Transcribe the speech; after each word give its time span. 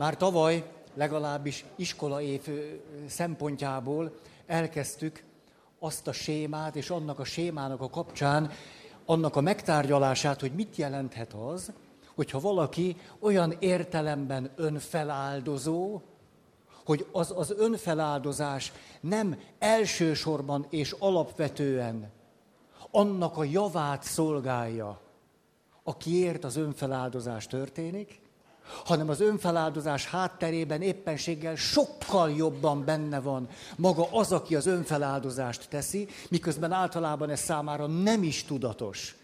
Már 0.00 0.16
tavaly 0.16 0.70
legalábbis 0.94 1.64
iskolaév 1.76 2.48
szempontjából 3.06 4.12
elkezdtük 4.46 5.24
azt 5.78 6.06
a 6.06 6.12
sémát, 6.12 6.76
és 6.76 6.90
annak 6.90 7.18
a 7.18 7.24
sémának 7.24 7.80
a 7.80 7.90
kapcsán, 7.90 8.50
annak 9.04 9.36
a 9.36 9.40
megtárgyalását, 9.40 10.40
hogy 10.40 10.52
mit 10.52 10.76
jelenthet 10.76 11.32
az, 11.32 11.72
hogyha 12.14 12.40
valaki 12.40 12.96
olyan 13.18 13.56
értelemben 13.58 14.50
önfeláldozó, 14.56 16.00
hogy 16.84 17.06
az, 17.12 17.32
az 17.36 17.54
önfeláldozás 17.56 18.72
nem 19.00 19.38
elsősorban 19.58 20.66
és 20.70 20.96
alapvetően 20.98 22.10
annak 22.90 23.36
a 23.36 23.44
javát 23.44 24.02
szolgálja, 24.02 25.00
akiért 25.82 26.44
az 26.44 26.56
önfeláldozás 26.56 27.46
történik, 27.46 28.19
hanem 28.84 29.08
az 29.08 29.20
önfeláldozás 29.20 30.06
hátterében 30.06 30.82
éppenséggel 30.82 31.56
sokkal 31.56 32.30
jobban 32.30 32.84
benne 32.84 33.20
van 33.20 33.48
maga 33.76 34.08
az, 34.12 34.32
aki 34.32 34.56
az 34.56 34.66
önfeláldozást 34.66 35.68
teszi, 35.68 36.08
miközben 36.30 36.72
általában 36.72 37.30
ez 37.30 37.40
számára 37.40 37.86
nem 37.86 38.22
is 38.22 38.44
tudatos 38.44 39.16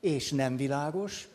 és 0.00 0.30
nem 0.30 0.56
világos. 0.56 1.28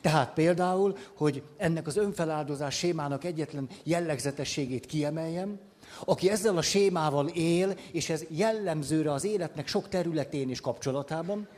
Tehát 0.00 0.32
például, 0.32 0.96
hogy 1.16 1.42
ennek 1.56 1.86
az 1.86 1.96
önfeláldozás 1.96 2.76
sémának 2.76 3.24
egyetlen 3.24 3.68
jellegzetességét 3.82 4.86
kiemeljem, 4.86 5.58
aki 6.04 6.30
ezzel 6.30 6.56
a 6.56 6.62
sémával 6.62 7.28
él, 7.28 7.76
és 7.92 8.08
ez 8.08 8.24
jellemzőre 8.28 9.12
az 9.12 9.24
életnek 9.24 9.66
sok 9.66 9.88
területén 9.88 10.50
is 10.50 10.60
kapcsolatában, 10.60 11.48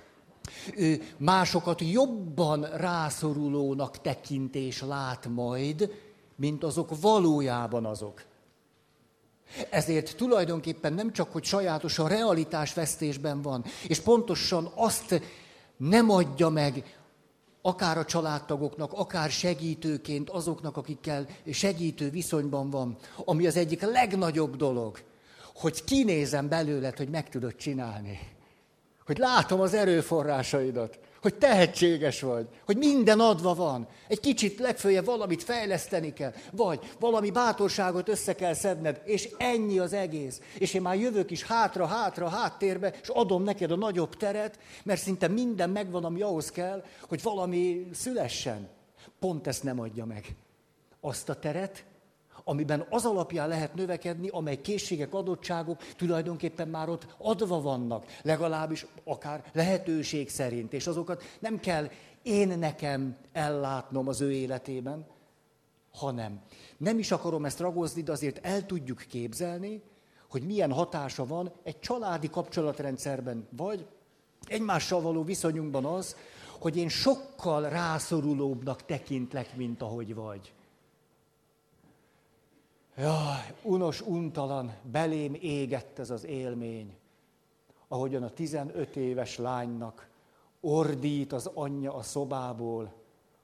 másokat 1.16 1.80
jobban 1.80 2.62
rászorulónak 2.62 4.00
tekint 4.00 4.54
és 4.54 4.82
lát 4.82 5.28
majd, 5.28 5.92
mint 6.36 6.64
azok 6.64 7.00
valójában 7.00 7.84
azok. 7.84 8.22
Ezért 9.70 10.16
tulajdonképpen 10.16 10.92
nem 10.92 11.12
csak, 11.12 11.32
hogy 11.32 11.45
sajátos 11.45 11.98
a 11.98 12.09
realitás 12.09 12.74
vesztésben 12.74 13.42
van, 13.42 13.64
és 13.88 14.01
pontosan 14.01 14.70
azt 14.74 15.20
nem 15.76 16.10
adja 16.10 16.48
meg 16.48 16.98
akár 17.62 17.98
a 17.98 18.04
családtagoknak, 18.04 18.92
akár 18.92 19.30
segítőként 19.30 20.30
azoknak, 20.30 20.76
akikkel 20.76 21.26
segítő 21.51 22.10
viszonyban 22.10 22.70
van, 22.70 22.96
ami 23.24 23.46
az 23.46 23.57
egyik 23.57 23.82
legnagyobb 23.82 24.57
dolog, 24.57 24.98
hogy 25.54 25.84
kinézem 25.84 26.48
belőled, 26.48 26.96
hogy 26.96 27.09
meg 27.09 27.29
tudod 27.29 27.57
csinálni. 27.57 28.34
Hogy 29.07 29.19
látom 29.19 29.60
az 29.60 29.74
erőforrásaidat, 29.74 30.99
hogy 31.24 31.35
tehetséges 31.35 32.21
vagy, 32.21 32.47
hogy 32.65 32.77
minden 32.77 33.21
adva 33.21 33.55
van. 33.55 33.87
Egy 34.09 34.21
kicsit 34.21 34.59
legfőjebb 34.59 35.05
valamit 35.05 35.43
fejleszteni 35.43 36.13
kell, 36.13 36.33
vagy 36.52 36.93
valami 37.01 37.30
bátorságot 37.30 38.09
össze 38.09 38.35
kell 38.35 38.55
szedned, 38.55 39.01
és 39.05 39.29
ennyi 39.38 39.79
az 39.79 39.93
egész. 39.93 40.41
És 40.59 40.75
én 40.75 40.82
már 40.82 40.97
jövök 40.97 41.30
is 41.30 41.43
hátra, 41.43 41.87
hátra, 41.87 42.29
háttérbe, 42.29 42.95
és 43.02 43.09
adom 43.09 43.43
neked 43.43 43.71
a 43.71 43.77
nagyobb 43.77 44.16
teret, 44.16 44.59
mert 44.82 45.01
szinte 45.01 45.29
minden 45.29 45.71
megvan, 45.71 46.05
ami 46.05 46.23
ahhoz 46.23 46.51
kell, 46.51 46.85
hogy 47.09 47.23
valami 47.23 47.88
szülessen. 47.93 48.69
Pont 49.19 49.47
ezt 49.47 49.63
nem 49.63 49.80
adja 49.80 50.05
meg. 50.05 50.37
Azt 51.01 51.29
a 51.29 51.35
teret, 51.35 51.85
amiben 52.45 52.87
az 52.90 53.04
alapján 53.04 53.48
lehet 53.48 53.74
növekedni, 53.74 54.28
amely 54.28 54.60
készségek, 54.60 55.14
adottságok 55.14 55.82
tulajdonképpen 55.96 56.68
már 56.68 56.88
ott 56.88 57.06
adva 57.18 57.60
vannak, 57.60 58.04
legalábbis 58.23 58.86
akár 59.04 59.45
lehetőség 59.52 60.30
szerint, 60.30 60.73
és 60.73 60.86
azokat 60.86 61.23
nem 61.38 61.60
kell 61.60 61.90
én 62.23 62.59
nekem 62.59 63.16
ellátnom 63.32 64.09
az 64.09 64.20
ő 64.20 64.32
életében, 64.32 65.06
hanem 65.92 66.41
nem 66.76 66.98
is 66.98 67.10
akarom 67.10 67.44
ezt 67.44 67.60
ragozni, 67.60 68.03
de 68.03 68.12
azért 68.12 68.47
el 68.47 68.66
tudjuk 68.66 69.04
képzelni, 69.08 69.82
hogy 70.31 70.42
milyen 70.42 70.72
hatása 70.72 71.26
van 71.26 71.53
egy 71.62 71.81
családi 71.81 72.31
kapcsolatrendszerben, 72.31 73.48
vagy 73.56 73.86
egymással 74.46 75.00
való 75.00 75.22
viszonyunkban 75.22 75.84
az, 75.84 76.16
hogy 76.58 76.76
én 76.76 76.88
sokkal 76.88 77.69
rászorulóbbnak 77.69 78.84
tekintlek, 78.84 79.56
mint 79.56 79.82
ahogy 79.82 80.14
vagy. 80.14 80.53
Jaj, 82.97 83.55
unos, 83.62 84.00
untalan, 84.00 84.75
belém 84.82 85.37
égett 85.41 85.99
ez 85.99 86.10
az 86.10 86.25
élmény, 86.25 86.97
ahogyan 87.88 88.22
a 88.22 88.31
15 88.31 88.97
éves 88.97 89.38
lánynak 89.38 90.09
ordít 90.60 91.32
az 91.32 91.50
anyja 91.55 91.94
a 91.94 92.03
szobából, 92.03 92.93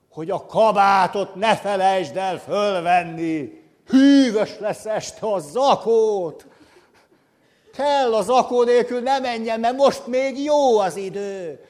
hogy 0.09 0.29
a 0.29 0.45
kabátot 0.45 1.35
ne 1.35 1.55
felejtsd 1.55 2.17
el 2.17 2.37
fölvenni, 2.39 3.61
hűvös 3.85 4.59
lesz 4.59 4.85
este 4.85 5.27
a 5.27 5.39
zakót. 5.39 6.47
Kell 7.73 8.13
a 8.13 8.21
zakó 8.21 8.63
nélkül 8.63 8.99
ne 8.99 9.19
menjen, 9.19 9.59
mert 9.59 9.77
most 9.77 10.07
még 10.07 10.43
jó 10.43 10.79
az 10.79 10.95
idő. 10.95 11.65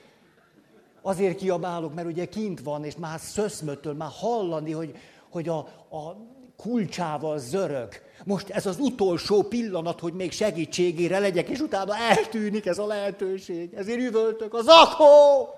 Azért 1.02 1.38
kiabálok, 1.38 1.94
mert 1.94 2.08
ugye 2.08 2.26
kint 2.26 2.60
van, 2.60 2.86
és 2.86 2.96
már 2.96 3.20
szöszmötől, 3.20 3.94
már 3.94 4.12
hallani, 4.20 4.72
hogy, 4.72 4.96
hogy 5.30 5.50
a, 5.50 5.58
a 5.90 6.16
kulcsával 6.62 7.38
zörög. 7.38 7.90
Most 8.26 8.50
ez 8.50 8.66
az 8.66 8.80
utolsó 8.80 9.42
pillanat, 9.44 10.00
hogy 10.00 10.14
még 10.14 10.32
segítségére 10.32 11.20
legyek, 11.20 11.50
és 11.50 11.60
utána 11.60 11.96
eltűnik 11.98 12.66
ez 12.66 12.78
a 12.78 12.86
lehetőség. 12.86 13.74
Ezért 13.74 14.00
üvöltök, 14.00 14.54
az 14.54 14.66
akó! 14.68 15.50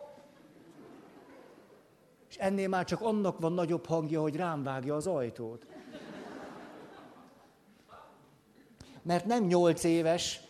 És 2.30 2.36
ennél 2.38 2.68
már 2.68 2.86
csak 2.86 3.02
annak 3.02 3.40
van 3.40 3.54
nagyobb 3.54 3.86
hangja, 3.86 4.22
hogy 4.22 4.36
rám 4.36 4.64
vágja 4.64 4.96
az 4.96 5.08
ajtót. 5.08 5.66
Mert 9.02 9.26
nem 9.26 9.44
nyolc 9.44 9.84
éves, 9.84 10.42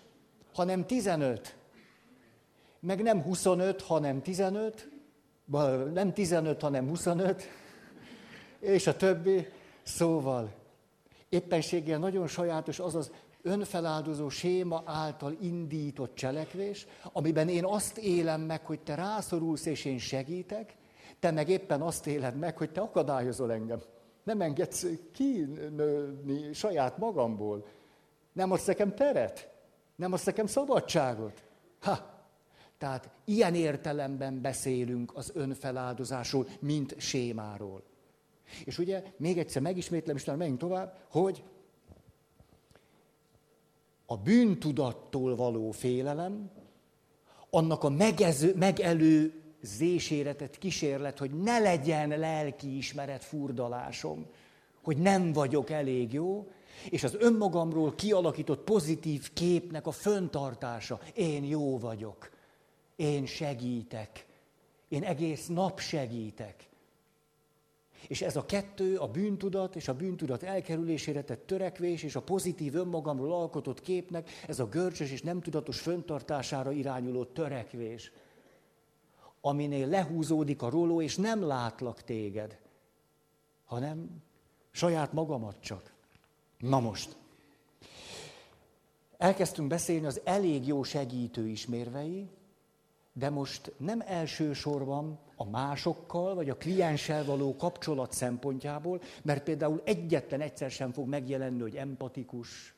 hanem 0.53 0.85
tizenöt. 0.85 1.55
Meg 2.79 3.01
nem 3.01 3.21
25, 3.21 3.81
hanem 3.81 4.21
15, 4.21 4.89
nem 5.93 6.13
15, 6.13 6.61
hanem 6.61 6.87
25, 6.87 7.43
és 8.59 8.87
a 8.87 8.95
többi. 8.95 9.47
Szóval 9.83 10.53
éppenséggel 11.29 11.99
nagyon 11.99 12.27
sajátos 12.27 12.79
az 12.79 12.95
az 12.95 13.11
önfeláldozó 13.41 14.29
séma 14.29 14.83
által 14.85 15.37
indított 15.41 16.15
cselekvés, 16.15 16.87
amiben 17.11 17.49
én 17.49 17.65
azt 17.65 17.97
élem 17.97 18.41
meg, 18.41 18.65
hogy 18.65 18.79
te 18.79 18.95
rászorulsz 18.95 19.65
és 19.65 19.85
én 19.85 19.97
segítek, 19.97 20.75
te 21.19 21.31
meg 21.31 21.49
éppen 21.49 21.81
azt 21.81 22.07
éled 22.07 22.37
meg, 22.37 22.57
hogy 22.57 22.71
te 22.71 22.81
akadályozol 22.81 23.51
engem. 23.51 23.81
Nem 24.23 24.41
engedsz 24.41 24.85
kinőni 25.11 26.53
saját 26.53 26.97
magamból. 26.97 27.67
Nem 28.33 28.51
adsz 28.51 28.65
nekem 28.65 28.95
teret. 28.95 29.51
Nem 29.95 30.13
adsz 30.13 30.23
nekem 30.23 30.45
szabadságot. 30.45 31.43
Ha! 31.81 32.11
Tehát 32.77 33.09
ilyen 33.25 33.55
értelemben 33.55 34.41
beszélünk 34.41 35.15
az 35.15 35.31
önfeláldozásról, 35.33 36.47
mint 36.59 36.95
sémáról. 36.97 37.83
És 38.65 38.77
ugye 38.77 39.03
még 39.17 39.37
egyszer 39.37 39.61
megismétlem, 39.61 40.15
és 40.15 40.25
menjünk 40.25 40.59
tovább, 40.59 40.97
hogy 41.09 41.43
a 44.05 44.17
bűntudattól 44.17 45.35
való 45.35 45.71
félelem, 45.71 46.51
annak 47.49 47.83
a 47.83 47.89
megező, 47.89 48.55
megelőzésére 48.55 50.35
tett 50.35 50.57
kísérlet, 50.57 51.19
hogy 51.19 51.31
ne 51.31 51.59
legyen 51.59 52.09
lelki 52.19 52.77
ismeret 52.77 53.23
furdalásom, 53.23 54.25
hogy 54.83 54.97
nem 54.97 55.33
vagyok 55.33 55.69
elég 55.69 56.13
jó, 56.13 56.47
és 56.89 57.03
az 57.03 57.15
önmagamról 57.19 57.95
kialakított 57.95 58.63
pozitív 58.63 59.33
képnek 59.33 59.87
a 59.87 59.91
föntartása. 59.91 60.99
Én 61.13 61.43
jó 61.43 61.79
vagyok, 61.79 62.29
én 62.95 63.25
segítek, 63.25 64.25
én 64.87 65.03
egész 65.03 65.47
nap 65.47 65.79
segítek. 65.79 66.69
És 68.07 68.21
ez 68.21 68.35
a 68.35 68.45
kettő, 68.45 68.97
a 68.97 69.07
bűntudat 69.07 69.75
és 69.75 69.87
a 69.87 69.93
bűntudat 69.93 70.43
elkerülésére 70.43 71.23
tett 71.23 71.47
törekvés 71.47 72.03
és 72.03 72.15
a 72.15 72.21
pozitív 72.21 72.75
önmagamról 72.75 73.33
alkotott 73.33 73.81
képnek, 73.81 74.29
ez 74.47 74.59
a 74.59 74.67
görcsös 74.67 75.11
és 75.11 75.21
nem 75.21 75.41
tudatos 75.41 75.79
föntartására 75.79 76.71
irányuló 76.71 77.23
törekvés, 77.23 78.11
aminél 79.41 79.87
lehúzódik 79.87 80.61
a 80.61 80.69
roló, 80.69 81.01
és 81.01 81.15
nem 81.15 81.43
látlak 81.43 82.03
téged, 82.03 82.59
hanem 83.65 84.21
saját 84.71 85.13
magamat 85.13 85.55
csak. 85.59 85.93
Na 86.57 86.79
most. 86.79 87.15
Elkezdtünk 89.17 89.67
beszélni 89.67 90.05
az 90.05 90.21
elég 90.23 90.67
jó 90.67 90.83
segítő 90.83 91.47
ismérvei, 91.47 92.29
de 93.13 93.29
most 93.29 93.71
nem 93.77 94.03
elsősorban 94.05 95.19
a 95.35 95.49
másokkal, 95.49 96.35
vagy 96.35 96.49
a 96.49 96.57
klienssel 96.57 97.25
való 97.25 97.55
kapcsolat 97.55 98.11
szempontjából, 98.11 99.01
mert 99.23 99.43
például 99.43 99.81
egyetlen 99.85 100.41
egyszer 100.41 100.71
sem 100.71 100.91
fog 100.91 101.07
megjelenni, 101.07 101.61
hogy 101.61 101.75
empatikus, 101.75 102.73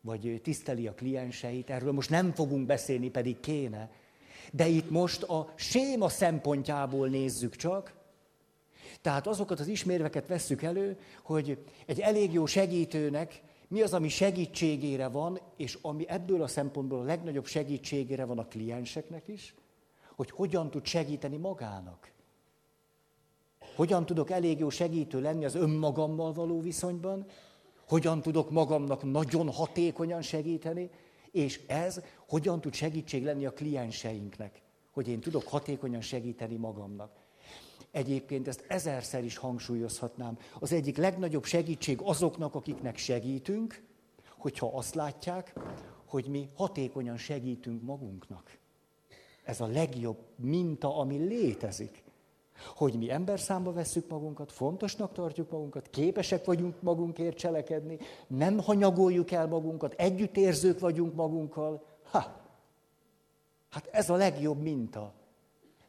vagy 0.00 0.40
tiszteli 0.42 0.86
a 0.86 0.94
klienseit, 0.94 1.70
erről 1.70 1.92
most 1.92 2.10
nem 2.10 2.32
fogunk 2.32 2.66
beszélni, 2.66 3.10
pedig 3.10 3.40
kéne. 3.40 3.90
De 4.52 4.66
itt 4.66 4.90
most 4.90 5.22
a 5.22 5.52
séma 5.54 6.08
szempontjából 6.08 7.08
nézzük 7.08 7.56
csak, 7.56 8.00
Tehát 9.00 9.26
azokat 9.26 9.60
az 9.60 9.66
ismérveket 9.66 10.26
vesszük 10.26 10.62
elő, 10.62 10.98
hogy 11.22 11.64
egy 11.86 12.00
elég 12.00 12.32
jó 12.32 12.46
segítőnek 12.46 13.42
mi 13.72 13.82
az, 13.82 13.94
ami 13.94 14.08
segítségére 14.08 15.08
van, 15.08 15.40
és 15.56 15.78
ami 15.82 16.08
ebből 16.08 16.42
a 16.42 16.46
szempontból 16.46 16.98
a 16.98 17.04
legnagyobb 17.04 17.46
segítségére 17.46 18.24
van 18.24 18.38
a 18.38 18.46
klienseknek 18.46 19.28
is, 19.28 19.54
hogy 20.16 20.30
hogyan 20.30 20.70
tud 20.70 20.84
segíteni 20.84 21.36
magának. 21.36 22.12
Hogyan 23.76 24.06
tudok 24.06 24.30
elég 24.30 24.58
jó 24.58 24.68
segítő 24.68 25.20
lenni 25.20 25.44
az 25.44 25.54
önmagammal 25.54 26.32
való 26.32 26.60
viszonyban, 26.60 27.26
hogyan 27.88 28.20
tudok 28.20 28.50
magamnak 28.50 29.02
nagyon 29.02 29.50
hatékonyan 29.50 30.22
segíteni, 30.22 30.90
és 31.30 31.60
ez 31.66 32.00
hogyan 32.28 32.60
tud 32.60 32.74
segítség 32.74 33.24
lenni 33.24 33.46
a 33.46 33.52
klienseinknek, 33.52 34.62
hogy 34.90 35.08
én 35.08 35.20
tudok 35.20 35.48
hatékonyan 35.48 36.00
segíteni 36.00 36.56
magamnak. 36.56 37.21
Egyébként 37.92 38.48
ezt 38.48 38.64
ezerszer 38.68 39.24
is 39.24 39.36
hangsúlyozhatnám. 39.36 40.38
Az 40.60 40.72
egyik 40.72 40.96
legnagyobb 40.96 41.44
segítség 41.44 42.00
azoknak, 42.02 42.54
akiknek 42.54 42.96
segítünk, 42.96 43.82
hogyha 44.38 44.70
azt 44.72 44.94
látják, 44.94 45.54
hogy 46.06 46.26
mi 46.26 46.48
hatékonyan 46.54 47.16
segítünk 47.16 47.82
magunknak. 47.82 48.58
Ez 49.44 49.60
a 49.60 49.66
legjobb 49.66 50.18
minta, 50.36 50.96
ami 50.96 51.16
létezik. 51.16 52.04
Hogy 52.74 52.94
mi 52.94 53.10
ember 53.10 53.40
számba 53.40 53.72
vesszük 53.72 54.08
magunkat, 54.08 54.52
fontosnak 54.52 55.12
tartjuk 55.12 55.50
magunkat, 55.50 55.90
képesek 55.90 56.44
vagyunk 56.44 56.82
magunkért 56.82 57.36
cselekedni, 57.36 57.98
nem 58.26 58.58
hanyagoljuk 58.58 59.30
el 59.30 59.46
magunkat, 59.46 59.92
együttérzők 59.92 60.78
vagyunk 60.78 61.14
magunkkal. 61.14 61.84
Ha! 62.02 62.40
Hát 63.70 63.88
ez 63.92 64.10
a 64.10 64.16
legjobb 64.16 64.62
minta. 64.62 65.12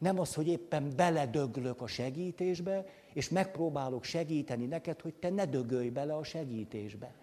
Nem 0.03 0.19
az, 0.19 0.33
hogy 0.33 0.47
éppen 0.47 0.95
beledöglök 0.95 1.81
a 1.81 1.87
segítésbe, 1.87 2.85
és 3.13 3.29
megpróbálok 3.29 4.03
segíteni 4.03 4.65
neked, 4.65 5.01
hogy 5.01 5.13
te 5.13 5.29
ne 5.29 5.45
dögölj 5.45 5.89
bele 5.89 6.15
a 6.15 6.23
segítésbe. 6.23 7.13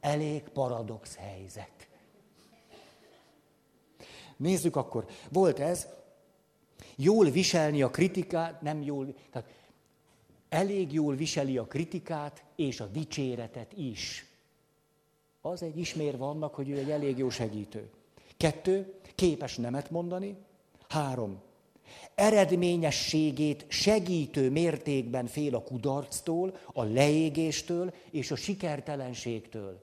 Elég 0.00 0.42
paradox 0.42 1.16
helyzet. 1.16 1.88
Nézzük 4.36 4.76
akkor, 4.76 5.06
volt 5.30 5.58
ez, 5.58 5.88
jól 6.96 7.30
viselni 7.30 7.82
a 7.82 7.90
kritikát, 7.90 8.62
nem 8.62 8.82
jól, 8.82 9.14
tehát 9.30 9.48
elég 10.48 10.92
jól 10.92 11.14
viseli 11.14 11.58
a 11.58 11.66
kritikát 11.66 12.44
és 12.56 12.80
a 12.80 12.86
dicséretet 12.86 13.72
is. 13.72 14.26
Az 15.40 15.62
egy 15.62 15.78
ismérve 15.78 16.24
annak, 16.24 16.54
hogy 16.54 16.70
ő 16.70 16.78
egy 16.78 16.90
elég 16.90 17.18
jó 17.18 17.30
segítő. 17.30 17.90
Kettő, 18.36 18.94
képes 19.14 19.56
nemet 19.56 19.90
mondani, 19.90 20.36
Három. 20.92 21.40
Eredményességét 22.14 23.64
segítő 23.68 24.50
mértékben 24.50 25.26
fél 25.26 25.54
a 25.54 25.62
kudarctól, 25.62 26.56
a 26.72 26.82
leégéstől 26.82 27.94
és 28.10 28.30
a 28.30 28.36
sikertelenségtől. 28.36 29.82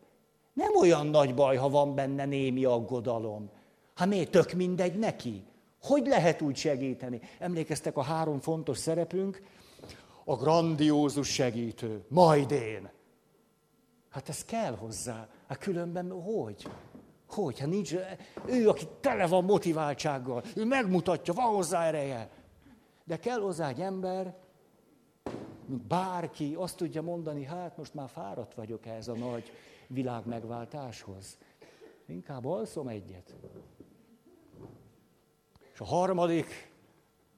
Nem 0.53 0.75
olyan 0.75 1.07
nagy 1.07 1.33
baj, 1.33 1.55
ha 1.55 1.69
van 1.69 1.95
benne 1.95 2.25
némi 2.25 2.65
aggodalom. 2.65 3.49
Hát 3.95 4.07
miért 4.07 4.31
tök 4.31 4.51
mindegy 4.51 4.99
neki? 4.99 5.43
Hogy 5.81 6.07
lehet 6.07 6.41
úgy 6.41 6.55
segíteni? 6.55 7.21
Emlékeztek 7.39 7.97
a 7.97 8.01
három 8.01 8.39
fontos 8.39 8.77
szerepünk? 8.77 9.41
A 10.25 10.35
grandiózus 10.35 11.27
segítő. 11.27 12.05
Majd 12.07 12.51
én. 12.51 12.89
Hát 14.09 14.29
ez 14.29 14.45
kell 14.45 14.75
hozzá. 14.75 15.27
Hát 15.47 15.57
különben 15.57 16.11
hogy? 16.11 16.67
Hogy? 17.29 17.59
Hát 17.59 17.69
nincs, 17.69 17.95
ő, 18.45 18.69
aki 18.69 18.87
tele 18.99 19.27
van 19.27 19.43
motiváltsággal, 19.43 20.43
ő 20.55 20.65
megmutatja, 20.65 21.33
van 21.33 21.53
hozzá 21.53 21.83
ereje. 21.83 22.29
De 23.03 23.17
kell 23.17 23.39
hozzá 23.39 23.67
egy 23.67 23.81
ember, 23.81 24.35
bárki, 25.87 26.55
azt 26.57 26.77
tudja 26.77 27.01
mondani, 27.01 27.43
hát 27.43 27.77
most 27.77 27.93
már 27.93 28.09
fáradt 28.09 28.53
vagyok 28.53 28.85
ez 28.85 29.07
a 29.07 29.15
nagy 29.15 29.51
világ 29.87 30.25
megváltáshoz. 30.25 31.37
Inkább 32.05 32.45
alszom 32.45 32.87
egyet. 32.87 33.35
És 35.73 35.79
a 35.79 35.85
harmadik, 35.85 36.71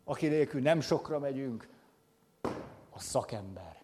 aki 0.03 0.27
nélkül 0.27 0.61
nem 0.61 0.81
sokra 0.81 1.19
megyünk, 1.19 1.69
a 2.89 2.99
szakember. 2.99 3.81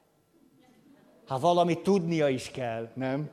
Hát 1.27 1.39
valamit 1.39 1.83
tudnia 1.83 2.27
is 2.27 2.51
kell, 2.51 2.91
nem? 2.93 3.29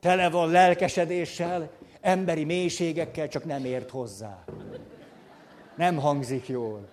Tele 0.00 0.30
van 0.30 0.50
lelkesedéssel, 0.50 1.70
emberi 2.00 2.44
mélységekkel, 2.44 3.28
csak 3.28 3.44
nem 3.44 3.64
ért 3.64 3.90
hozzá. 3.90 4.44
Nem 5.76 5.96
hangzik 5.96 6.48
jól. 6.48 6.88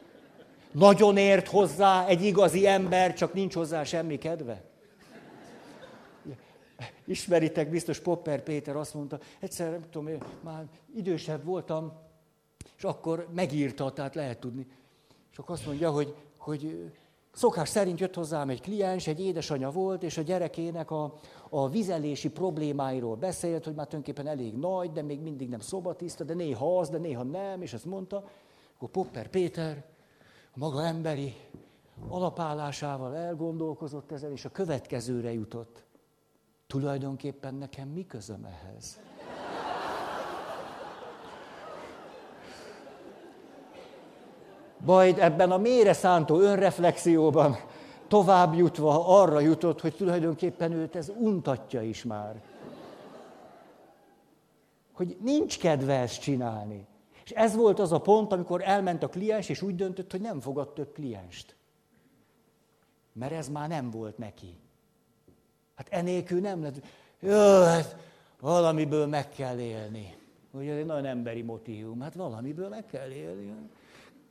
Nagyon 0.72 1.18
ért 1.18 1.48
hozzá 1.48 2.06
egy 2.06 2.24
igazi 2.24 2.68
ember, 2.68 3.14
csak 3.14 3.34
nincs 3.34 3.54
hozzá 3.54 3.84
semmi 3.84 4.18
kedve. 4.18 4.62
Ismeritek, 7.06 7.70
biztos 7.70 8.00
Popper 8.00 8.44
Péter 8.44 8.76
azt 8.76 8.94
mondta, 8.94 9.20
egyszer, 9.40 9.72
nem 9.72 9.82
tudom, 9.82 10.08
én 10.08 10.24
már 10.42 10.66
idősebb 10.96 11.44
voltam, 11.44 11.94
és 12.78 12.84
akkor 12.84 13.28
megírta, 13.34 13.92
tehát 13.92 14.16
lehet 14.16 14.40
tudni. 14.40 14.68
És 15.32 15.38
akkor 15.38 15.56
azt 15.56 15.66
mondja, 15.66 15.92
hogy, 15.92 16.16
hogy 16.38 16.92
Szokás 17.34 17.70
szerint 17.70 18.00
jött 18.00 18.16
hozzám 18.16 18.50
egy 18.50 18.62
kliens, 18.62 19.08
egy 19.08 19.20
édesanyja 19.20 19.70
volt, 19.70 20.04
és 20.04 20.18
a 20.18 20.22
gyerekének 20.22 20.92
a, 20.92 21.14
a 21.50 21.70
vizelési 21.70 22.30
problémáiról 22.30 23.16
beszélt, 23.16 23.64
hogy 23.64 23.76
már 23.76 23.88
tulajdonképpen 23.88 24.32
elég 24.32 24.56
nagy, 24.56 24.92
de 24.92 25.02
még 25.02 25.22
mindig 25.22 25.50
nem 25.50 25.60
szobatiszta, 25.60 26.24
de 26.24 26.34
néha 26.34 26.80
az, 26.80 26.90
de 26.90 26.98
néha 26.98 27.24
nem, 27.24 27.62
és 27.62 27.74
ezt 27.74 27.86
mondta. 27.86 28.24
Akkor 28.76 28.90
Popper 28.90 29.28
Péter 29.28 29.84
a 30.56 30.60
maga 30.60 30.86
emberi 30.86 31.36
alapállásával 32.08 33.16
elgondolkozott 33.16 34.12
ezen, 34.12 34.32
és 34.32 34.46
a 34.46 34.50
következőre 34.50 35.34
jutott. 35.34 35.84
Tulajdonképpen 36.68 37.56
nekem 37.56 37.88
mi 37.88 38.06
közöm 38.06 38.46
ehhez? 38.46 39.00
Majd 44.86 45.18
ebben 45.20 45.52
a 45.52 45.58
mélyre 45.58 45.94
szántó 45.94 46.40
önreflexióban 46.40 47.58
tovább 48.08 48.54
jutva 48.54 49.22
arra 49.22 49.40
jutott, 49.40 49.82
hogy 49.82 49.96
tulajdonképpen 49.96 50.72
őt 50.72 50.96
ez 50.96 51.12
untatja 51.18 51.82
is 51.82 52.04
már. 52.04 52.42
Hogy 54.94 55.18
nincs 55.22 55.60
kedve 55.60 56.00
ezt 56.00 56.22
csinálni. 56.22 56.86
És 57.24 57.32
ez 57.32 57.56
volt 57.56 57.80
az 57.80 57.92
a 57.92 58.02
pont, 58.02 58.32
amikor 58.32 58.62
elment 58.62 59.04
a 59.04 59.08
kliens, 59.10 59.50
és 59.50 59.62
úgy 59.62 59.76
döntött, 59.76 60.12
hogy 60.12 60.22
nem 60.22 60.40
fogad 60.40 60.74
több 60.74 60.94
klienst. 60.94 61.56
Mert 63.14 63.32
ez 63.32 63.50
már 63.50 63.70
nem 63.70 63.90
volt 63.90 64.18
neki. 64.18 64.58
Hát 65.76 65.88
enélkül 65.90 66.40
nem 66.40 66.62
lett. 66.62 66.86
Jó, 67.20 67.62
hát 67.64 67.96
valamiből 68.40 69.08
meg 69.08 69.30
kell 69.30 69.60
élni. 69.60 70.16
Ugye 70.52 70.72
ez 70.72 70.78
egy 70.78 70.86
nagyon 70.86 71.06
emberi 71.06 71.42
motivum. 71.42 72.02
Hát 72.02 72.14
valamiből 72.14 72.70
meg 72.70 72.86
kell 72.86 73.10
élni 73.10 73.54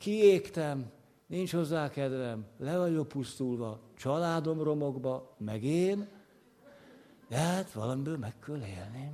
kiégtem, 0.02 0.90
nincs 1.26 1.52
hozzá 1.52 1.90
kedvem, 1.90 2.46
le 2.58 2.78
vagyok 2.78 3.08
pusztulva, 3.08 3.80
családom 3.96 4.62
romokba, 4.62 5.34
meg 5.38 5.64
én, 5.64 6.08
de 7.28 7.36
hát 7.36 7.72
valamiből 7.72 8.18
meg 8.18 8.38
kell 8.38 8.62
élni. 8.66 9.12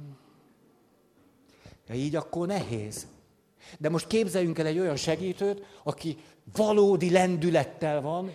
De 1.87 1.95
így 1.95 2.16
akkor 2.16 2.47
nehéz. 2.47 3.07
De 3.78 3.88
most 3.88 4.07
képzeljünk 4.07 4.59
el 4.59 4.66
egy 4.66 4.78
olyan 4.78 4.97
segítőt, 4.97 5.80
aki 5.83 6.16
valódi 6.57 7.11
lendülettel 7.11 8.00
van, 8.00 8.35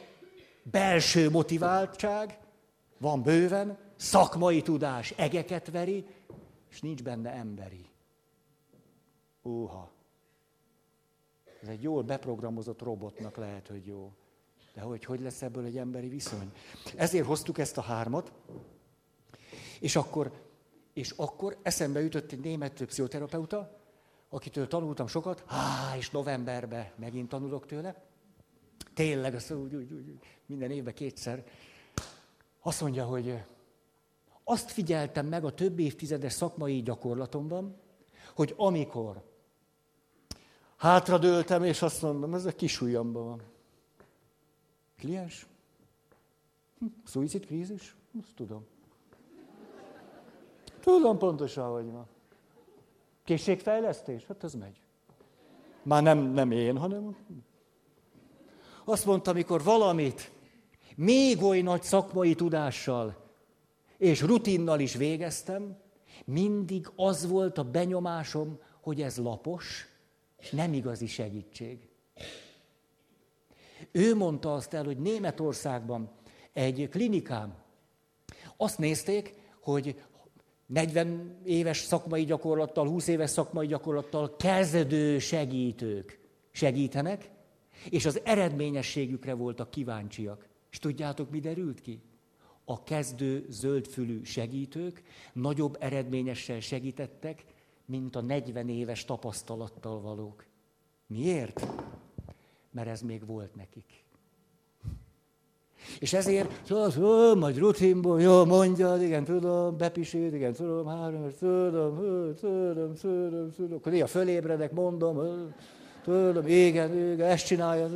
belső 0.64 1.30
motiváltság, 1.30 2.40
van 2.98 3.24
bőven, 3.24 3.78
szakmai 3.96 4.62
tudás 4.62 5.12
egeket 5.12 5.72
veri, 5.72 6.06
és 6.70 6.82
nincs 6.82 7.04
benne 7.04 7.32
emberi. 7.32 7.86
Óha. 9.44 9.93
Ez 11.64 11.70
egy 11.70 11.82
jól 11.82 12.04
beprogramozott 12.04 12.82
robotnak 12.82 13.38
lehet, 13.38 13.68
hogy 13.68 13.86
jó. 13.86 14.12
De 14.74 14.82
hogy, 14.82 15.06
hogy 15.06 15.22
lesz 15.22 15.42
ebből 15.42 15.66
egy 15.66 15.78
emberi 15.78 16.08
viszony? 16.08 16.52
Ezért 16.96 17.26
hoztuk 17.26 17.58
ezt 17.58 17.78
a 17.78 17.82
hármat, 17.82 18.32
és 19.80 19.96
akkor, 19.96 20.32
és 20.94 21.12
akkor 21.12 21.58
eszembe 21.62 22.02
jutott 22.02 22.32
egy 22.32 22.40
német 22.40 22.84
pszichoterapeuta, 22.86 23.80
akitől 24.30 24.68
tanultam 24.68 25.08
sokat, 25.08 25.44
há, 25.48 25.98
és 25.98 26.10
novemberben 26.10 26.92
megint 26.96 27.30
tanulok 27.30 27.66
tőle. 27.66 28.04
Tényleg, 28.94 29.36
azt 29.36 29.52
úgy, 29.52 29.76
úgy, 29.76 29.92
úgy, 29.92 30.20
minden 30.46 30.72
évben 30.72 30.94
kétszer. 30.94 31.44
Azt 32.60 32.82
mondja, 32.82 33.06
hogy 33.06 33.44
azt 34.44 34.72
figyeltem 34.72 35.26
meg 35.26 35.46
a 35.46 35.54
több 35.54 35.80
évtizedes 35.80 36.34
szakmai 36.34 36.82
gyakorlatomban, 36.82 37.76
hogy 38.36 38.54
amikor 38.58 39.33
Hátradőltem, 40.84 41.64
és 41.64 41.82
azt 41.82 42.02
mondom, 42.02 42.34
ez 42.34 42.46
a 42.46 42.52
kis 42.52 42.82
ujjamban 42.82 43.26
van. 43.26 43.42
Kliens? 44.98 45.48
Hm, 46.80 46.86
Szuicid 47.06 47.46
krízis? 47.46 47.96
Azt 48.20 48.36
tudom. 48.36 48.66
Tudom 50.80 51.18
pontosan, 51.18 51.72
hogy 51.72 51.92
van. 51.92 52.08
Készségfejlesztés? 53.24 54.26
Hát 54.26 54.44
ez 54.44 54.54
megy. 54.54 54.82
Már 55.84 56.04
nem, 56.04 56.18
nem 56.18 56.52
én, 56.52 56.78
hanem... 56.78 57.18
Azt 58.86 59.06
mondta, 59.06 59.32
amikor 59.32 59.64
valamit 59.64 60.32
még 60.96 61.44
oly 61.44 61.62
nagy 61.62 61.84
szakmai 61.84 62.36
tudással 62.36 63.16
és 63.98 64.22
rutinnal 64.22 64.80
is 64.80 64.96
végeztem, 64.96 65.78
mindig 66.26 66.92
az 66.96 67.28
volt 67.28 67.58
a 67.58 67.64
benyomásom, 67.64 68.60
hogy 68.82 69.02
ez 69.02 69.18
lapos, 69.18 69.93
és 70.44 70.50
nem 70.50 70.74
igazi 70.74 71.08
segítség. 71.08 71.88
Ő 73.92 74.16
mondta 74.16 74.54
azt 74.54 74.74
el, 74.74 74.84
hogy 74.84 74.98
Németországban 74.98 76.12
egy 76.54 76.88
klinikám 76.92 77.56
azt 78.58 78.78
nézték, 78.78 79.34
hogy 79.60 80.02
40 80.66 81.38
éves 81.46 81.78
szakmai 81.78 82.24
gyakorlattal, 82.24 82.88
20 82.88 83.08
éves 83.08 83.30
szakmai 83.30 83.68
gyakorlattal 83.68 84.36
kezdő 84.36 85.20
segítők 85.20 86.20
segítenek, 86.52 87.30
és 87.90 88.06
az 88.06 88.22
eredményességükre 88.24 89.34
voltak 89.34 89.72
kíváncsiak. 89.72 90.48
És 90.72 90.80
tudjátok, 90.80 91.30
mi 91.30 91.40
derült 91.40 91.82
ki? 91.82 92.02
A 92.66 92.84
kezdő 92.84 93.46
zöldfülű 93.50 94.24
segítők 94.24 95.04
nagyobb 95.34 95.78
eredményessel 95.80 96.60
segítettek, 96.60 97.46
mint 97.86 98.16
a 98.16 98.22
40 98.22 98.70
éves 98.70 99.06
tapasztalattal 99.06 100.02
valók. 100.02 100.46
Miért? 101.08 101.68
Mert 102.72 102.88
ez 102.88 103.02
még 103.02 103.26
volt 103.26 103.56
nekik. 103.56 104.04
És 106.00 106.14
ezért, 106.14 106.66
szóval, 106.66 107.36
majd 107.36 107.58
rutinból, 107.58 108.22
jó, 108.22 108.46
mondja, 108.46 108.98
igen, 109.02 109.24
tudom, 109.24 109.78
bepisít, 109.78 110.34
igen, 110.34 110.54
tudom, 110.54 110.88
három, 110.88 111.30
tudom, 111.40 111.96
tudom, 112.36 112.94
tudom, 112.96 113.52
tudom, 113.52 113.78
akkor 113.78 113.92
néha 113.92 114.08
fölébredek, 114.08 114.72
mondom, 114.72 115.18
tudom, 116.04 116.48
igen, 116.48 117.12
igen, 117.14 117.30
ezt 117.30 117.46
csinálja, 117.46 117.88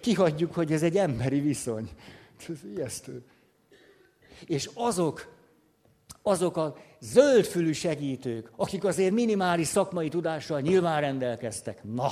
kihagyjuk, 0.00 0.54
hogy 0.54 0.72
ez 0.72 0.82
egy 0.82 0.96
emberi 0.96 1.40
viszony. 1.40 1.90
Ez 2.48 2.64
ijesztő. 2.76 3.22
És 4.46 4.70
azok, 4.74 5.28
azok 6.22 6.56
a 6.56 6.76
zöldfülű 7.00 7.72
segítők, 7.72 8.52
akik 8.56 8.84
azért 8.84 9.12
minimális 9.12 9.66
szakmai 9.66 10.08
tudással 10.08 10.60
nyilván 10.60 11.00
rendelkeztek. 11.00 11.84
Na! 11.84 12.10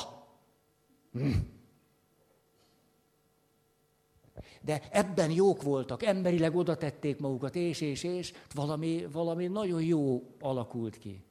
Hm. 1.13 1.31
De 4.61 4.83
ebben 4.91 5.31
jók 5.31 5.63
voltak, 5.63 6.03
emberileg 6.03 6.57
oda 6.57 6.77
tették 6.77 7.19
magukat, 7.19 7.55
és, 7.55 7.81
és, 7.81 8.03
és, 8.03 8.33
valami, 8.55 9.07
valami 9.13 9.47
nagyon 9.47 9.83
jó 9.83 10.23
alakult 10.41 10.99
ki. 10.99 11.25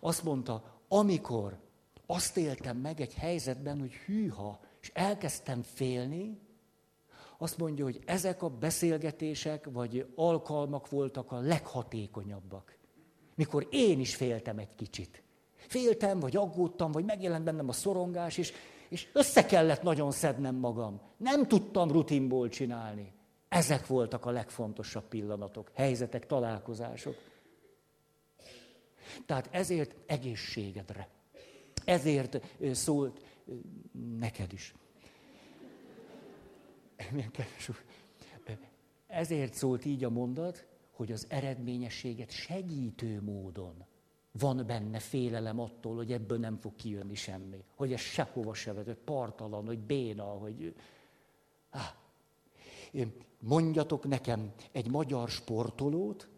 Azt 0.00 0.22
mondta, 0.22 0.82
amikor 0.88 1.58
azt 2.06 2.36
éltem 2.36 2.76
meg 2.76 3.00
egy 3.00 3.14
helyzetben, 3.14 3.78
hogy 3.78 3.92
hűha, 3.92 4.60
és 4.80 4.90
elkezdtem 4.94 5.62
félni, 5.62 6.38
azt 7.42 7.58
mondja, 7.58 7.84
hogy 7.84 8.00
ezek 8.04 8.42
a 8.42 8.48
beszélgetések 8.48 9.68
vagy 9.72 10.06
alkalmak 10.14 10.88
voltak 10.88 11.32
a 11.32 11.38
leghatékonyabbak. 11.38 12.76
Mikor 13.34 13.66
én 13.70 14.00
is 14.00 14.14
féltem 14.14 14.58
egy 14.58 14.74
kicsit. 14.74 15.22
Féltem, 15.56 16.20
vagy 16.20 16.36
aggódtam, 16.36 16.92
vagy 16.92 17.04
megjelent 17.04 17.44
bennem 17.44 17.68
a 17.68 17.72
szorongás, 17.72 18.38
és, 18.38 18.52
és 18.88 19.08
össze 19.12 19.44
kellett 19.44 19.82
nagyon 19.82 20.10
szednem 20.10 20.54
magam. 20.54 21.00
Nem 21.16 21.46
tudtam 21.46 21.90
rutinból 21.90 22.48
csinálni. 22.48 23.12
Ezek 23.48 23.86
voltak 23.86 24.26
a 24.26 24.30
legfontosabb 24.30 25.04
pillanatok, 25.04 25.70
helyzetek, 25.74 26.26
találkozások. 26.26 27.14
Tehát 29.26 29.48
ezért 29.50 29.94
egészségedre. 30.06 31.08
Ezért 31.84 32.40
szólt 32.72 33.24
neked 34.18 34.52
is. 34.52 34.74
Ezért 39.06 39.54
szólt 39.54 39.84
így 39.84 40.04
a 40.04 40.10
mondat, 40.10 40.66
hogy 40.90 41.12
az 41.12 41.26
eredményességet 41.28 42.30
segítő 42.30 43.22
módon 43.22 43.84
van 44.32 44.66
benne 44.66 44.98
félelem 44.98 45.60
attól, 45.60 45.96
hogy 45.96 46.12
ebből 46.12 46.38
nem 46.38 46.56
fog 46.56 46.76
kijönni 46.76 47.14
semmi. 47.14 47.64
Hogy 47.76 47.92
ez 47.92 48.00
sehova 48.00 48.54
se 48.54 48.72
vezet, 48.72 48.98
partalan, 49.04 49.66
hogy 49.66 49.78
béna, 49.78 50.24
hogy... 50.24 50.74
Ah. 51.70 51.82
Mondjatok 53.40 54.08
nekem 54.08 54.52
egy 54.72 54.90
magyar 54.90 55.28
sportolót, 55.28 56.28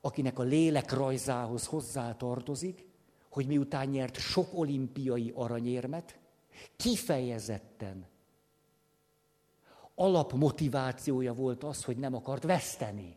akinek 0.00 0.38
a 0.38 0.42
lélekrajzához 0.42 1.66
hozzá 1.66 2.16
tartozik, 2.16 2.86
hogy 3.30 3.46
miután 3.46 3.88
nyert 3.88 4.16
sok 4.16 4.58
olimpiai 4.58 5.32
aranyérmet, 5.34 6.18
kifejezetten 6.76 8.06
alapmotivációja 9.98 11.34
volt 11.34 11.64
az, 11.64 11.84
hogy 11.84 11.96
nem 11.96 12.14
akart 12.14 12.42
veszteni. 12.42 13.16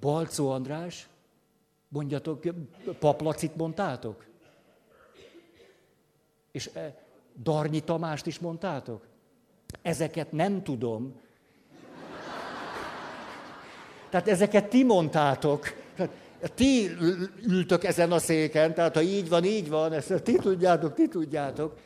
Balcó 0.00 0.50
András, 0.50 1.08
mondjatok, 1.88 2.42
Paplacit 2.98 3.56
mondtátok? 3.56 4.26
És 6.50 6.66
eh, 6.66 6.94
Darnyi 7.42 7.80
Tamást 7.80 8.26
is 8.26 8.38
mondtátok? 8.38 9.06
Ezeket 9.82 10.32
nem 10.32 10.62
tudom. 10.62 11.20
Tehát 14.08 14.28
ezeket 14.28 14.68
ti 14.68 14.84
mondtátok. 14.84 15.66
Ti 16.54 16.90
ültök 17.42 17.84
ezen 17.84 18.12
a 18.12 18.18
széken, 18.18 18.74
tehát 18.74 18.94
ha 18.94 19.02
így 19.02 19.28
van, 19.28 19.44
így 19.44 19.68
van, 19.68 19.92
ezt 19.92 20.22
ti 20.22 20.34
tudjátok, 20.34 20.94
ti 20.94 21.08
tudjátok. 21.08 21.78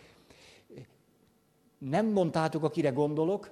Nem 1.78 2.06
mondtátok, 2.06 2.64
akire 2.64 2.90
gondolok, 2.90 3.50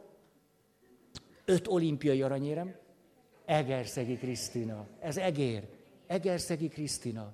öt 1.44 1.68
olimpiai 1.68 2.22
aranyérem, 2.22 2.74
Egerszegi 3.44 4.16
Krisztina. 4.16 4.86
Ez 5.00 5.16
egér. 5.16 5.68
Egerszegi 6.06 6.68
Krisztina. 6.68 7.32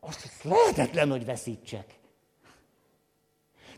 Azt 0.00 0.42
lehetetlen, 0.42 1.10
hogy 1.10 1.24
veszítsek. 1.24 1.98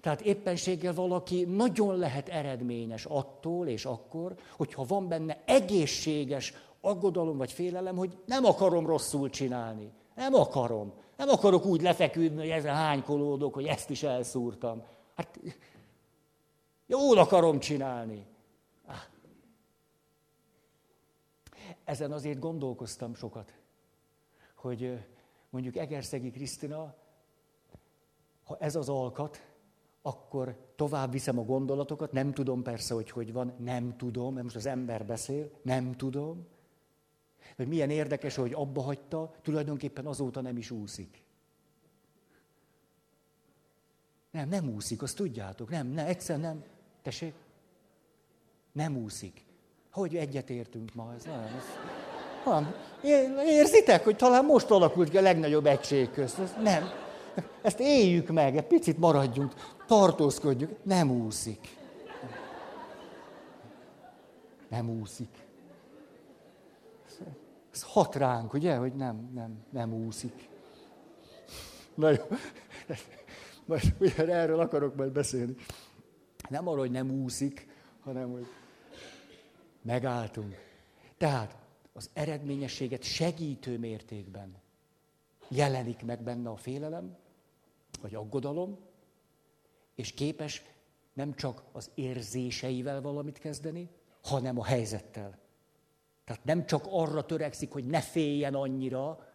Tehát 0.01 0.21
éppenséggel 0.21 0.95
valaki 0.95 1.45
nagyon 1.45 1.99
lehet 1.99 2.29
eredményes 2.29 3.05
attól 3.05 3.69
és 3.69 3.85
akkor, 3.85 4.35
hogyha 4.57 4.85
van 4.85 5.09
benne 5.09 5.43
egészséges 5.45 6.53
aggodalom 6.89 7.37
vagy 7.37 7.53
félelem, 7.53 7.97
hogy 7.97 8.19
nem 8.27 8.45
akarom 8.45 8.87
rosszul 8.87 9.31
csinálni. 9.31 9.93
Nem 10.15 10.35
akarom. 10.35 10.93
Nem 11.17 11.29
akarok 11.29 11.65
úgy 11.65 11.83
lefeküdni, 11.83 12.39
hogy 12.39 12.49
ezzel 12.49 12.75
hánykolódok, 12.75 13.55
hogy 13.55 13.67
ezt 13.67 13.91
is 13.91 14.03
elszúrtam. 14.03 14.83
Hát 15.15 15.41
jól 16.87 17.19
akarom 17.19 17.59
csinálni. 17.59 18.27
Ah. 18.87 18.97
Ezen 21.85 22.13
azért 22.13 22.39
gondolkoztam 22.39 23.15
sokat, 23.15 23.53
hogy 24.55 25.05
mondjuk 25.51 25.77
Egerszegi 25.77 26.31
Krisztina, 26.31 26.95
ha 28.45 28.57
ez 28.61 28.77
az 28.77 28.89
alkat, 28.89 29.47
akkor 30.03 30.57
tovább 30.77 31.13
viszem 31.13 31.39
a 31.39 31.43
gondolatokat, 31.43 32.13
nem 32.13 32.33
tudom 32.33 32.63
persze, 32.63 32.95
hogy 32.95 33.11
hogy 33.11 33.33
van, 33.33 33.53
nem 33.59 33.97
tudom, 33.97 34.33
mert 34.33 34.45
most 34.45 34.57
az 34.57 34.67
ember 34.67 35.07
beszél, 35.07 35.51
nem 35.63 35.97
tudom, 35.97 36.47
hogy 37.59 37.69
milyen 37.69 37.91
érdekes, 37.91 38.35
hogy 38.35 38.53
abba 38.53 38.83
hagyta, 38.83 39.31
tulajdonképpen 39.43 40.07
azóta 40.07 40.41
nem 40.41 40.57
is 40.57 40.71
úszik. 40.71 41.23
Nem, 44.31 44.49
nem 44.49 44.69
úszik, 44.75 45.03
azt 45.03 45.17
tudjátok. 45.17 45.71
Nem, 45.71 45.87
nem, 45.87 46.07
egyszer 46.07 46.39
nem. 46.39 46.65
Tessék? 47.03 47.35
Nem 48.73 48.97
úszik. 48.97 49.45
Hogy 49.91 50.17
egyetértünk 50.17 50.95
ma? 50.95 51.15
Ez 51.17 51.25
nem, 51.25 51.43
ez, 51.43 51.65
nem. 52.45 52.75
Érzitek, 53.47 54.05
hogy 54.05 54.17
talán 54.17 54.45
most 54.45 54.71
alakult 54.71 55.09
ki 55.09 55.17
a 55.17 55.21
legnagyobb 55.21 55.67
egység 55.67 56.11
közt. 56.11 56.39
Ez 56.39 56.55
nem. 56.63 56.89
Ezt 57.63 57.81
éljük 57.81 58.29
meg, 58.29 58.57
egy 58.57 58.67
picit 58.67 58.99
maradjunk, 58.99 59.55
tartózkodjuk. 59.87 60.85
Nem 60.85 61.11
úszik. 61.11 61.77
Nem 64.69 65.01
úszik. 65.01 65.47
Ez 67.79 67.85
hat 67.85 68.15
ránk, 68.15 68.53
ugye, 68.53 68.77
hogy 68.77 68.95
nem, 68.95 69.31
nem, 69.35 69.65
nem 69.71 69.93
úszik. 69.93 70.49
Na 71.95 72.11
jó, 72.11 72.25
majd 73.67 73.95
ugye 74.01 74.29
erről 74.29 74.61
akarok 74.61 74.97
majd 74.97 75.13
beszélni. 75.13 75.55
Nem 76.49 76.69
arról, 76.69 76.81
hogy 76.81 76.91
nem 76.91 77.11
úszik, 77.11 77.69
hanem 78.01 78.31
hogy 78.31 78.47
megálltunk. 79.83 80.55
Tehát 81.17 81.57
az 81.93 82.11
eredményességet 82.13 83.03
segítő 83.03 83.79
mértékben 83.79 84.57
jelenik 85.49 86.05
meg 86.05 86.23
benne 86.23 86.51
a 86.51 86.57
félelem, 86.57 87.17
vagy 88.01 88.15
aggodalom, 88.15 88.79
és 89.95 90.13
képes 90.13 90.63
nem 91.13 91.35
csak 91.35 91.63
az 91.73 91.91
érzéseivel 91.95 93.01
valamit 93.01 93.39
kezdeni, 93.39 93.89
hanem 94.23 94.59
a 94.59 94.65
helyzettel. 94.65 95.47
Tehát 96.29 96.45
nem 96.45 96.67
csak 96.67 96.87
arra 96.91 97.25
törekszik, 97.25 97.73
hogy 97.73 97.87
ne 97.87 98.01
féljen 98.01 98.55
annyira, 98.55 99.27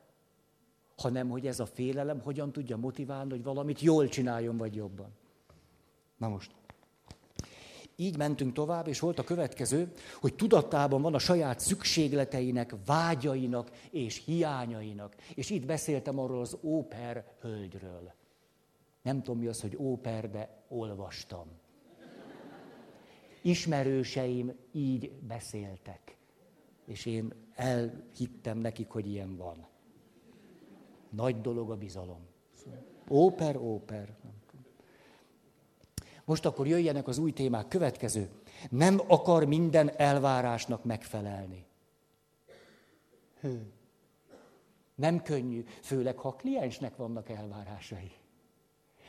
hanem 0.97 1.29
hogy 1.29 1.47
ez 1.47 1.59
a 1.59 1.65
félelem 1.65 2.21
hogyan 2.21 2.51
tudja 2.51 2.77
motiválni, 2.77 3.29
hogy 3.29 3.43
valamit 3.43 3.81
jól 3.81 4.07
csináljon, 4.07 4.57
vagy 4.57 4.75
jobban. 4.75 5.07
Na 6.17 6.27
most. 6.27 6.51
Így 7.95 8.17
mentünk 8.17 8.53
tovább, 8.53 8.88
és 8.88 9.00
volt 9.00 9.19
a 9.19 9.23
következő, 9.23 9.91
hogy 10.21 10.35
tudatában 10.35 11.01
van 11.01 11.13
a 11.13 11.19
saját 11.19 11.59
szükségleteinek, 11.59 12.75
vágyainak 12.85 13.71
és 13.91 14.23
hiányainak. 14.25 15.15
És 15.35 15.50
itt 15.50 15.65
beszéltem 15.65 16.19
arról 16.19 16.41
az 16.41 16.57
óper 16.62 17.25
hölgyről. 17.41 18.13
Nem 19.01 19.21
tudom 19.21 19.39
mi 19.39 19.47
az, 19.47 19.62
hogy 19.62 19.75
óper, 19.77 20.29
de 20.29 20.63
olvastam. 20.67 21.47
Ismerőseim 23.41 24.55
így 24.71 25.12
beszéltek. 25.12 26.17
És 26.85 27.05
én 27.05 27.33
elhittem 27.55 28.57
nekik, 28.57 28.89
hogy 28.89 29.07
ilyen 29.07 29.35
van. 29.35 29.67
Nagy 31.09 31.41
dolog 31.41 31.71
a 31.71 31.75
bizalom. 31.75 32.27
Óper, 33.09 33.57
óper. 33.57 34.15
Most 36.25 36.45
akkor 36.45 36.67
jöjjenek 36.67 37.07
az 37.07 37.17
új 37.17 37.31
témák. 37.31 37.67
Következő. 37.67 38.29
Nem 38.69 39.01
akar 39.07 39.45
minden 39.45 39.91
elvárásnak 39.97 40.83
megfelelni. 40.83 41.65
Hű. 43.39 43.59
Nem 44.95 45.21
könnyű, 45.21 45.63
főleg 45.81 46.17
ha 46.17 46.27
a 46.27 46.35
kliensnek 46.35 46.95
vannak 46.95 47.29
elvárásai. 47.29 48.11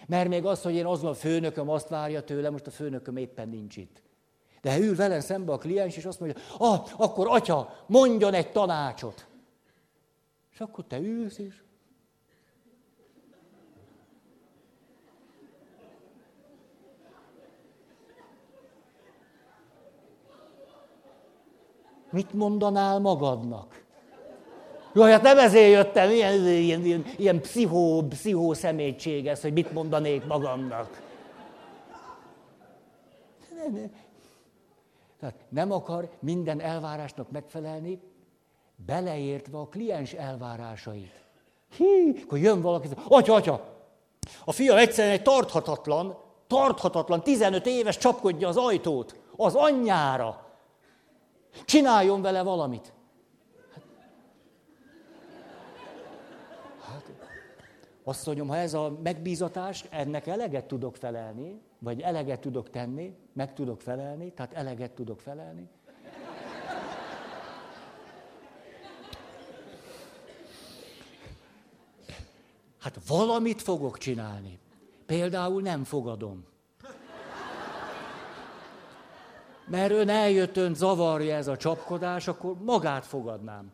Mert 0.06 0.28
még 0.28 0.44
az, 0.44 0.62
hogy 0.62 0.74
én 0.74 0.86
azon 0.86 1.10
a 1.10 1.14
főnököm 1.14 1.68
azt 1.68 1.88
várja 1.88 2.24
tőle, 2.24 2.50
most 2.50 2.66
a 2.66 2.70
főnököm 2.70 3.16
éppen 3.16 3.48
nincs 3.48 3.76
itt. 3.76 4.02
De 4.64 4.78
ül 4.78 4.96
velem 4.96 5.20
szembe 5.20 5.52
a 5.52 5.58
kliens, 5.58 5.96
és 5.96 6.04
azt 6.04 6.20
mondja, 6.20 6.40
ah, 6.58 6.80
akkor 6.96 7.26
atya, 7.30 7.84
mondjon 7.86 8.34
egy 8.34 8.52
tanácsot. 8.52 9.26
És 10.52 10.60
akkor 10.60 10.84
te 10.84 10.98
ülsz, 10.98 11.38
és 11.38 11.62
mit 22.10 22.32
mondanál 22.32 22.98
magadnak? 22.98 23.84
Jaj, 24.94 25.10
hát 25.10 25.22
nem 25.22 25.38
ezért 25.38 25.72
jöttem, 25.72 26.10
ilyen, 26.10 26.46
ilyen, 26.46 26.84
ilyen, 26.84 27.04
ilyen 27.16 27.40
pszichó, 27.40 28.02
pszichó 28.08 28.52
szemétség 28.52 29.26
ez, 29.26 29.40
hogy 29.40 29.52
mit 29.52 29.72
mondanék 29.72 30.26
magamnak. 30.26 31.02
Tehát 35.24 35.40
nem 35.48 35.72
akar 35.72 36.10
minden 36.20 36.60
elvárásnak 36.60 37.30
megfelelni, 37.30 38.00
beleértve 38.76 39.58
a 39.58 39.68
kliens 39.68 40.12
elvárásait. 40.12 41.24
Hí, 41.76 42.22
akkor 42.22 42.38
jön 42.38 42.60
valaki, 42.60 42.88
atya, 43.08 43.34
atya, 43.34 43.74
a 44.44 44.52
fiam 44.52 44.76
egyszerűen 44.76 45.14
egy 45.14 45.22
tarthatatlan, 45.22 46.16
tarthatatlan, 46.46 47.22
15 47.22 47.66
éves 47.66 47.96
csapkodja 47.96 48.48
az 48.48 48.56
ajtót 48.56 49.20
az 49.36 49.54
anyjára. 49.54 50.46
Csináljon 51.64 52.22
vele 52.22 52.42
valamit. 52.42 52.92
Hát, 56.82 57.10
mondjam, 58.04 58.48
ha 58.48 58.56
ez 58.56 58.74
a 58.74 58.98
megbízatás, 59.02 59.84
ennek 59.90 60.26
eleget 60.26 60.64
tudok 60.64 60.96
felelni, 60.96 61.60
vagy 61.78 62.00
eleget 62.00 62.40
tudok 62.40 62.70
tenni, 62.70 63.16
meg 63.32 63.54
tudok 63.54 63.80
felelni, 63.80 64.32
tehát 64.32 64.52
eleget 64.52 64.90
tudok 64.90 65.20
felelni. 65.20 65.68
Hát 72.78 72.98
valamit 73.06 73.62
fogok 73.62 73.98
csinálni. 73.98 74.58
Például 75.06 75.62
nem 75.62 75.84
fogadom. 75.84 76.44
mert 79.66 79.92
ön 79.92 80.08
eljött, 80.08 80.56
ön 80.56 80.74
zavarja 80.74 81.36
ez 81.36 81.48
a 81.48 81.56
csapkodás, 81.56 82.28
akkor 82.28 82.54
magát 82.64 83.06
fogadnám. 83.06 83.72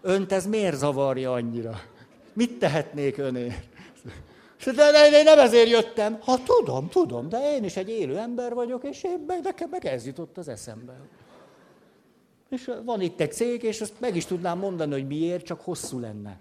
Önt 0.00 0.32
ez 0.32 0.46
miért 0.46 0.76
zavarja 0.76 1.32
annyira? 1.32 1.80
Mit 2.36 2.58
tehetnék 2.58 3.18
önért? 3.18 3.66
De, 4.64 4.72
de, 4.72 5.10
de 5.10 5.22
nem 5.22 5.38
ezért 5.38 5.68
jöttem. 5.68 6.18
Ha 6.20 6.42
tudom, 6.42 6.88
tudom, 6.88 7.28
de 7.28 7.54
én 7.54 7.64
is 7.64 7.76
egy 7.76 7.88
élő 7.88 8.18
ember 8.18 8.54
vagyok, 8.54 8.84
és 8.84 9.04
én 9.04 9.24
meg, 9.26 9.42
nekem 9.42 9.68
meg 9.68 9.84
ez 9.84 10.06
jutott 10.06 10.38
az 10.38 10.48
eszembe. 10.48 11.00
És 12.48 12.70
van 12.84 13.00
itt 13.00 13.20
egy 13.20 13.32
cég, 13.32 13.62
és 13.62 13.80
azt 13.80 14.00
meg 14.00 14.16
is 14.16 14.24
tudnám 14.24 14.58
mondani, 14.58 14.92
hogy 14.92 15.06
miért, 15.06 15.44
csak 15.44 15.60
hosszú 15.60 15.98
lenne. 15.98 16.38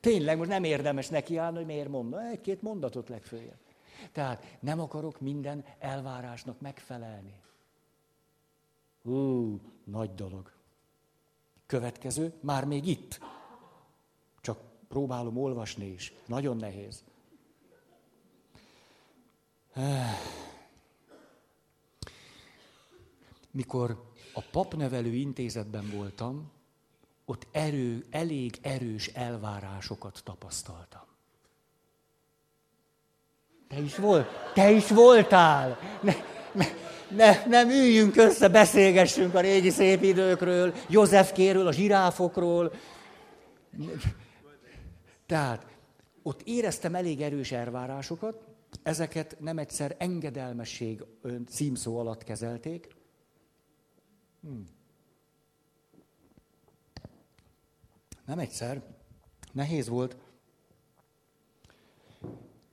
Tényleg 0.00 0.38
most 0.38 0.50
nem 0.50 0.64
érdemes 0.64 1.08
nekiállni, 1.08 1.56
hogy 1.56 1.66
miért 1.66 1.88
mondom. 1.88 2.20
Egy-két 2.20 2.62
mondatot 2.62 3.08
legfőjebb. 3.08 3.58
Tehát 4.12 4.44
nem 4.60 4.80
akarok 4.80 5.20
minden 5.20 5.64
elvárásnak 5.78 6.60
megfelelni. 6.60 7.34
Hú, 9.02 9.60
nagy 9.84 10.14
dolog. 10.14 10.50
Következő, 11.66 12.32
már 12.40 12.64
még 12.64 12.86
itt. 12.86 13.20
Próbálom 14.92 15.36
olvasni 15.36 15.86
is. 15.86 16.12
Nagyon 16.26 16.56
nehéz. 16.56 17.02
Mikor 23.50 24.10
a 24.34 24.40
papnevelő 24.50 25.14
intézetben 25.14 25.90
voltam, 25.94 26.50
ott 27.24 27.46
erő, 27.52 28.04
elég 28.10 28.58
erős 28.62 29.06
elvárásokat 29.06 30.20
tapasztaltam. 30.24 31.06
Te 33.68 33.80
is, 33.80 33.96
volt, 33.96 34.26
te 34.54 34.70
is 34.70 34.88
voltál. 34.88 35.78
Ne, 36.02 36.14
ne, 36.52 36.66
ne, 37.08 37.46
nem 37.46 37.68
üljünk 37.68 38.16
össze, 38.16 38.48
beszélgessünk 38.48 39.34
a 39.34 39.40
régi 39.40 39.70
szép 39.70 40.02
időkről, 40.02 40.74
Józsefkéről, 40.88 41.66
a 41.66 41.72
zsiráfokról. 41.72 42.72
Tehát 45.32 45.66
ott 46.22 46.42
éreztem 46.42 46.94
elég 46.94 47.22
erős 47.22 47.52
elvárásokat, 47.52 48.44
ezeket 48.82 49.36
nem 49.40 49.58
egyszer 49.58 49.94
engedelmesség 49.98 51.04
címszó 51.48 51.98
alatt 51.98 52.24
kezelték. 52.24 52.94
Hmm. 54.40 54.66
Nem 58.24 58.38
egyszer. 58.38 58.82
Nehéz 59.52 59.88
volt 59.88 60.16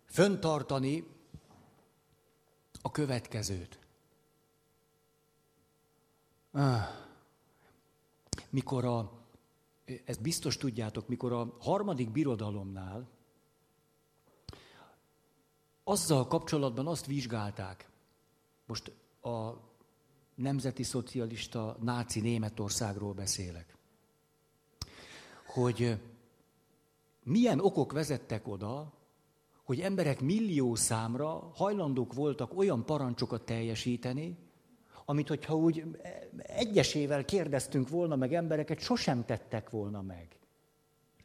föntartani 0.05 1.07
a 2.81 2.91
következőt. 2.91 3.79
Ah. 6.51 6.83
Mikor 8.49 8.85
a, 8.85 9.18
ezt 10.05 10.21
biztos 10.21 10.57
tudjátok, 10.57 11.07
mikor 11.07 11.33
a 11.33 11.55
harmadik 11.59 12.11
birodalomnál 12.11 13.09
azzal 15.83 16.27
kapcsolatban 16.27 16.87
azt 16.87 17.05
vizsgálták, 17.05 17.89
most 18.65 18.91
a 19.21 19.53
nemzeti 20.35 20.83
szocialista 20.83 21.77
náci 21.81 22.19
Németországról 22.19 23.13
beszélek, 23.13 23.77
hogy 25.45 25.99
milyen 27.23 27.59
okok 27.59 27.91
vezettek 27.91 28.47
oda, 28.47 28.93
hogy 29.63 29.79
emberek 29.79 30.21
millió 30.21 30.75
számra 30.75 31.51
hajlandók 31.53 32.13
voltak 32.13 32.57
olyan 32.57 32.85
parancsokat 32.85 33.45
teljesíteni, 33.45 34.37
amit 35.09 35.27
hogyha 35.27 35.55
úgy 35.55 35.83
egyesével 36.37 37.25
kérdeztünk 37.25 37.89
volna 37.89 38.15
meg 38.15 38.33
embereket, 38.33 38.79
sosem 38.79 39.25
tettek 39.25 39.69
volna 39.69 40.01
meg. 40.01 40.27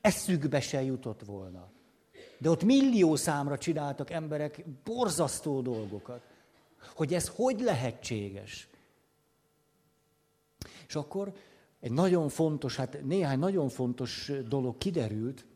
Eszükbe 0.00 0.60
se 0.60 0.82
jutott 0.82 1.22
volna. 1.24 1.70
De 2.38 2.50
ott 2.50 2.62
millió 2.62 3.16
számra 3.16 3.58
csináltak 3.58 4.10
emberek 4.10 4.64
borzasztó 4.84 5.60
dolgokat. 5.60 6.20
Hogy 6.94 7.14
ez 7.14 7.28
hogy 7.28 7.60
lehetséges? 7.60 8.68
És 10.88 10.94
akkor 10.94 11.32
egy 11.80 11.92
nagyon 11.92 12.28
fontos, 12.28 12.76
hát 12.76 13.02
néhány 13.02 13.38
nagyon 13.38 13.68
fontos 13.68 14.32
dolog 14.48 14.78
kiderült, 14.78 15.46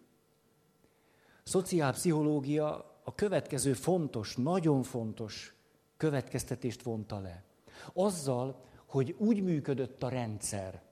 szociálpszichológia 1.43 2.99
a 3.05 3.15
következő 3.15 3.73
fontos, 3.73 4.37
nagyon 4.37 4.83
fontos 4.83 5.55
következtetést 5.97 6.83
vonta 6.83 7.21
le. 7.21 7.47
Azzal, 7.93 8.65
hogy 8.87 9.15
úgy 9.19 9.43
működött 9.43 10.03
a 10.03 10.09
rendszer, 10.09 10.83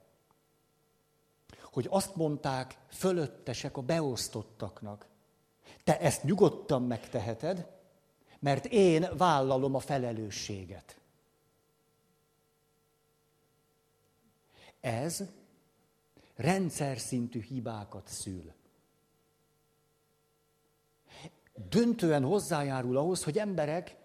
hogy 1.63 1.87
azt 1.89 2.15
mondták 2.15 2.77
fölöttesek 2.89 3.77
a 3.77 3.81
beosztottaknak, 3.81 5.07
te 5.83 5.99
ezt 5.99 6.23
nyugodtan 6.23 6.83
megteheted, 6.83 7.67
mert 8.39 8.65
én 8.65 9.07
vállalom 9.17 9.75
a 9.75 9.79
felelősséget. 9.79 10.99
Ez 14.79 15.23
rendszer 16.35 16.99
szintű 16.99 17.41
hibákat 17.41 18.07
szül. 18.07 18.53
Döntően 21.69 22.23
hozzájárul 22.23 22.97
ahhoz, 22.97 23.23
hogy 23.23 23.37
emberek 23.37 23.95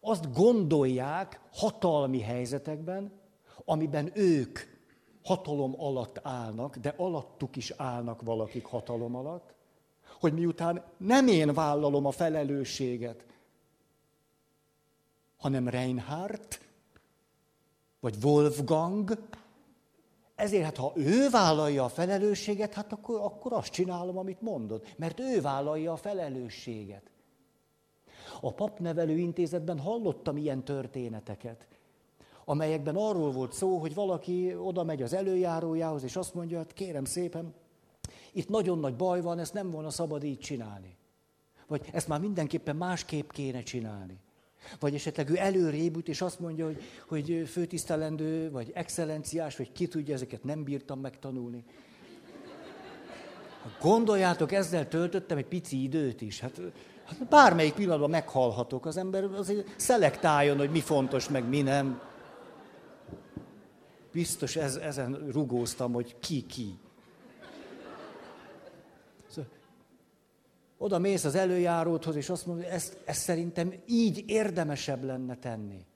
azt 0.00 0.32
gondolják 0.32 1.40
hatalmi 1.52 2.20
helyzetekben, 2.20 3.12
amiben 3.64 4.10
ők 4.14 4.58
hatalom 5.24 5.80
alatt 5.80 6.18
állnak, 6.22 6.76
de 6.76 6.94
alattuk 6.96 7.56
is 7.56 7.72
állnak 7.76 8.22
valakik 8.22 8.64
hatalom 8.64 9.14
alatt, 9.14 9.54
hogy 10.20 10.32
miután 10.32 10.84
nem 10.96 11.26
én 11.26 11.54
vállalom 11.54 12.06
a 12.06 12.10
felelősséget, 12.10 13.24
hanem 15.36 15.68
Reinhardt, 15.68 16.60
vagy 18.00 18.24
Wolfgang, 18.24 19.18
ezért 20.34 20.64
hát 20.64 20.76
ha 20.76 20.92
ő 20.96 21.30
vállalja 21.30 21.84
a 21.84 21.88
felelősséget, 21.88 22.74
hát 22.74 22.92
akkor, 22.92 23.20
akkor 23.20 23.52
azt 23.52 23.72
csinálom, 23.72 24.18
amit 24.18 24.40
mondod, 24.40 24.86
mert 24.96 25.20
ő 25.20 25.40
vállalja 25.40 25.92
a 25.92 25.96
felelősséget. 25.96 27.10
A 28.40 28.52
papnevelő 28.52 29.16
intézetben 29.16 29.78
hallottam 29.78 30.36
ilyen 30.36 30.64
történeteket, 30.64 31.66
amelyekben 32.44 32.96
arról 32.96 33.32
volt 33.32 33.52
szó, 33.52 33.78
hogy 33.78 33.94
valaki 33.94 34.54
oda 34.54 34.84
megy 34.84 35.02
az 35.02 35.12
előjárójához, 35.12 36.02
és 36.02 36.16
azt 36.16 36.34
mondja, 36.34 36.58
hát 36.58 36.72
kérem 36.72 37.04
szépen, 37.04 37.54
itt 38.32 38.48
nagyon 38.48 38.78
nagy 38.78 38.96
baj 38.96 39.20
van, 39.20 39.38
ezt 39.38 39.54
nem 39.54 39.70
volna 39.70 39.90
szabad 39.90 40.24
így 40.24 40.38
csinálni. 40.38 40.96
Vagy 41.66 41.88
ezt 41.92 42.08
már 42.08 42.20
mindenképpen 42.20 42.76
másképp 42.76 43.30
kéne 43.30 43.62
csinálni. 43.62 44.18
Vagy 44.80 44.94
esetleg 44.94 45.30
ő 45.30 45.36
előrébb 45.36 45.94
jut, 45.94 46.08
és 46.08 46.20
azt 46.20 46.40
mondja, 46.40 46.64
hogy, 46.64 46.82
hogy 47.08 47.48
főtisztelendő, 47.48 48.50
vagy 48.50 48.70
excellenciás, 48.74 49.56
vagy 49.56 49.72
ki 49.72 49.86
tudja, 49.86 50.14
ezeket 50.14 50.44
nem 50.44 50.64
bírtam 50.64 51.00
megtanulni. 51.00 51.64
Gondoljátok, 53.80 54.52
ezzel 54.52 54.88
töltöttem 54.88 55.38
egy 55.38 55.46
pici 55.46 55.82
időt 55.82 56.20
is. 56.20 56.40
Hát, 56.40 56.60
hát 57.08 57.28
bármelyik 57.28 57.74
pillanatban 57.74 58.10
meghalhatok. 58.10 58.86
Az 58.86 58.96
ember 58.96 59.24
azért 59.24 59.74
szelektáljon, 59.76 60.58
hogy 60.58 60.70
mi 60.70 60.80
fontos, 60.80 61.28
meg 61.28 61.48
mi 61.48 61.62
nem. 61.62 62.00
Biztos 64.12 64.56
ez, 64.56 64.76
ezen 64.76 65.28
rugóztam, 65.32 65.92
hogy 65.92 66.16
ki 66.20 66.46
ki. 66.46 66.78
Oda 70.78 70.98
mész 70.98 71.24
az 71.24 71.34
előjáróthoz, 71.34 72.16
és 72.16 72.30
azt 72.30 72.46
mondod, 72.46 72.64
hogy 72.64 72.72
ezt, 72.72 72.98
ezt 73.04 73.20
szerintem 73.20 73.72
így 73.86 74.24
érdemesebb 74.26 75.04
lenne 75.04 75.36
tenni. 75.36 75.86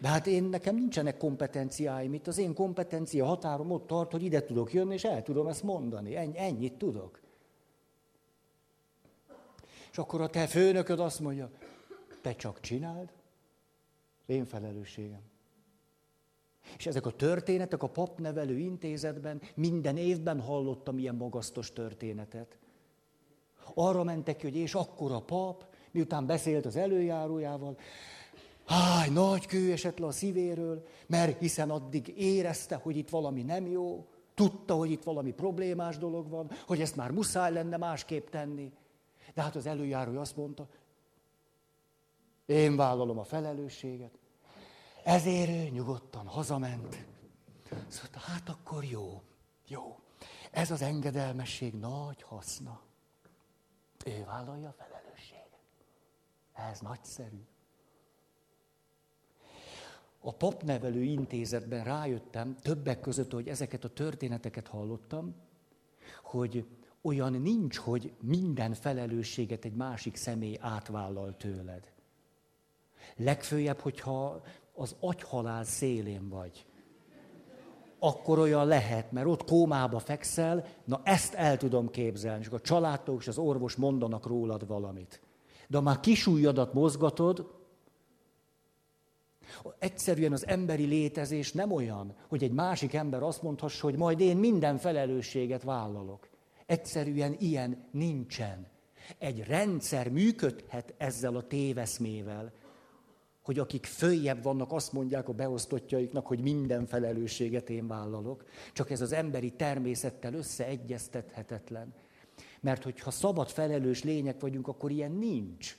De 0.00 0.08
hát 0.08 0.26
én 0.26 0.44
nekem 0.44 0.74
nincsenek 0.74 1.16
kompetenciáim 1.16 2.14
itt. 2.14 2.26
Az 2.26 2.38
én 2.38 2.54
kompetencia 2.54 3.24
határom 3.24 3.70
ott 3.70 3.86
tart, 3.86 4.10
hogy 4.10 4.22
ide 4.22 4.44
tudok 4.44 4.72
jönni, 4.72 4.94
és 4.94 5.04
el 5.04 5.22
tudom 5.22 5.46
ezt 5.46 5.62
mondani. 5.62 6.16
Ennyi, 6.16 6.38
ennyit 6.38 6.72
tudok. 6.72 7.19
És 9.90 9.98
akkor 9.98 10.20
a 10.20 10.28
te 10.28 10.46
főnököd 10.46 11.00
azt 11.00 11.20
mondja, 11.20 11.50
te 12.22 12.34
csak 12.34 12.60
csináld, 12.60 13.08
én 14.26 14.44
felelősségem. 14.44 15.20
És 16.76 16.86
ezek 16.86 17.06
a 17.06 17.10
történetek 17.10 17.82
a 17.82 17.88
papnevelő 17.88 18.58
intézetben 18.58 19.40
minden 19.54 19.96
évben 19.96 20.40
hallottam 20.40 20.98
ilyen 20.98 21.14
magasztos 21.14 21.72
történetet. 21.72 22.58
Arra 23.74 24.04
mentek 24.04 24.36
ki, 24.36 24.46
hogy 24.46 24.56
és 24.56 24.74
akkor 24.74 25.12
a 25.12 25.20
pap, 25.20 25.64
miután 25.90 26.26
beszélt 26.26 26.66
az 26.66 26.76
előjárójával, 26.76 27.78
háj, 28.66 29.08
nagy 29.08 29.46
kő 29.46 29.72
esett 29.72 29.98
le 29.98 30.06
a 30.06 30.10
szívéről, 30.10 30.86
mert 31.06 31.38
hiszen 31.38 31.70
addig 31.70 32.14
érezte, 32.16 32.74
hogy 32.74 32.96
itt 32.96 33.08
valami 33.08 33.42
nem 33.42 33.66
jó, 33.66 34.06
tudta, 34.34 34.74
hogy 34.74 34.90
itt 34.90 35.02
valami 35.02 35.32
problémás 35.32 35.98
dolog 35.98 36.28
van, 36.28 36.50
hogy 36.66 36.80
ezt 36.80 36.96
már 36.96 37.10
muszáj 37.10 37.52
lenne 37.52 37.76
másképp 37.76 38.28
tenni. 38.28 38.72
De 39.34 39.42
hát 39.42 39.56
az 39.56 39.66
előjárója 39.66 40.20
azt 40.20 40.36
mondta, 40.36 40.68
én 42.46 42.76
vállalom 42.76 43.18
a 43.18 43.24
felelősséget. 43.24 44.18
Ezért 45.04 45.50
ő 45.50 45.68
nyugodtan 45.68 46.26
hazament. 46.26 47.06
Szóval 47.88 48.22
hát 48.26 48.48
akkor 48.48 48.84
jó, 48.84 49.22
jó. 49.66 49.98
Ez 50.50 50.70
az 50.70 50.82
engedelmesség 50.82 51.74
nagy 51.74 52.22
haszna. 52.22 52.80
Ő 54.06 54.24
vállalja 54.24 54.68
a 54.68 54.72
felelősséget. 54.72 55.58
Ez 56.52 56.80
nagyszerű. 56.80 57.44
A 60.20 60.32
papnevelő 60.32 61.02
intézetben 61.02 61.84
rájöttem, 61.84 62.56
többek 62.56 63.00
között, 63.00 63.32
hogy 63.32 63.48
ezeket 63.48 63.84
a 63.84 63.88
történeteket 63.88 64.68
hallottam, 64.68 65.34
hogy 66.22 66.66
olyan 67.02 67.32
nincs, 67.32 67.76
hogy 67.76 68.12
minden 68.20 68.74
felelősséget 68.74 69.64
egy 69.64 69.74
másik 69.74 70.16
személy 70.16 70.56
átvállal 70.60 71.36
tőled. 71.36 71.92
Legfőjebb, 73.16 73.78
hogyha 73.78 74.42
az 74.74 74.96
agyhalál 75.00 75.64
szélén 75.64 76.28
vagy 76.28 76.64
akkor 78.00 78.38
olyan 78.38 78.66
lehet, 78.66 79.12
mert 79.12 79.26
ott 79.26 79.44
kómába 79.44 79.98
fekszel, 79.98 80.66
na 80.84 81.00
ezt 81.04 81.34
el 81.34 81.56
tudom 81.56 81.90
képzelni, 81.90 82.40
és 82.40 82.48
a 82.48 82.60
családtól 82.60 83.16
és 83.18 83.28
az 83.28 83.38
orvos 83.38 83.74
mondanak 83.74 84.26
rólad 84.26 84.66
valamit. 84.66 85.20
De 85.68 85.76
ha 85.76 85.82
már 85.82 86.00
kisújjadat 86.00 86.72
mozgatod, 86.72 87.58
egyszerűen 89.78 90.32
az 90.32 90.46
emberi 90.46 90.84
létezés 90.84 91.52
nem 91.52 91.72
olyan, 91.72 92.14
hogy 92.28 92.42
egy 92.42 92.52
másik 92.52 92.94
ember 92.94 93.22
azt 93.22 93.42
mondhassa, 93.42 93.86
hogy 93.86 93.96
majd 93.96 94.20
én 94.20 94.36
minden 94.36 94.78
felelősséget 94.78 95.62
vállalok. 95.62 96.28
Egyszerűen 96.70 97.36
ilyen 97.38 97.88
nincsen. 97.90 98.66
Egy 99.18 99.44
rendszer 99.44 100.08
működhet 100.08 100.94
ezzel 100.96 101.36
a 101.36 101.46
téveszmével, 101.46 102.52
hogy 103.42 103.58
akik 103.58 103.86
följebb 103.86 104.42
vannak, 104.42 104.72
azt 104.72 104.92
mondják 104.92 105.28
a 105.28 105.32
beosztottjaiknak, 105.32 106.26
hogy 106.26 106.40
minden 106.40 106.86
felelősséget 106.86 107.70
én 107.70 107.86
vállalok. 107.86 108.44
Csak 108.72 108.90
ez 108.90 109.00
az 109.00 109.12
emberi 109.12 109.50
természettel 109.50 110.34
összeegyeztethetetlen. 110.34 111.94
Mert 112.60 112.82
hogyha 112.82 113.10
szabad 113.10 113.48
felelős 113.48 114.02
lények 114.02 114.40
vagyunk, 114.40 114.68
akkor 114.68 114.90
ilyen 114.90 115.12
nincs. 115.12 115.76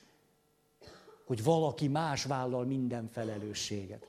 Hogy 1.26 1.44
valaki 1.44 1.88
más 1.88 2.24
vállal 2.24 2.64
minden 2.64 3.08
felelősséget. 3.08 4.06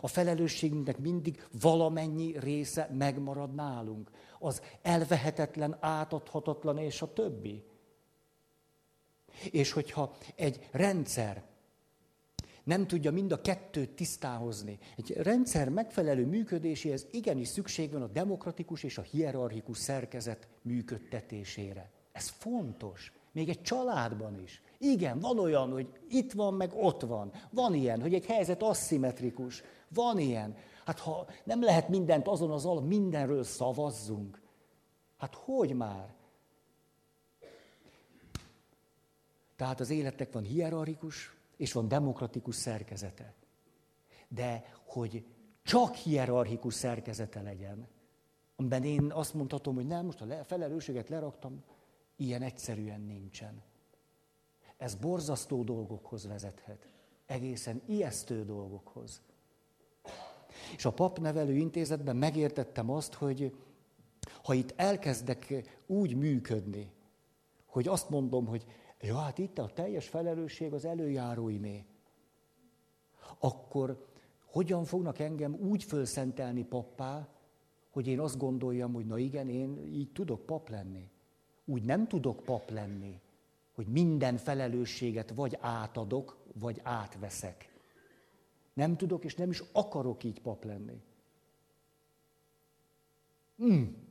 A 0.00 0.08
felelősségünknek 0.08 0.98
mindig 0.98 1.46
valamennyi 1.60 2.38
része 2.38 2.90
megmarad 2.92 3.54
nálunk. 3.54 4.10
Az 4.44 4.62
elvehetetlen, 4.82 5.76
átadhatatlan 5.80 6.78
és 6.78 7.02
a 7.02 7.12
többi. 7.12 7.64
És 9.50 9.72
hogyha 9.72 10.16
egy 10.34 10.68
rendszer 10.70 11.42
nem 12.64 12.86
tudja 12.86 13.12
mind 13.12 13.32
a 13.32 13.40
kettőt 13.40 13.90
tisztáhozni. 13.90 14.78
Egy 14.96 15.12
rendszer 15.16 15.68
megfelelő 15.68 16.26
működéséhez 16.26 17.06
igenis 17.10 17.48
szükség 17.48 17.92
van 17.92 18.02
a 18.02 18.06
demokratikus 18.06 18.82
és 18.82 18.98
a 18.98 19.02
hierarchikus 19.02 19.78
szerkezet 19.78 20.48
működtetésére. 20.62 21.90
Ez 22.12 22.28
fontos. 22.28 23.12
Még 23.32 23.48
egy 23.48 23.62
családban 23.62 24.42
is. 24.42 24.62
Igen, 24.78 25.18
van 25.18 25.38
olyan, 25.38 25.70
hogy 25.70 25.88
itt 26.08 26.32
van, 26.32 26.54
meg 26.54 26.70
ott 26.74 27.00
van. 27.00 27.32
Van 27.50 27.74
ilyen, 27.74 28.00
hogy 28.00 28.14
egy 28.14 28.26
helyzet 28.26 28.62
aszimmetrikus. 28.62 29.62
Van 29.88 30.18
ilyen. 30.18 30.56
Hát 30.84 30.98
ha 30.98 31.26
nem 31.44 31.62
lehet 31.62 31.88
mindent 31.88 32.28
azon 32.28 32.50
az 32.50 32.66
alap, 32.66 32.84
mindenről 32.84 33.42
szavazzunk. 33.42 34.40
Hát 35.16 35.34
hogy 35.34 35.74
már? 35.74 36.14
Tehát 39.56 39.80
az 39.80 39.90
életnek 39.90 40.32
van 40.32 40.42
hierarchikus, 40.42 41.36
és 41.56 41.72
van 41.72 41.88
demokratikus 41.88 42.54
szerkezete. 42.54 43.34
De 44.28 44.74
hogy 44.86 45.24
csak 45.62 45.94
hierarchikus 45.94 46.74
szerkezete 46.74 47.42
legyen, 47.42 47.88
amiben 48.56 48.84
én 48.84 49.12
azt 49.12 49.34
mondhatom, 49.34 49.74
hogy 49.74 49.86
nem, 49.86 50.04
most 50.04 50.20
a 50.20 50.44
felelősséget 50.44 51.08
leraktam, 51.08 51.62
ilyen 52.16 52.42
egyszerűen 52.42 53.00
nincsen. 53.00 53.62
Ez 54.76 54.94
borzasztó 54.94 55.62
dolgokhoz 55.62 56.26
vezethet. 56.26 56.88
Egészen 57.26 57.82
ijesztő 57.86 58.44
dolgokhoz. 58.44 59.22
És 60.76 60.84
a 60.84 60.92
papnevelő 60.92 61.56
intézetben 61.56 62.16
megértettem 62.16 62.90
azt, 62.90 63.14
hogy 63.14 63.56
ha 64.42 64.54
itt 64.54 64.72
elkezdek 64.76 65.64
úgy 65.86 66.16
működni, 66.16 66.92
hogy 67.66 67.88
azt 67.88 68.10
mondom, 68.10 68.46
hogy 68.46 68.64
Ja, 69.04 69.16
hát 69.16 69.38
itt 69.38 69.58
a 69.58 69.70
teljes 69.74 70.08
felelősség 70.08 70.72
az 70.72 70.84
előjáróimé. 70.84 71.84
Akkor 73.38 74.06
hogyan 74.44 74.84
fognak 74.84 75.18
engem 75.18 75.54
úgy 75.54 75.84
fölszentelni 75.84 76.64
pappá, 76.64 77.28
hogy 77.90 78.06
én 78.06 78.20
azt 78.20 78.38
gondoljam, 78.38 78.92
hogy 78.92 79.06
na 79.06 79.18
igen, 79.18 79.48
én 79.48 79.78
így 79.92 80.12
tudok 80.12 80.46
pap 80.46 80.68
lenni. 80.68 81.10
Úgy 81.64 81.82
nem 81.82 82.06
tudok 82.06 82.42
pap 82.44 82.70
lenni, 82.70 83.20
hogy 83.74 83.86
minden 83.86 84.36
felelősséget 84.36 85.30
vagy 85.30 85.56
átadok, 85.60 86.36
vagy 86.58 86.80
átveszek. 86.82 87.73
Nem 88.74 88.96
tudok, 88.96 89.24
és 89.24 89.34
nem 89.34 89.50
is 89.50 89.62
akarok 89.72 90.24
így 90.24 90.40
pap 90.40 90.64
lenni. 90.64 91.02
Hmm. 93.56 94.02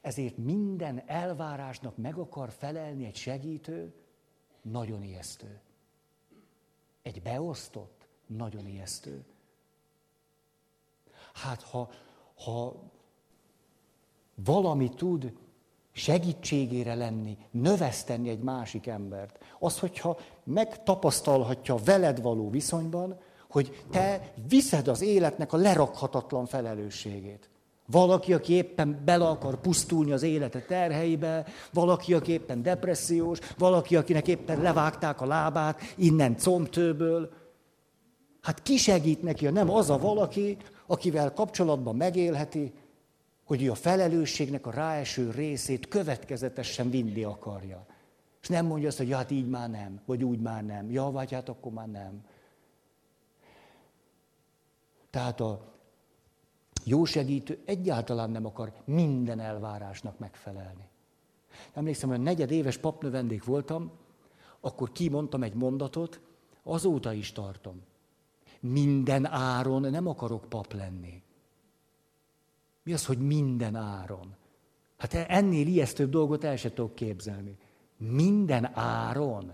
Ezért 0.00 0.36
minden 0.36 1.02
elvárásnak 1.06 1.96
meg 1.96 2.16
akar 2.16 2.50
felelni 2.50 3.04
egy 3.04 3.16
segítő, 3.16 3.94
nagyon 4.62 5.02
ijesztő. 5.02 5.60
Egy 7.02 7.22
beosztott, 7.22 8.08
nagyon 8.26 8.66
ijesztő. 8.66 9.24
Hát 11.32 11.62
ha, 11.62 11.90
ha 12.34 12.90
valami 14.34 14.88
tud 14.88 15.38
segítségére 15.98 16.94
lenni, 16.94 17.36
növeszteni 17.50 18.28
egy 18.28 18.42
másik 18.42 18.86
embert, 18.86 19.38
az, 19.58 19.78
hogyha 19.78 20.18
megtapasztalhatja 20.44 21.76
veled 21.84 22.22
való 22.22 22.50
viszonyban, 22.50 23.18
hogy 23.50 23.84
te 23.90 24.32
viszed 24.48 24.88
az 24.88 25.02
életnek 25.02 25.52
a 25.52 25.56
lerakhatatlan 25.56 26.46
felelősségét. 26.46 27.48
Valaki, 27.90 28.34
aki 28.34 28.52
éppen 28.52 29.02
bele 29.04 29.28
akar 29.28 29.60
pusztulni 29.60 30.12
az 30.12 30.22
élete 30.22 30.60
terheibe, 30.60 31.46
valaki, 31.72 32.14
aki 32.14 32.32
éppen 32.32 32.62
depressziós, 32.62 33.38
valaki, 33.58 33.96
akinek 33.96 34.28
éppen 34.28 34.60
levágták 34.62 35.20
a 35.20 35.26
lábát 35.26 35.80
innen 35.96 36.36
combtőből. 36.36 37.30
Hát 38.42 38.62
ki 38.62 38.76
segít 38.76 39.22
neki, 39.22 39.44
ha 39.44 39.52
nem 39.52 39.70
az 39.70 39.90
a 39.90 39.98
valaki, 39.98 40.56
akivel 40.86 41.32
kapcsolatban 41.32 41.96
megélheti, 41.96 42.72
hogy 43.48 43.68
a 43.68 43.74
felelősségnek 43.74 44.66
a 44.66 44.70
ráeső 44.70 45.30
részét 45.30 45.88
következetesen 45.88 46.90
vinni 46.90 47.22
akarja. 47.22 47.86
És 48.42 48.48
nem 48.48 48.66
mondja 48.66 48.88
azt, 48.88 48.98
hogy 48.98 49.08
ja, 49.08 49.16
hát 49.16 49.30
így 49.30 49.48
már 49.48 49.70
nem, 49.70 50.00
vagy 50.04 50.24
úgy 50.24 50.40
már 50.40 50.64
nem. 50.64 50.90
Ja, 50.90 51.04
vagy 51.04 51.32
hát 51.32 51.48
akkor 51.48 51.72
már 51.72 51.88
nem. 51.88 52.24
Tehát 55.10 55.40
a 55.40 55.74
jó 56.84 57.04
segítő 57.04 57.58
egyáltalán 57.64 58.30
nem 58.30 58.46
akar 58.46 58.72
minden 58.84 59.40
elvárásnak 59.40 60.18
megfelelni. 60.18 60.88
Emlékszem, 61.72 62.08
hogy 62.08 62.18
a 62.18 62.22
negyed 62.22 62.76
papnövendék 62.76 63.44
voltam, 63.44 63.90
akkor 64.60 64.92
kimondtam 64.92 65.42
egy 65.42 65.54
mondatot, 65.54 66.20
azóta 66.62 67.12
is 67.12 67.32
tartom. 67.32 67.82
Minden 68.60 69.26
áron 69.26 69.80
nem 69.80 70.06
akarok 70.06 70.48
pap 70.48 70.72
lenni. 70.72 71.22
Mi 72.88 72.94
az, 72.94 73.06
hogy 73.06 73.18
minden 73.18 73.74
áron? 73.74 74.34
Hát 74.96 75.14
ennél 75.14 75.66
ijesztőbb 75.66 76.10
dolgot 76.10 76.44
el 76.44 76.56
se 76.56 76.72
tudok 76.72 76.94
képzelni. 76.94 77.56
Minden 77.96 78.70
áron. 78.74 79.52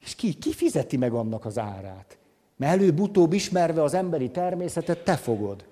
És 0.00 0.14
ki, 0.14 0.34
ki 0.34 0.52
fizeti 0.52 0.96
meg 0.96 1.12
annak 1.12 1.44
az 1.44 1.58
árát? 1.58 2.18
Mert 2.56 2.80
előbb-utóbb 2.80 3.32
ismerve 3.32 3.82
az 3.82 3.94
emberi 3.94 4.30
természetet, 4.30 5.04
te 5.04 5.16
fogod. 5.16 5.64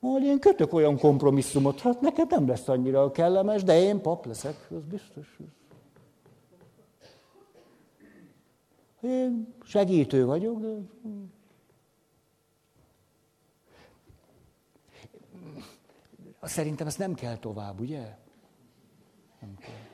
Majd 0.00 0.24
én 0.24 0.38
kötök 0.38 0.72
olyan 0.72 0.98
kompromisszumot, 0.98 1.80
hát 1.80 2.00
neked 2.00 2.30
nem 2.30 2.48
lesz 2.48 2.68
annyira 2.68 3.10
kellemes, 3.10 3.62
de 3.62 3.80
én 3.80 4.00
pap 4.00 4.26
leszek, 4.26 4.66
az 4.70 4.84
biztos. 4.90 5.38
Én 9.00 9.54
segítő 9.62 10.26
vagyok, 10.26 10.60
de... 10.60 10.68
Szerintem 16.42 16.86
ezt 16.86 16.98
nem 16.98 17.14
kell 17.14 17.36
tovább, 17.36 17.80
ugye? 17.80 18.16
Nem 19.40 19.56
kell. 19.58 19.88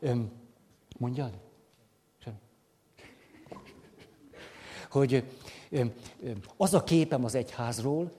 Öm, 0.00 0.32
mondjad? 0.98 1.38
Sem. 2.18 2.38
Hogy 4.90 5.24
öm, 5.70 5.92
öm, 6.22 6.40
az 6.56 6.74
a 6.74 6.84
képem 6.84 7.24
az 7.24 7.34
egyházról, 7.34 8.12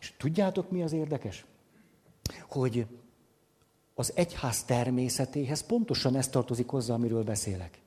és 0.00 0.14
tudjátok, 0.16 0.70
mi 0.70 0.82
az 0.82 0.92
érdekes? 0.92 1.44
Hogy 2.48 2.86
az 3.94 4.12
egyház 4.16 4.64
természetéhez 4.64 5.60
pontosan 5.60 6.16
ez 6.16 6.28
tartozik 6.28 6.68
hozzá, 6.68 6.94
amiről 6.94 7.24
beszélek. 7.24 7.82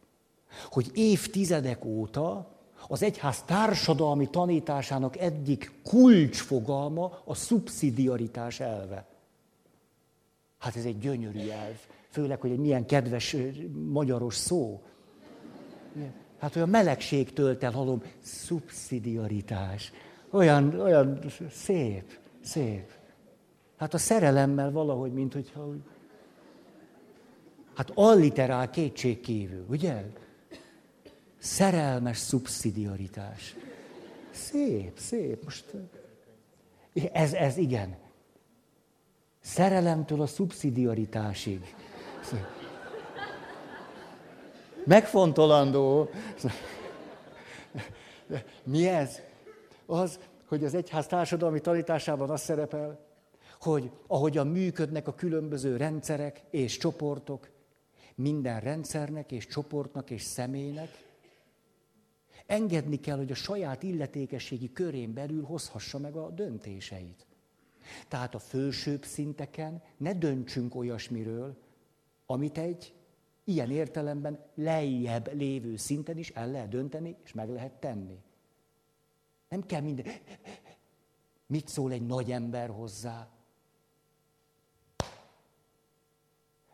Hogy 0.66 0.92
évtizedek 0.94 1.86
óta 1.86 2.57
az 2.88 3.04
egyház 3.04 3.44
társadalmi 3.44 4.30
tanításának 4.30 5.18
eddig 5.18 5.72
kulcsfogalma 5.84 7.22
a 7.24 7.34
szubszidiaritás 7.36 8.60
elve. 8.60 9.06
Hát 10.58 10.76
ez 10.76 10.86
egy 10.86 11.00
gyönyörű 11.00 11.50
elv. 11.50 11.76
Főleg, 12.10 12.42
hogy 12.42 12.52
egy 12.52 12.60
milyen 12.60 12.86
kedves 12.86 13.36
magyaros 13.90 14.36
szó. 14.36 14.82
Hát 16.40 16.56
olyan 16.56 16.70
melegség 16.70 17.34
tölt 17.34 17.64
el, 17.64 17.72
hallom, 17.72 18.02
szubszidiaritás. 18.20 19.92
Olyan, 20.30 20.80
olyan 20.80 21.20
szép, 21.52 22.20
szép. 22.44 22.92
Hát 23.78 23.94
a 23.94 23.98
szerelemmel 23.98 24.72
valahogy, 24.72 25.14
mint 25.14 25.34
hogyha... 25.34 25.74
Hát 27.76 27.92
alliterál 27.94 28.70
kétség 28.70 29.20
kívül, 29.20 29.66
ugye? 29.70 30.04
Szerelmes 31.48 32.18
szubszidiaritás. 32.18 33.56
Szép, 34.32 34.98
szép. 34.98 35.44
Most 35.44 35.66
ez, 37.12 37.34
ez 37.34 37.58
igen. 37.58 37.98
Szerelemtől 39.40 40.22
a 40.22 40.26
szubszidiaritásig. 40.26 41.76
Megfontolandó. 44.86 46.10
Mi 48.64 48.88
ez? 48.88 49.20
Az, 49.86 50.20
hogy 50.48 50.64
az 50.64 50.74
egyház 50.74 51.08
társadalmi 51.08 51.60
tanításában 51.60 52.30
az 52.30 52.42
szerepel, 52.42 53.00
hogy 53.60 53.92
ahogyan 54.08 54.48
működnek 54.48 55.08
a 55.08 55.16
különböző 55.16 55.78
rendszerek 55.78 56.42
és 56.50 56.78
csoportok, 56.78 57.50
minden 58.16 58.60
rendszernek 58.60 59.32
és 59.32 59.48
csoportnak 59.48 60.10
és 60.10 60.22
személynek 60.22 61.06
Engedni 62.48 63.00
kell, 63.00 63.18
hogy 63.18 63.32
a 63.32 63.36
saját 63.36 63.84
illetékességi 63.84 64.72
körén 64.72 65.14
belül 65.14 65.44
hozhassa 65.44 66.00
meg 66.00 66.16
a 66.16 66.30
döntéseit. 66.30 67.26
Tehát 68.08 68.36
a 68.36 68.40
fősőbb 68.40 69.06
szinteken 69.06 69.82
ne 69.98 70.14
döntsünk 70.14 70.76
olyasmiről, 70.76 71.58
amit 72.26 72.58
egy 72.58 72.96
ilyen 73.44 73.72
értelemben 73.72 74.40
lejjebb 74.56 75.34
lévő 75.34 75.76
szinten 75.76 76.18
is 76.18 76.30
el 76.30 76.52
lehet 76.52 76.70
dönteni, 76.70 77.16
és 77.24 77.34
meg 77.34 77.50
lehet 77.50 77.74
tenni. 77.74 78.20
Nem 79.50 79.66
kell 79.66 79.82
minden. 79.82 80.06
Mit 81.46 81.68
szól 81.68 81.92
egy 81.92 82.06
nagy 82.06 82.32
ember 82.32 82.70
hozzá? 82.70 83.30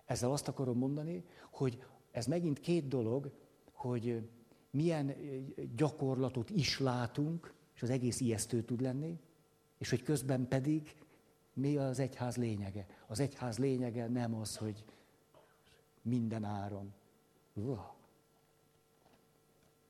Ezzel 0.05 0.31
azt 0.31 0.47
akarom 0.47 0.77
mondani, 0.77 1.23
hogy 1.51 1.83
ez 2.11 2.25
megint 2.25 2.59
két 2.59 2.87
dolog, 2.87 3.31
hogy 3.71 4.29
milyen 4.73 5.15
gyakorlatot 5.75 6.49
is 6.49 6.79
látunk, 6.79 7.53
és 7.75 7.81
az 7.81 7.89
egész 7.89 8.19
ijesztő 8.19 8.61
tud 8.63 8.81
lenni, 8.81 9.19
és 9.77 9.89
hogy 9.89 10.03
közben 10.03 10.47
pedig 10.47 10.95
mi 11.53 11.77
az 11.77 11.99
egyház 11.99 12.37
lényege. 12.37 12.85
Az 13.07 13.19
egyház 13.19 13.57
lényege 13.57 14.07
nem 14.07 14.35
az, 14.35 14.57
hogy 14.57 14.83
minden 16.01 16.43
áron. 16.43 16.93
Uah. 17.53 17.91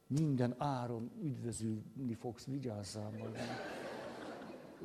Minden 0.08 0.56
áron 0.58 1.12
üdvözülni 1.22 2.13
fogsz, 2.13 2.46
vigyázzál 2.46 3.10
majd. 3.10 3.38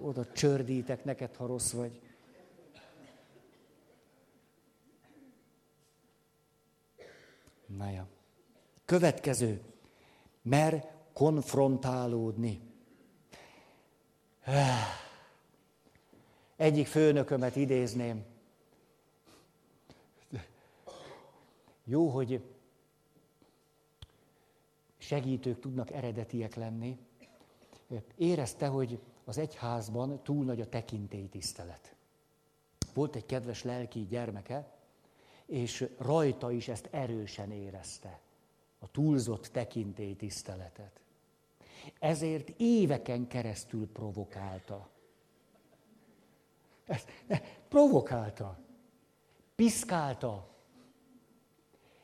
Oda 0.00 0.32
csördítek 0.32 1.04
neked, 1.04 1.34
ha 1.34 1.46
rossz 1.46 1.72
vagy. 1.72 2.00
Na 7.66 7.90
ja. 7.90 8.08
Következő 8.84 9.62
mer 10.48 10.90
konfrontálódni. 11.12 12.60
Egyik 16.56 16.86
főnökömet 16.86 17.56
idézném. 17.56 18.24
Jó, 21.84 22.08
hogy 22.08 22.42
segítők 24.98 25.60
tudnak 25.60 25.90
eredetiek 25.90 26.54
lenni. 26.54 26.98
Érezte, 28.16 28.66
hogy 28.66 29.00
az 29.24 29.38
egyházban 29.38 30.22
túl 30.22 30.44
nagy 30.44 30.60
a 30.60 30.68
tekintélytisztelet. 30.68 31.94
Volt 32.94 33.16
egy 33.16 33.26
kedves 33.26 33.62
lelki 33.62 34.06
gyermeke, 34.06 34.72
és 35.46 35.88
rajta 35.98 36.50
is 36.50 36.68
ezt 36.68 36.88
erősen 36.90 37.50
érezte 37.50 38.20
a 38.78 38.90
túlzott 38.90 39.46
tekintélytiszteletet. 39.46 41.00
Ezért 41.98 42.48
éveken 42.56 43.26
keresztül 43.26 43.88
provokálta. 43.92 44.88
Ezt, 46.86 47.08
ne, 47.26 47.40
provokálta. 47.68 48.58
Piszkálta. 49.54 50.48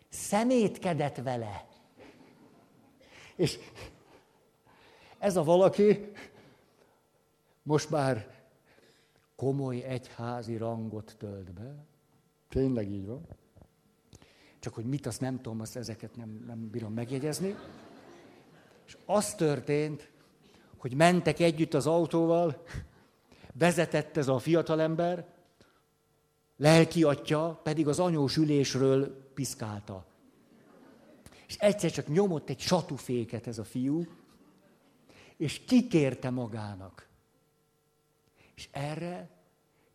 szemétkedett 0.08 1.16
vele. 1.16 1.68
És 3.37 3.58
ez 5.18 5.37
a 5.37 5.44
valaki 5.44 6.12
most 7.62 7.90
már 7.90 8.44
komoly 9.37 9.82
egyházi 9.82 10.56
rangot 10.56 11.14
tölt 11.18 11.52
be. 11.52 11.84
Tényleg 12.48 12.90
így 12.90 13.06
van. 13.06 13.26
Csak 14.64 14.74
hogy 14.74 14.85
mit, 14.85 15.07
azt 15.07 15.20
nem 15.20 15.37
tudom, 15.37 15.61
azt 15.61 15.77
ezeket 15.77 16.16
nem, 16.16 16.44
nem 16.46 16.70
bírom 16.70 16.92
megjegyezni. 16.92 17.57
És 18.87 18.96
az 19.05 19.35
történt, 19.35 20.11
hogy 20.77 20.94
mentek 20.94 21.40
együtt 21.40 21.74
az 21.74 21.87
autóval, 21.87 22.62
vezetett 23.53 24.16
ez 24.16 24.29
a 24.29 24.38
fiatalember, 24.38 25.27
lelki 26.57 27.03
atya 27.03 27.61
pedig 27.62 27.88
az 27.88 27.98
anyós 27.98 28.37
ülésről 28.37 29.31
piszkálta. 29.35 30.07
És 31.46 31.57
egyszer 31.57 31.90
csak 31.90 32.09
nyomott 32.09 32.48
egy 32.48 32.61
satuféket 32.61 33.46
ez 33.46 33.59
a 33.59 33.64
fiú, 33.64 34.07
és 35.37 35.61
kikérte 35.64 36.31
magának. 36.31 37.09
És 38.55 38.68
erre 38.70 39.29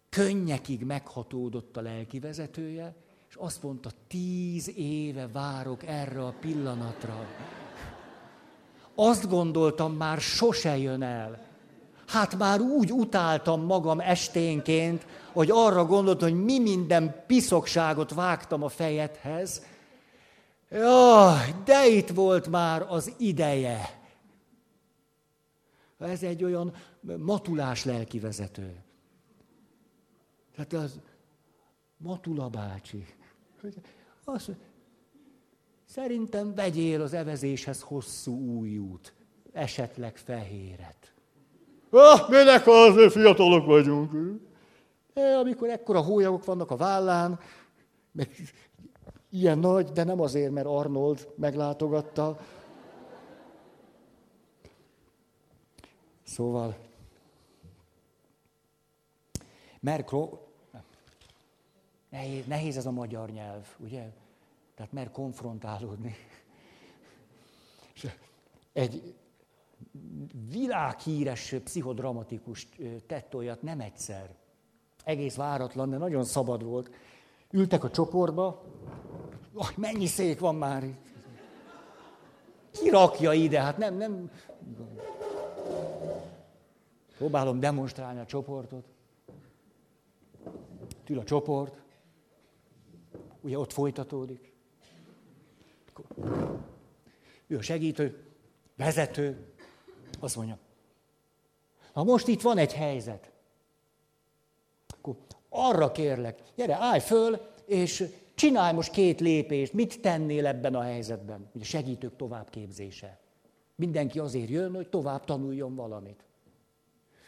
könnyekig 0.09 0.83
meghatódott 0.83 1.77
a 1.77 1.81
lelki 1.81 2.19
vezetője, 2.19 2.95
azt 3.39 3.63
mondta, 3.63 3.89
tíz 4.07 4.71
éve 4.75 5.27
várok 5.27 5.83
erre 5.85 6.25
a 6.25 6.33
pillanatra. 6.39 7.25
Azt 8.95 9.29
gondoltam, 9.29 9.93
már 9.93 10.19
sose 10.19 10.77
jön 10.77 11.01
el. 11.01 11.47
Hát 12.07 12.37
már 12.37 12.59
úgy 12.59 12.91
utáltam 12.91 13.61
magam 13.61 13.99
esténként, 13.99 15.05
hogy 15.31 15.49
arra 15.51 15.85
gondoltam, 15.85 16.29
hogy 16.29 16.43
mi 16.43 16.59
minden 16.59 17.23
piszokságot 17.27 18.13
vágtam 18.13 18.63
a 18.63 18.69
fejedhez. 18.69 19.65
Jaj, 20.69 21.55
de 21.65 21.87
itt 21.87 22.09
volt 22.09 22.47
már 22.47 22.85
az 22.89 23.13
ideje. 23.17 23.99
Ez 25.99 26.23
egy 26.23 26.43
olyan 26.43 26.73
matulás 27.17 27.85
lelkivezető. 27.85 28.83
Tehát 30.55 30.73
az 30.73 30.99
Matula 32.01 32.49
bácsi. 32.49 33.05
Azt, 34.23 34.51
szerintem 35.85 36.55
vegyél 36.55 37.01
az 37.01 37.13
evezéshez 37.13 37.81
hosszú 37.81 38.37
újút, 38.37 39.13
esetleg 39.51 40.17
fehéret. 40.17 41.13
Ah, 41.89 42.29
minek 42.29 42.67
az, 42.67 43.11
fiatalok 43.11 43.65
vagyunk. 43.65 44.11
E, 45.13 45.37
amikor 45.37 45.69
ekkora 45.69 46.01
hólyagok 46.01 46.45
vannak 46.45 46.71
a 46.71 46.75
vállán, 46.75 47.39
meg 48.11 48.29
ilyen 49.29 49.59
nagy, 49.59 49.91
de 49.91 50.03
nem 50.03 50.19
azért, 50.21 50.51
mert 50.51 50.67
Arnold 50.67 51.27
meglátogatta. 51.35 52.39
Szóval, 56.23 56.77
Merkro, 59.79 60.29
nehéz, 62.09 62.45
nehéz 62.45 62.77
ez 62.77 62.85
a 62.85 62.91
magyar 62.91 63.29
nyelv, 63.29 63.67
ugye? 63.77 64.11
Tehát 64.75 64.91
mer 64.91 65.11
konfrontálódni. 65.11 66.15
És 67.93 68.07
egy 68.73 69.15
világhíres 70.49 71.55
pszichodramatikus 71.63 72.67
tett 73.07 73.35
olyat 73.35 73.61
nem 73.61 73.79
egyszer. 73.79 74.35
Egész 75.03 75.35
váratlan, 75.35 75.89
de 75.89 75.97
nagyon 75.97 76.23
szabad 76.23 76.63
volt. 76.63 76.91
Ültek 77.51 77.83
a 77.83 77.91
csoportba, 77.91 78.63
oh, 79.53 79.77
mennyi 79.77 80.05
szék 80.05 80.39
van 80.39 80.55
már 80.55 80.83
itt. 80.83 81.07
Ki 82.71 82.89
rakja 82.89 83.33
ide? 83.33 83.61
Hát 83.61 83.77
nem, 83.77 83.95
nem. 83.95 84.31
Próbálom 87.17 87.59
demonstrálni 87.59 88.19
a 88.19 88.25
csoportot. 88.25 88.85
Tül 91.03 91.19
a 91.19 91.23
csoport. 91.23 91.81
Ugye 93.41 93.57
ott 93.59 93.73
folytatódik. 93.73 94.53
Ő 97.47 97.57
a 97.57 97.61
segítő, 97.61 98.23
vezető, 98.75 99.53
azt 100.19 100.35
mondja, 100.35 100.57
ha 101.93 102.03
most 102.03 102.27
itt 102.27 102.41
van 102.41 102.57
egy 102.57 102.73
helyzet, 102.73 103.31
akkor 104.87 105.15
arra 105.49 105.91
kérlek, 105.91 106.41
gyere, 106.55 106.75
állj 106.75 106.99
föl, 106.99 107.39
és 107.65 108.05
csinálj 108.35 108.73
most 108.73 108.91
két 108.91 109.19
lépést, 109.19 109.73
mit 109.73 110.01
tennél 110.01 110.47
ebben 110.47 110.75
a 110.75 110.81
helyzetben? 110.81 111.49
Ugye 111.53 111.65
segítők 111.65 112.15
továbbképzése. 112.15 113.19
Mindenki 113.75 114.19
azért 114.19 114.49
jön, 114.49 114.75
hogy 114.75 114.89
tovább 114.89 115.25
tanuljon 115.25 115.75
valamit. 115.75 116.23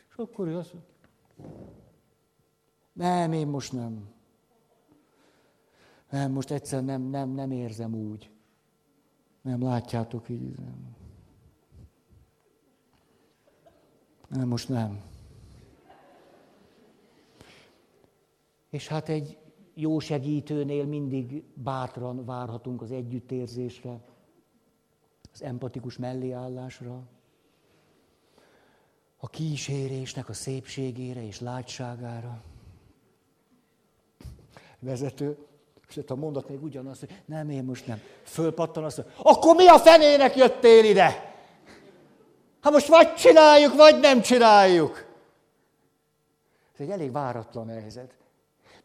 És 0.10 0.16
akkor 0.16 0.48
ő 0.48 0.58
azt 0.58 0.74
mondja, 0.74 0.90
nem, 2.94 3.34
én 3.34 3.48
most 3.48 3.72
nem. 3.72 4.10
Nem, 6.12 6.32
most 6.32 6.52
egyszer 6.52 6.84
nem, 6.84 7.02
nem, 7.02 7.30
nem 7.30 7.52
érzem 7.52 7.94
úgy. 7.96 8.30
Nem 9.42 9.62
látjátok 9.62 10.30
így. 10.30 10.56
Nem. 10.58 10.96
Nem, 14.28 14.48
most 14.48 14.70
nem. 14.70 15.02
És 18.70 18.88
hát 18.88 19.10
egy 19.10 19.38
jó 19.74 20.00
segítőnél 20.00 20.86
mindig 20.86 21.44
bátran 21.54 22.26
várhatunk 22.26 22.82
az 22.82 22.92
együttérzésre, 22.92 24.00
az 25.34 25.42
empatikus 25.42 25.98
melléállásra, 25.98 27.08
a 29.18 29.28
kísérésnek 29.28 30.30
a 30.30 30.34
szépségére 30.34 31.26
és 31.26 31.40
látságára. 31.40 32.44
Vezető, 34.80 35.46
és 35.98 36.04
a 36.08 36.16
mondat 36.16 36.50
még 36.50 36.64
ugyanaz, 36.64 37.00
hogy 37.00 37.22
nem, 37.26 37.50
én 37.50 37.64
most 37.64 37.88
nem. 37.88 38.02
Fölpattan 38.24 38.84
azt, 38.84 38.96
hogy 38.96 39.06
akkor 39.18 39.56
mi 39.56 39.68
a 39.68 39.78
fenének 39.78 40.36
jöttél 40.36 40.86
ide? 40.86 41.34
Hát 42.62 42.74
most 42.74 42.88
vagy 42.88 43.14
csináljuk, 43.14 43.76
vagy 43.76 44.00
nem 44.00 44.22
csináljuk. 44.22 45.06
Ez 46.74 46.80
egy 46.80 46.90
elég 46.90 47.12
váratlan 47.12 47.68
helyzet. 47.68 48.16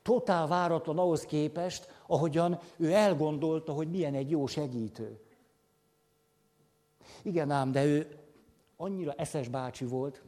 Totál 0.02 0.46
váratlan 0.46 0.98
ahhoz 0.98 1.24
képest, 1.24 1.88
ahogyan 2.06 2.58
ő 2.76 2.92
elgondolta, 2.92 3.72
hogy 3.72 3.90
milyen 3.90 4.14
egy 4.14 4.30
jó 4.30 4.46
segítő. 4.46 5.20
Igen 7.22 7.50
ám, 7.50 7.72
de 7.72 7.84
ő 7.84 8.18
annyira 8.76 9.12
eszes 9.12 9.48
bácsi 9.48 9.84
volt, 9.84 10.22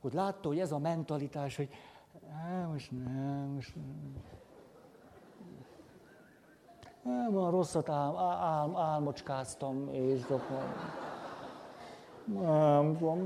hogy 0.00 0.12
látta, 0.12 0.48
hogy 0.48 0.58
ez 0.58 0.72
a 0.72 0.78
mentalitás, 0.78 1.56
hogy 1.56 1.68
most 2.72 2.90
nem, 2.90 3.50
most 3.54 3.74
nem. 3.74 4.22
Nem, 7.04 7.36
a 7.36 7.50
rosszat 7.50 7.88
ál, 7.88 8.16
ál, 8.16 8.76
álmocskáztam 8.76 9.88
éjszaka. 9.92 10.74
Nem, 12.24 12.96
nem, 13.00 13.24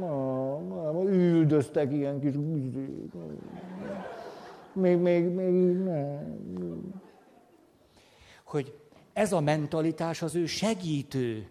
nem, 0.69 1.07
üldöztek 1.07 1.93
ilyen 1.93 2.21
kis 2.21 2.35
Még, 4.73 4.97
még, 4.97 5.29
még 5.29 5.77
nem. 5.77 7.03
Hogy 8.45 8.79
ez 9.13 9.33
a 9.33 9.41
mentalitás 9.41 10.23
az 10.23 10.35
ő 10.35 10.47
segítő 10.47 11.49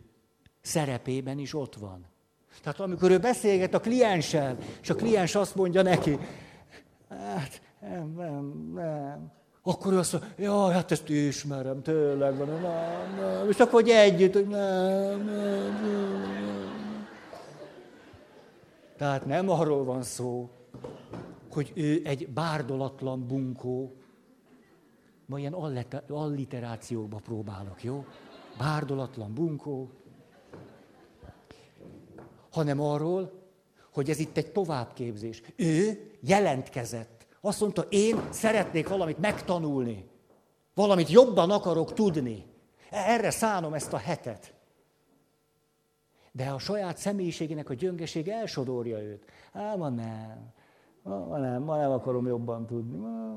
szerepében 0.62 1.38
is 1.38 1.54
ott 1.54 1.76
van. 1.76 2.06
Tehát 2.64 2.80
amikor 2.80 3.12
ő 3.12 3.20
beszélget 3.20 3.74
a 3.74 3.80
klienssel, 3.80 4.58
és 4.82 4.90
a 4.90 4.96
kliens 4.96 5.36
azt 5.36 5.56
mondja 5.56 5.82
neki, 5.82 6.18
hát 7.10 7.62
nem, 7.82 8.14
nem, 8.18 8.72
nem, 8.74 9.32
akkor 9.68 9.94
ő 9.94 9.98
azt 9.98 10.12
mondja, 10.12 10.32
jaj, 10.38 10.74
hát 10.74 10.92
ezt 10.92 11.10
ismerem, 11.10 11.82
tényleg 11.82 12.38
van, 12.38 12.48
nem, 12.48 12.62
nem. 13.20 13.50
És 13.50 13.60
akkor 13.60 13.82
hogy 13.82 13.90
együtt, 13.90 14.34
hogy 14.34 14.48
nem, 14.48 15.26
nem, 15.26 15.80
nem. 15.82 17.08
Tehát 18.98 19.26
nem 19.26 19.50
arról 19.50 19.84
van 19.84 20.04
szó, 20.04 20.50
hogy 21.52 21.72
ő 21.76 22.02
egy 22.04 22.28
bárdolatlan 22.30 23.28
bunkó, 23.28 23.96
ma 25.26 25.40
ilyen 25.40 25.54
alliterációba 26.08 27.18
próbálok, 27.18 27.84
jó? 27.84 28.06
Bárdolatlan 28.58 29.34
bunkó, 29.34 29.90
hanem 32.52 32.82
arról, 32.82 33.32
hogy 33.94 34.10
ez 34.10 34.20
itt 34.20 34.38
egy 34.38 34.52
továbbképzés. 34.52 35.42
Ő 35.56 36.10
jelentkezett. 36.20 37.17
Azt 37.42 37.62
mondta, 37.62 37.82
én 37.90 38.20
szeretnék 38.30 38.88
valamit 38.88 39.20
megtanulni. 39.20 40.10
Valamit 40.74 41.10
jobban 41.10 41.52
akarok 41.52 41.94
tudni. 41.94 42.46
Erre 42.90 43.30
szánom 43.30 43.74
ezt 43.74 43.94
a 43.94 43.98
hetet. 43.98 44.54
De 46.32 46.50
a 46.50 46.60
saját 46.60 46.98
személyiségének 46.98 47.70
a 47.70 47.74
gyöngeség 47.74 48.28
elsodorja 48.28 49.02
őt. 49.02 49.26
Á, 49.54 49.76
ma 49.76 49.90
nem. 49.90 50.54
Ma 51.04 51.38
nem, 51.38 51.64
ma 51.64 51.78
nem 51.78 51.92
akarom 51.92 52.28
jobban 52.28 52.66
tudni. 52.66 52.98
Ma, 52.98 53.34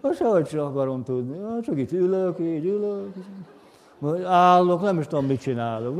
ma, 0.00 0.12
sehogy 0.12 0.46
sem 0.46 0.60
akarom 0.60 1.04
tudni. 1.04 1.38
Ma 1.38 1.60
csak 1.60 1.78
itt 1.78 1.92
ülök, 1.92 2.38
így 2.38 2.64
ülök. 2.64 3.14
Állok, 4.24 4.80
nem 4.80 4.98
is 4.98 5.06
tudom, 5.06 5.26
mit 5.26 5.40
csinálok. 5.40 5.96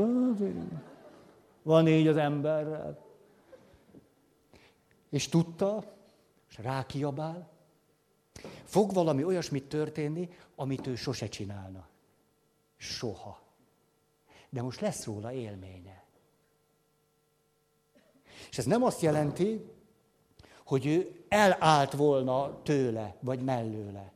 Van 1.63 1.87
így 1.87 2.07
az 2.07 2.17
emberrel. 2.17 2.97
És 5.09 5.29
tudta, 5.29 5.83
rákiabál, 6.61 7.49
fog 8.63 8.93
valami 8.93 9.23
olyasmit 9.23 9.63
történni, 9.63 10.29
amit 10.55 10.87
ő 10.87 10.95
sose 10.95 11.27
csinálna. 11.27 11.87
Soha. 12.77 13.39
De 14.49 14.61
most 14.61 14.79
lesz 14.79 15.05
róla 15.05 15.31
élménye. 15.31 16.03
És 18.49 18.57
ez 18.57 18.65
nem 18.65 18.83
azt 18.83 19.01
jelenti, 19.01 19.65
hogy 20.65 20.85
ő 20.85 21.25
elállt 21.27 21.93
volna 21.93 22.61
tőle, 22.63 23.15
vagy 23.19 23.43
mellőle. 23.43 24.11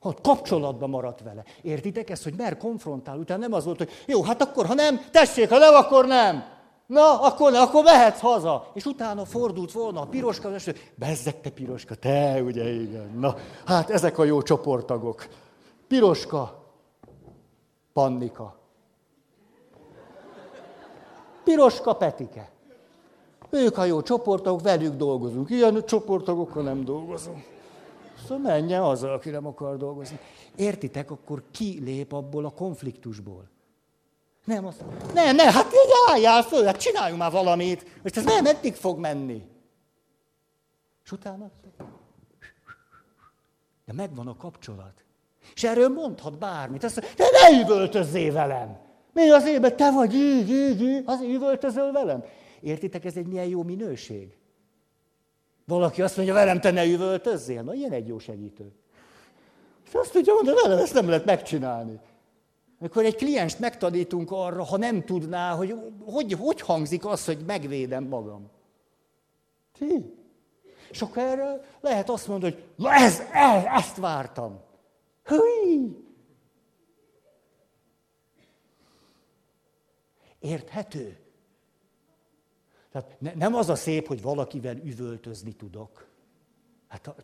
Ha 0.00 0.14
kapcsolatban 0.22 0.90
maradt 0.90 1.22
vele. 1.22 1.44
Értitek 1.62 2.10
ezt, 2.10 2.22
hogy 2.22 2.34
mer 2.34 2.56
konfrontál? 2.56 3.18
Utána 3.18 3.40
nem 3.40 3.52
az 3.52 3.64
volt, 3.64 3.78
hogy 3.78 3.90
jó, 4.06 4.22
hát 4.22 4.42
akkor, 4.42 4.66
ha 4.66 4.74
nem, 4.74 5.00
tessék, 5.10 5.48
ha 5.48 5.58
nem, 5.58 5.74
akkor 5.74 6.06
nem. 6.06 6.57
Na, 6.88 7.20
akkor 7.20 7.54
akkor 7.54 7.84
mehetsz 7.84 8.20
haza. 8.20 8.70
És 8.74 8.84
utána 8.84 9.24
fordult 9.24 9.72
volna 9.72 10.00
a 10.00 10.06
piroska, 10.06 10.54
és 10.54 10.72
bezzeg 10.94 11.40
te 11.40 11.50
piroska, 11.50 11.94
te 11.94 12.42
ugye, 12.42 12.70
igen. 12.70 13.18
Na, 13.18 13.34
hát 13.64 13.90
ezek 13.90 14.18
a 14.18 14.24
jó 14.24 14.42
csoporttagok. 14.42 15.28
Piroska, 15.88 16.64
Pannika. 17.92 18.56
Piroska, 21.44 21.92
Petike. 21.92 22.50
Ők 23.50 23.78
a 23.78 23.84
jó 23.84 24.02
csoporttagok, 24.02 24.60
velük 24.60 24.94
dolgozunk. 24.94 25.50
Ilyen 25.50 25.84
csoporttagokkal 25.84 26.62
nem 26.62 26.84
dolgozunk. 26.84 27.44
Szóval 28.22 28.38
menjen 28.38 28.82
az, 28.82 29.02
aki 29.02 29.30
nem 29.30 29.46
akar 29.46 29.76
dolgozni. 29.76 30.18
Értitek, 30.56 31.10
akkor 31.10 31.42
ki 31.50 31.80
lép 31.84 32.12
abból 32.12 32.44
a 32.44 32.50
konfliktusból? 32.50 33.48
Nem, 34.48 34.66
azt 34.66 34.84
ne, 35.14 35.32
ne, 35.32 35.52
hát 35.52 35.66
így 35.66 35.92
álljál 36.08 36.42
föl, 36.42 36.64
hát 36.64 36.76
csináljunk 36.76 37.20
már 37.20 37.30
valamit. 37.30 37.84
Most 38.02 38.16
ez 38.16 38.24
nem, 38.24 38.46
eddig 38.46 38.74
fog 38.74 38.98
menni. 38.98 39.42
És 41.04 41.12
utána? 41.12 41.50
De 43.84 43.92
megvan 43.92 44.26
a 44.26 44.36
kapcsolat. 44.36 45.04
És 45.54 45.64
erről 45.64 45.88
mondhat 45.88 46.38
bármit. 46.38 46.84
Azt 46.84 47.00
mondja, 47.00 47.14
te 47.16 47.50
ne 47.50 47.60
üvöltözzél 47.60 48.32
velem. 48.32 48.78
Mi 49.12 49.30
az 49.30 49.46
ébe, 49.46 49.70
te 49.70 49.90
vagy 49.90 50.14
így, 50.14 50.50
így, 50.50 50.82
így, 50.82 51.02
az 51.06 51.20
üvöltözöl 51.20 51.92
velem. 51.92 52.24
Értitek, 52.60 53.04
ez 53.04 53.16
egy 53.16 53.26
milyen 53.26 53.46
jó 53.46 53.62
minőség? 53.62 54.36
Valaki 55.64 56.02
azt 56.02 56.16
mondja, 56.16 56.34
velem 56.34 56.60
te 56.60 56.70
ne 56.70 56.84
üvöltözzél. 56.84 57.62
Na, 57.62 57.74
ilyen 57.74 57.92
egy 57.92 58.06
jó 58.06 58.18
segítő. 58.18 58.72
És 59.86 59.94
azt 59.94 60.12
tudja 60.12 60.32
mondani, 60.34 60.56
velem 60.62 60.78
ezt 60.78 60.94
nem 60.94 61.08
lehet 61.08 61.24
megcsinálni. 61.24 62.00
Amikor 62.80 63.04
egy 63.04 63.16
klienst 63.16 63.58
megtanítunk 63.58 64.30
arra, 64.30 64.64
ha 64.64 64.76
nem 64.76 65.04
tudná, 65.04 65.54
hogy 65.54 65.74
hogy, 66.04 66.32
hogy 66.32 66.60
hangzik 66.60 67.06
az, 67.06 67.24
hogy 67.24 67.44
megvédem 67.44 68.04
magam. 68.04 68.50
Ti? 69.72 70.14
És 70.90 71.02
akkor 71.02 71.22
erre 71.22 71.76
lehet 71.80 72.10
azt 72.10 72.28
mondani, 72.28 72.52
hogy 72.52 72.64
na 72.76 72.94
ez, 72.94 73.20
ez, 73.32 73.64
ezt 73.64 73.96
vártam. 73.96 74.60
Húj! 75.24 75.96
Érthető? 80.38 81.18
Tehát 82.90 83.20
ne, 83.20 83.34
nem 83.34 83.54
az 83.54 83.68
a 83.68 83.74
szép, 83.74 84.06
hogy 84.06 84.22
valakivel 84.22 84.76
üvöltözni 84.76 85.52
tudok. 85.52 86.06
Hát, 86.88 87.14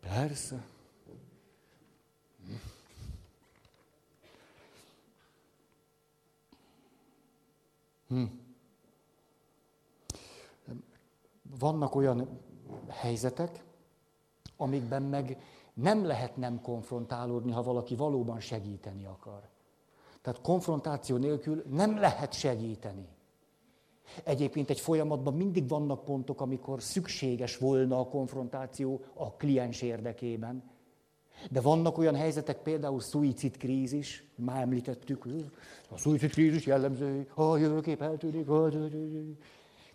persze. 0.00 0.71
Hm. 8.12 8.24
Vannak 11.58 11.94
olyan 11.94 12.40
helyzetek, 12.88 13.64
amikben 14.56 15.02
meg 15.02 15.42
nem 15.74 16.04
lehet 16.04 16.36
nem 16.36 16.60
konfrontálódni, 16.60 17.52
ha 17.52 17.62
valaki 17.62 17.96
valóban 17.96 18.40
segíteni 18.40 19.04
akar. 19.04 19.48
Tehát 20.22 20.40
konfrontáció 20.40 21.16
nélkül 21.16 21.64
nem 21.68 21.98
lehet 21.98 22.32
segíteni. 22.32 23.08
Egyébként 24.24 24.70
egy 24.70 24.80
folyamatban 24.80 25.34
mindig 25.34 25.68
vannak 25.68 26.04
pontok, 26.04 26.40
amikor 26.40 26.82
szükséges 26.82 27.58
volna 27.58 27.98
a 27.98 28.08
konfrontáció 28.08 29.04
a 29.14 29.32
kliens 29.32 29.82
érdekében. 29.82 30.70
De 31.50 31.60
vannak 31.60 31.98
olyan 31.98 32.14
helyzetek, 32.14 32.56
például 32.62 33.00
szuicidkrízis, 33.00 34.24
már 34.34 34.60
említettük, 34.60 35.26
a 35.88 35.98
szuicidkrízis 35.98 36.66
jellemző, 36.66 37.30
a 37.34 37.56
jövőkép 37.56 38.02
eltűnik, 38.02 38.46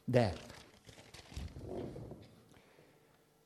de 0.05 0.33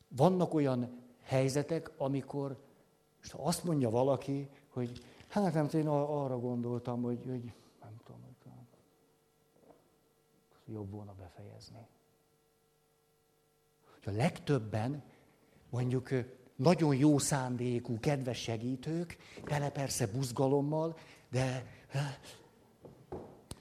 vannak 0.07 0.53
olyan 0.53 0.89
helyzetek, 1.23 1.91
amikor 1.97 2.57
és 3.23 3.33
azt 3.37 3.63
mondja 3.63 3.89
valaki, 3.89 4.49
hogy 4.69 5.03
hát 5.27 5.53
nem 5.53 5.67
én 5.73 5.87
arra 5.87 6.39
gondoltam, 6.39 7.01
hogy, 7.01 7.23
hogy 7.25 7.53
nem 7.81 7.97
tudom, 8.03 8.19
hogy 10.65 10.73
jobb 10.73 10.91
volna 10.91 11.13
befejezni. 11.13 11.87
A 14.05 14.11
legtöbben 14.11 15.03
mondjuk 15.69 16.09
nagyon 16.61 16.95
jó 16.95 17.17
szándékú, 17.17 17.99
kedves 17.99 18.37
segítők, 18.37 19.17
tele 19.43 19.69
persze 19.69 20.07
buzgalommal, 20.07 20.97
de 21.29 21.65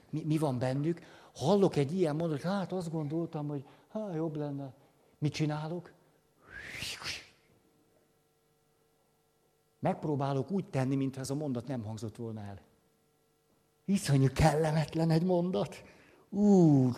mi, 0.09 0.23
mi 0.25 0.37
van 0.37 0.59
bennük? 0.59 1.01
Hallok 1.35 1.75
egy 1.75 1.93
ilyen 1.93 2.15
mondatot, 2.15 2.43
hát 2.43 2.71
azt 2.71 2.91
gondoltam, 2.91 3.47
hogy 3.47 3.65
hát 3.89 4.15
jobb 4.15 4.35
lenne. 4.35 4.73
Mit 5.17 5.33
csinálok? 5.33 5.91
Megpróbálok 9.79 10.51
úgy 10.51 10.65
tenni, 10.65 10.95
mintha 10.95 11.21
ez 11.21 11.29
a 11.29 11.35
mondat 11.35 11.67
nem 11.67 11.83
hangzott 11.83 12.15
volna 12.15 12.41
el. 12.41 12.59
Iszonyú 13.85 14.27
kellemetlen 14.33 15.09
egy 15.09 15.23
mondat. 15.23 15.83
Ú, 16.29 16.89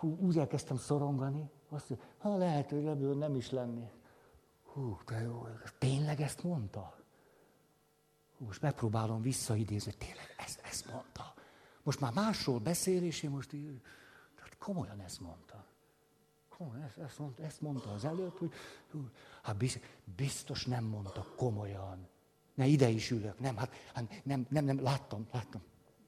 úgy 0.00 0.38
elkezdtem 0.38 0.76
szorongani. 0.76 1.50
Azt 1.68 1.88
mondja, 1.88 2.08
ha 2.18 2.36
lehet, 2.36 2.70
hogy 2.70 2.86
ebből 2.86 3.14
nem 3.14 3.34
is 3.34 3.50
lenni. 3.50 3.88
Hú, 4.72 4.98
de 5.06 5.20
jó, 5.20 5.46
tényleg 5.78 6.20
ezt 6.20 6.42
mondta? 6.42 6.94
Hú, 8.38 8.44
most 8.44 8.62
megpróbálom 8.62 9.22
visszaidézni, 9.22 9.92
tényleg 9.92 10.34
ezt, 10.38 10.60
ezt 10.64 10.92
mondta. 10.92 11.34
Most 11.82 12.00
már 12.00 12.12
másról 12.12 12.58
beszél, 12.58 13.02
és 13.02 13.22
én 13.22 13.30
most 13.30 13.52
így, 13.52 13.80
tehát 14.36 14.56
komolyan 14.58 15.00
ezt 15.00 15.20
mondta. 15.20 15.64
Komolyan, 16.48 16.82
ezt, 16.82 16.98
ezt, 16.98 17.18
mondta, 17.18 17.42
ezt 17.42 17.60
mondta 17.60 17.92
az 17.92 18.04
előtt, 18.04 18.38
hogy 18.38 18.52
hú, 18.90 19.08
hát 19.42 19.56
biztos 20.16 20.66
nem 20.66 20.84
mondta 20.84 21.26
komolyan. 21.36 22.08
Ne, 22.54 22.66
ide 22.66 22.88
is 22.88 23.10
ülök. 23.10 23.38
Nem, 23.38 23.56
hát, 23.56 23.74
hát 23.94 24.24
nem, 24.24 24.46
nem, 24.48 24.64
nem, 24.64 24.82
láttam, 24.82 25.26
láttam. 25.32 25.62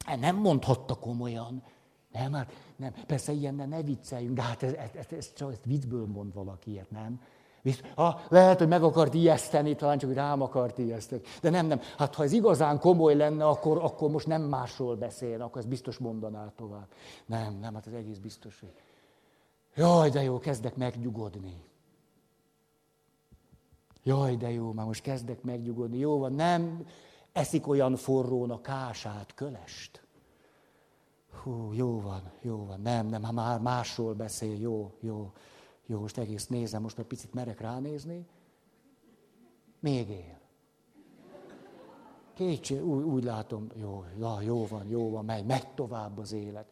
Hát 0.05 0.21
nem 0.21 0.37
mondhatta 0.37 0.95
komolyan. 0.95 1.65
Nem, 2.11 2.33
hát 2.33 2.53
nem. 2.77 2.93
Persze 3.07 3.33
ilyen 3.33 3.55
ne, 3.55 3.83
vicceljünk, 3.83 4.35
de 4.35 4.43
hát 4.43 4.63
ez, 4.63 4.73
ez, 4.73 4.91
ez, 4.95 5.07
ez 5.13 5.33
csak 5.33 5.53
ezt 5.53 5.65
viccből 5.65 6.07
mond 6.07 6.33
valaki 6.33 6.71
ilyet, 6.71 6.91
nem? 6.91 7.21
Ha, 7.95 8.21
lehet, 8.29 8.59
hogy 8.59 8.69
meg 8.69 8.83
akart 8.83 9.15
ijeszteni, 9.15 9.75
talán 9.75 9.99
csak 9.99 10.15
rám 10.15 10.43
akart 10.43 10.79
ijeszteni. 10.79 11.23
De 11.41 11.51
nem, 11.51 11.67
nem. 11.67 11.81
Hát 11.99 12.15
ha 12.15 12.23
ez 12.23 12.33
igazán 12.33 12.79
komoly 12.79 13.15
lenne, 13.15 13.47
akkor, 13.47 13.79
akkor 13.79 14.11
most 14.11 14.27
nem 14.27 14.43
másról 14.43 14.97
beszél, 14.97 15.43
akkor 15.43 15.61
ez 15.61 15.67
biztos 15.67 15.99
mondaná 15.99 16.53
tovább. 16.57 16.87
Nem, 17.27 17.59
nem, 17.61 17.75
hát 17.75 17.87
ez 17.87 17.93
egész 17.93 18.19
biztos, 18.19 18.61
hogy... 18.61 18.73
Jaj, 19.75 20.11
de 20.11 20.23
jó, 20.23 20.39
kezdek 20.39 20.77
megnyugodni. 20.77 21.65
Jaj, 24.03 24.37
de 24.37 24.51
jó, 24.51 24.73
már 24.73 24.87
most 24.87 25.03
kezdek 25.03 25.43
megnyugodni. 25.43 25.99
Jó 25.99 26.19
van, 26.19 26.33
nem 26.33 26.87
eszik 27.33 27.69
olyan 27.69 27.97
forrón 27.97 28.51
a 28.51 28.61
kását, 28.61 29.35
kölest. 29.35 30.07
Hú, 31.43 31.73
jó 31.73 32.01
van, 32.01 32.23
jó 32.41 32.65
van, 32.67 32.81
nem, 32.81 33.07
nem, 33.07 33.35
már 33.35 33.61
másról 33.61 34.15
beszél, 34.15 34.61
jó, 34.61 34.93
jó. 35.01 35.33
Jó, 35.93 36.01
most 36.01 36.19
egész 36.19 36.47
nézem, 36.47 36.83
most 36.83 36.99
egy 36.99 37.05
picit 37.05 37.35
merek 37.35 37.61
ránézni. 37.61 38.27
Még 39.81 40.09
él. 40.09 40.39
Kétség, 42.35 42.85
úgy, 42.85 43.03
úgy 43.03 43.25
látom, 43.25 43.67
jó, 43.75 44.05
ja, 44.19 44.41
jó 44.41 44.67
van, 44.67 44.87
jó 44.89 45.11
van, 45.11 45.25
megy, 45.25 45.45
megy 45.45 45.67
tovább 45.75 46.19
az 46.19 46.33
élet. 46.33 46.67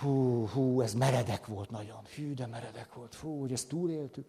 Hú, 0.00 0.46
hú, 0.46 0.80
ez 0.80 0.94
meredek 0.94 1.46
volt 1.46 1.70
nagyon. 1.70 2.00
Hű, 2.14 2.34
de 2.34 2.46
meredek 2.46 2.94
volt. 2.94 3.14
Fú, 3.14 3.40
hogy 3.40 3.52
ezt 3.52 3.68
túléltük. 3.68 4.28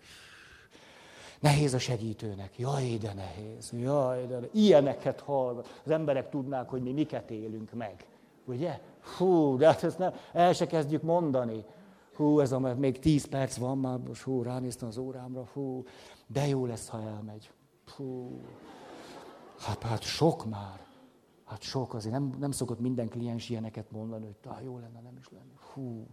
Nehéz 1.39 1.73
a 1.73 1.79
segítőnek. 1.79 2.59
Jaj, 2.59 2.97
de 2.97 3.13
nehéz. 3.13 3.71
Jaj, 3.73 4.27
de 4.27 4.39
Ilyeneket 4.51 5.19
hallgat. 5.19 5.81
Az 5.85 5.91
emberek 5.91 6.29
tudnák, 6.29 6.69
hogy 6.69 6.81
mi 6.81 6.91
miket 6.91 7.31
élünk 7.31 7.73
meg. 7.73 8.05
Ugye? 8.45 8.79
Fú, 8.99 9.57
de 9.57 9.65
hát 9.65 9.83
ezt 9.83 9.97
nem, 9.97 10.13
el 10.33 10.53
se 10.53 10.67
kezdjük 10.67 11.01
mondani 11.01 11.65
hú, 12.21 12.39
ez 12.39 12.51
a, 12.51 12.59
még 12.59 12.99
tíz 12.99 13.25
perc 13.25 13.57
van, 13.57 13.77
már 13.77 13.97
most 13.97 14.21
hú, 14.21 14.41
ránéztem 14.41 14.87
az 14.87 14.97
órámra, 14.97 15.49
hú, 15.53 15.83
de 16.27 16.47
jó 16.47 16.65
lesz, 16.65 16.87
ha 16.87 17.01
elmegy. 17.01 17.51
Hú. 17.95 18.41
Hát, 19.59 19.83
hát 19.83 20.01
sok 20.01 20.45
már. 20.45 20.85
Hát 21.45 21.61
sok, 21.61 21.93
azért 21.93 22.13
nem, 22.13 22.35
nem 22.39 22.51
szokott 22.51 22.79
minden 22.79 23.09
kliens 23.09 23.49
ilyeneket 23.49 23.91
mondani, 23.91 24.25
hogy 24.25 24.35
tá, 24.35 24.59
jó 24.63 24.77
lenne, 24.77 25.01
nem 25.01 25.17
is 25.17 25.29
lenni. 25.29 25.53
Hú, 25.73 26.07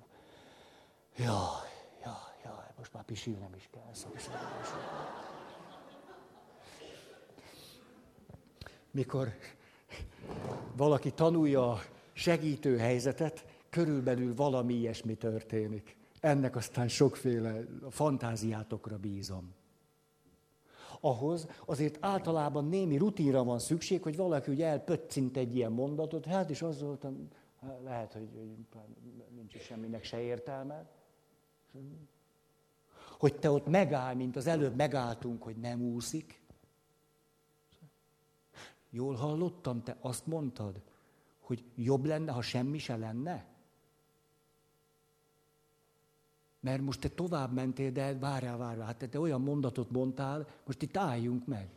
jaj, 1.16 1.68
jaj, 2.04 2.34
jaj, 2.44 2.66
most 2.76 2.92
már 2.92 3.04
pisilnem 3.04 3.54
is 3.54 3.68
kell. 3.72 3.92
Szóval 3.92 4.18
Mikor 8.90 9.28
valaki 10.76 11.12
tanulja 11.12 11.70
a 11.70 11.78
segítő 12.12 12.78
helyzetet, 12.78 13.44
körülbelül 13.70 14.34
valami 14.34 14.74
ilyesmi 14.74 15.14
történik. 15.14 15.97
Ennek 16.20 16.56
aztán 16.56 16.88
sokféle 16.88 17.64
fantáziátokra 17.90 18.98
bízom. 18.98 19.54
Ahhoz 21.00 21.48
azért 21.66 21.98
általában 22.00 22.64
némi 22.64 22.96
rutinra 22.96 23.44
van 23.44 23.58
szükség, 23.58 24.02
hogy 24.02 24.16
valaki 24.16 24.50
ugye 24.50 24.66
elpöccint 24.66 25.36
egy 25.36 25.56
ilyen 25.56 25.72
mondatot, 25.72 26.24
hát 26.24 26.50
is 26.50 26.62
az 26.62 26.82
voltam, 26.82 27.28
lehet, 27.82 28.12
hogy 28.12 28.28
nincs 29.34 29.54
is 29.54 29.62
semminek 29.62 30.04
se 30.04 30.20
értelme. 30.20 30.90
Hogy 33.18 33.38
te 33.38 33.50
ott 33.50 33.66
megáll, 33.66 34.14
mint 34.14 34.36
az 34.36 34.46
előbb 34.46 34.76
megálltunk, 34.76 35.42
hogy 35.42 35.56
nem 35.56 35.82
úszik. 35.82 36.42
Jól 38.90 39.14
hallottam, 39.14 39.82
te 39.82 39.96
azt 40.00 40.26
mondtad, 40.26 40.82
hogy 41.40 41.64
jobb 41.74 42.04
lenne, 42.04 42.32
ha 42.32 42.42
semmi 42.42 42.78
se 42.78 42.96
lenne? 42.96 43.46
Mert 46.60 46.82
most 46.82 47.00
te 47.00 47.08
tovább 47.08 47.52
mentél, 47.52 47.90
de 47.90 48.18
várjál, 48.18 48.56
várjál, 48.56 48.86
hát 48.86 49.08
te, 49.10 49.20
olyan 49.20 49.40
mondatot 49.40 49.90
mondtál, 49.90 50.46
most 50.66 50.82
itt 50.82 50.96
álljunk 50.96 51.46
meg. 51.46 51.68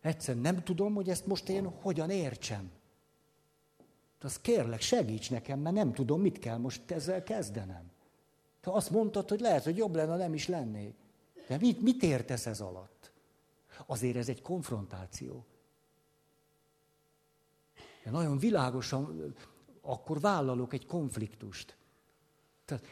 Egyszerűen 0.00 0.42
nem 0.42 0.64
tudom, 0.64 0.94
hogy 0.94 1.08
ezt 1.08 1.26
most 1.26 1.48
én 1.48 1.64
hogyan 1.64 2.10
értsem. 2.10 2.70
Az 4.20 4.40
kérlek, 4.40 4.80
segíts 4.80 5.30
nekem, 5.30 5.58
mert 5.58 5.74
nem 5.74 5.92
tudom, 5.92 6.20
mit 6.20 6.38
kell 6.38 6.56
most 6.56 6.90
ezzel 6.90 7.22
kezdenem. 7.22 7.90
Te 8.60 8.70
azt 8.70 8.90
mondtad, 8.90 9.28
hogy 9.28 9.40
lehet, 9.40 9.64
hogy 9.64 9.76
jobb 9.76 9.94
lenne, 9.94 10.16
nem 10.16 10.34
is 10.34 10.48
lennék. 10.48 10.94
De 11.48 11.56
mit, 11.60 11.82
mit 11.82 12.02
értesz 12.02 12.46
ez 12.46 12.60
alatt? 12.60 13.12
Azért 13.86 14.16
ez 14.16 14.28
egy 14.28 14.42
konfrontáció. 14.42 15.44
De 18.04 18.10
nagyon 18.10 18.38
világosan 18.38 19.34
akkor 19.80 20.20
vállalok 20.20 20.72
egy 20.72 20.86
konfliktust. 20.86 21.76
Tehát 22.64 22.84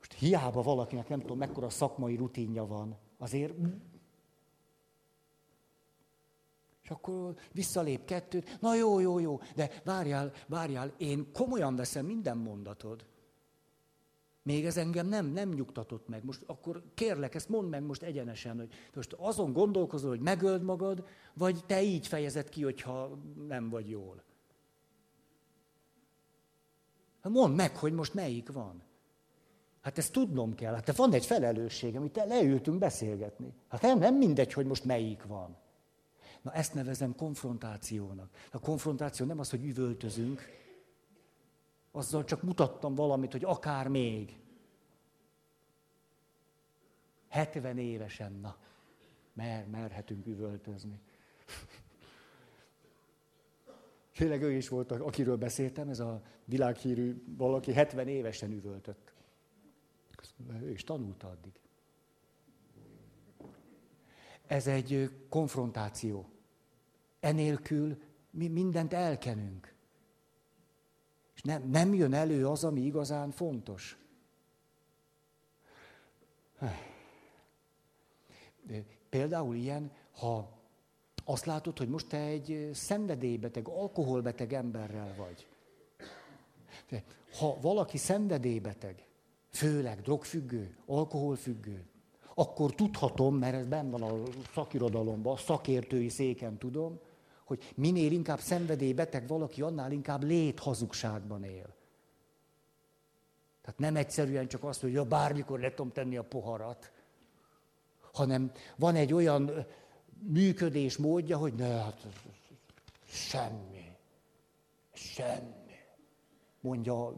most 0.00 0.12
hiába 0.12 0.62
valakinek 0.62 1.08
nem 1.08 1.20
tudom, 1.20 1.38
mekkora 1.38 1.70
szakmai 1.70 2.16
rutinja 2.16 2.66
van, 2.66 2.98
azért... 3.18 3.54
És 6.82 6.90
akkor 6.90 7.34
visszalép 7.52 8.04
kettőt, 8.04 8.60
na 8.60 8.74
jó, 8.74 8.98
jó, 8.98 9.18
jó, 9.18 9.40
de 9.54 9.70
várjál, 9.84 10.32
várjál, 10.46 10.94
én 10.96 11.32
komolyan 11.32 11.76
veszem 11.76 12.06
minden 12.06 12.36
mondatod. 12.36 13.06
Még 14.42 14.66
ez 14.66 14.76
engem 14.76 15.06
nem, 15.06 15.26
nem 15.26 15.48
nyugtatott 15.48 16.08
meg. 16.08 16.24
Most 16.24 16.42
akkor 16.46 16.82
kérlek, 16.94 17.34
ezt 17.34 17.48
mondd 17.48 17.68
meg 17.68 17.82
most 17.82 18.02
egyenesen, 18.02 18.56
hogy 18.56 18.72
most 18.94 19.12
azon 19.12 19.52
gondolkozol, 19.52 20.10
hogy 20.10 20.20
megöld 20.20 20.62
magad, 20.62 21.06
vagy 21.34 21.64
te 21.66 21.82
így 21.82 22.06
fejezed 22.06 22.48
ki, 22.48 22.62
hogyha 22.62 23.18
nem 23.46 23.68
vagy 23.68 23.90
jól. 23.90 24.22
Hát 27.22 27.32
mondd 27.32 27.54
meg, 27.54 27.76
hogy 27.76 27.92
most 27.92 28.14
melyik 28.14 28.52
van. 28.52 28.82
Hát 29.80 29.98
ezt 29.98 30.12
tudnom 30.12 30.54
kell. 30.54 30.74
Hát 30.74 30.96
van 30.96 31.12
egy 31.12 31.26
felelősség, 31.26 31.96
amit 31.96 32.16
leültünk 32.16 32.78
beszélgetni. 32.78 33.54
Hát 33.68 33.82
nem, 33.82 33.98
nem 33.98 34.14
mindegy, 34.14 34.52
hogy 34.52 34.66
most 34.66 34.84
melyik 34.84 35.24
van. 35.24 35.56
Na 36.42 36.52
ezt 36.52 36.74
nevezem 36.74 37.14
konfrontációnak. 37.14 38.30
A 38.52 38.58
konfrontáció 38.58 39.26
nem 39.26 39.38
az, 39.38 39.50
hogy 39.50 39.64
üvöltözünk, 39.64 40.40
azzal 41.92 42.24
csak 42.24 42.42
mutattam 42.42 42.94
valamit, 42.94 43.32
hogy 43.32 43.44
akár 43.44 43.88
még. 43.88 44.38
70 47.28 47.78
évesen, 47.78 48.32
na, 48.32 48.56
mer, 49.32 49.66
merhetünk 49.66 50.26
üvöltözni. 50.26 51.00
Tényleg 54.16 54.42
ő 54.42 54.52
is 54.52 54.68
volt, 54.68 54.92
akiről 54.92 55.36
beszéltem, 55.36 55.88
ez 55.88 56.00
a 56.00 56.22
világhírű 56.44 57.22
valaki 57.36 57.72
70 57.72 58.08
évesen 58.08 58.52
üvöltött. 58.52 59.09
Ő 60.62 60.70
is 60.70 60.84
tanulta 60.84 61.28
addig. 61.28 61.52
Ez 64.46 64.66
egy 64.66 65.10
konfrontáció. 65.28 66.28
Enélkül 67.20 68.02
mi 68.30 68.48
mindent 68.48 68.92
elkenünk. 68.92 69.74
És 71.34 71.42
nem, 71.42 71.68
nem 71.68 71.94
jön 71.94 72.12
elő 72.12 72.46
az, 72.46 72.64
ami 72.64 72.80
igazán 72.80 73.30
fontos. 73.30 73.98
Például 79.08 79.54
ilyen, 79.54 79.92
ha 80.12 80.58
azt 81.24 81.44
látod, 81.44 81.78
hogy 81.78 81.88
most 81.88 82.06
te 82.06 82.18
egy 82.18 82.70
szenvedélybeteg, 82.72 83.68
alkoholbeteg 83.68 84.52
emberrel 84.52 85.14
vagy. 85.16 85.46
Ha 87.38 87.60
valaki 87.60 87.96
szenvedélybeteg, 87.96 89.09
főleg 89.50 90.00
drogfüggő, 90.00 90.76
alkoholfüggő, 90.86 91.84
akkor 92.34 92.74
tudhatom, 92.74 93.36
mert 93.36 93.54
ez 93.54 93.66
benn 93.66 93.90
van 93.90 94.02
a 94.02 94.22
szakirodalomban, 94.54 95.32
a 95.32 95.36
szakértői 95.36 96.08
széken 96.08 96.58
tudom, 96.58 96.98
hogy 97.44 97.72
minél 97.74 98.12
inkább 98.12 98.38
szenvedélybeteg 98.38 99.28
valaki, 99.28 99.62
annál 99.62 99.92
inkább 99.92 100.22
léthazugságban 100.22 101.44
él. 101.44 101.74
Tehát 103.60 103.78
nem 103.78 103.96
egyszerűen 103.96 104.48
csak 104.48 104.64
azt, 104.64 104.80
hogy 104.80 104.92
ja, 104.92 105.04
bármikor 105.04 105.60
le 105.60 105.70
tudom 105.70 105.92
tenni 105.92 106.16
a 106.16 106.24
poharat, 106.24 106.92
hanem 108.12 108.52
van 108.76 108.94
egy 108.94 109.12
olyan 109.12 109.66
működés 110.18 110.96
módja, 110.96 111.36
hogy 111.36 111.54
ne, 111.54 111.66
hát 111.66 112.06
semmi, 113.04 113.96
semmi. 114.92 115.74
Mondja 116.60 117.14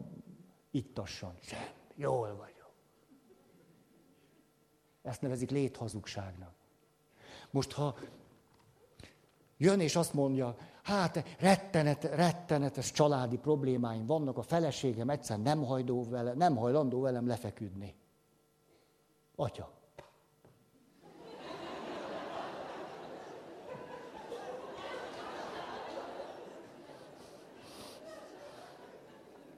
ittassan, 0.71 1.33
semmi, 1.41 1.82
jól 1.95 2.35
vagyok. 2.35 2.71
Ezt 5.01 5.21
nevezik 5.21 5.49
léthazugságnak. 5.49 6.53
Most, 7.51 7.71
ha 7.71 7.95
jön 9.57 9.79
és 9.79 9.95
azt 9.95 10.13
mondja, 10.13 10.55
hát 10.83 11.25
rettenet, 11.39 12.03
rettenetes 12.03 12.91
családi 12.91 13.37
problémáim 13.37 14.05
vannak, 14.05 14.37
a 14.37 14.41
feleségem 14.41 15.09
egyszer 15.09 15.41
nem, 15.41 15.65
hajdó 15.65 16.03
vele, 16.09 16.33
nem 16.33 16.55
hajlandó 16.55 17.01
velem 17.01 17.27
lefeküdni. 17.27 17.95
Atya, 19.35 19.71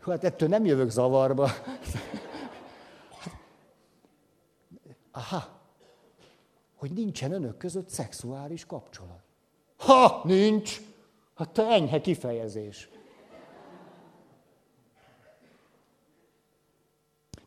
Hát 0.06 0.24
ettől 0.24 0.50
nem 0.50 0.66
jövök 0.66 0.90
zavarba. 0.90 1.50
Aha, 5.16 5.62
hogy 6.76 6.92
nincsen 6.92 7.32
önök 7.32 7.58
között 7.58 7.90
szexuális 7.90 8.66
kapcsolat. 8.66 9.24
Ha, 9.78 10.22
nincs! 10.24 10.82
Hát 11.36 11.50
te 11.50 11.68
enyhe 11.68 12.02
kifejezés. 12.02 12.90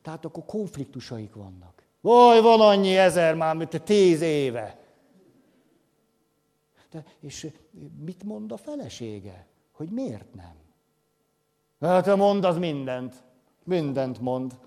Tehát 0.03 0.25
akkor 0.25 0.45
konfliktusaik 0.45 1.35
vannak. 1.35 1.83
Vaj, 2.01 2.41
van 2.41 2.61
annyi 2.61 2.97
ezer 2.97 3.35
már, 3.35 3.57
mint 3.57 3.71
te 3.71 3.79
tíz 3.79 4.21
éve. 4.21 4.79
De, 6.91 7.05
és 7.21 7.51
mit 8.05 8.23
mond 8.23 8.53
a 8.53 8.57
felesége? 8.57 9.47
Hogy 9.73 9.89
miért 9.89 10.35
nem? 10.35 10.55
Hát 11.81 12.05
te 12.05 12.15
mondasz 12.15 12.57
mindent. 12.57 13.23
Mindent 13.65 14.21
mond. 14.21 14.59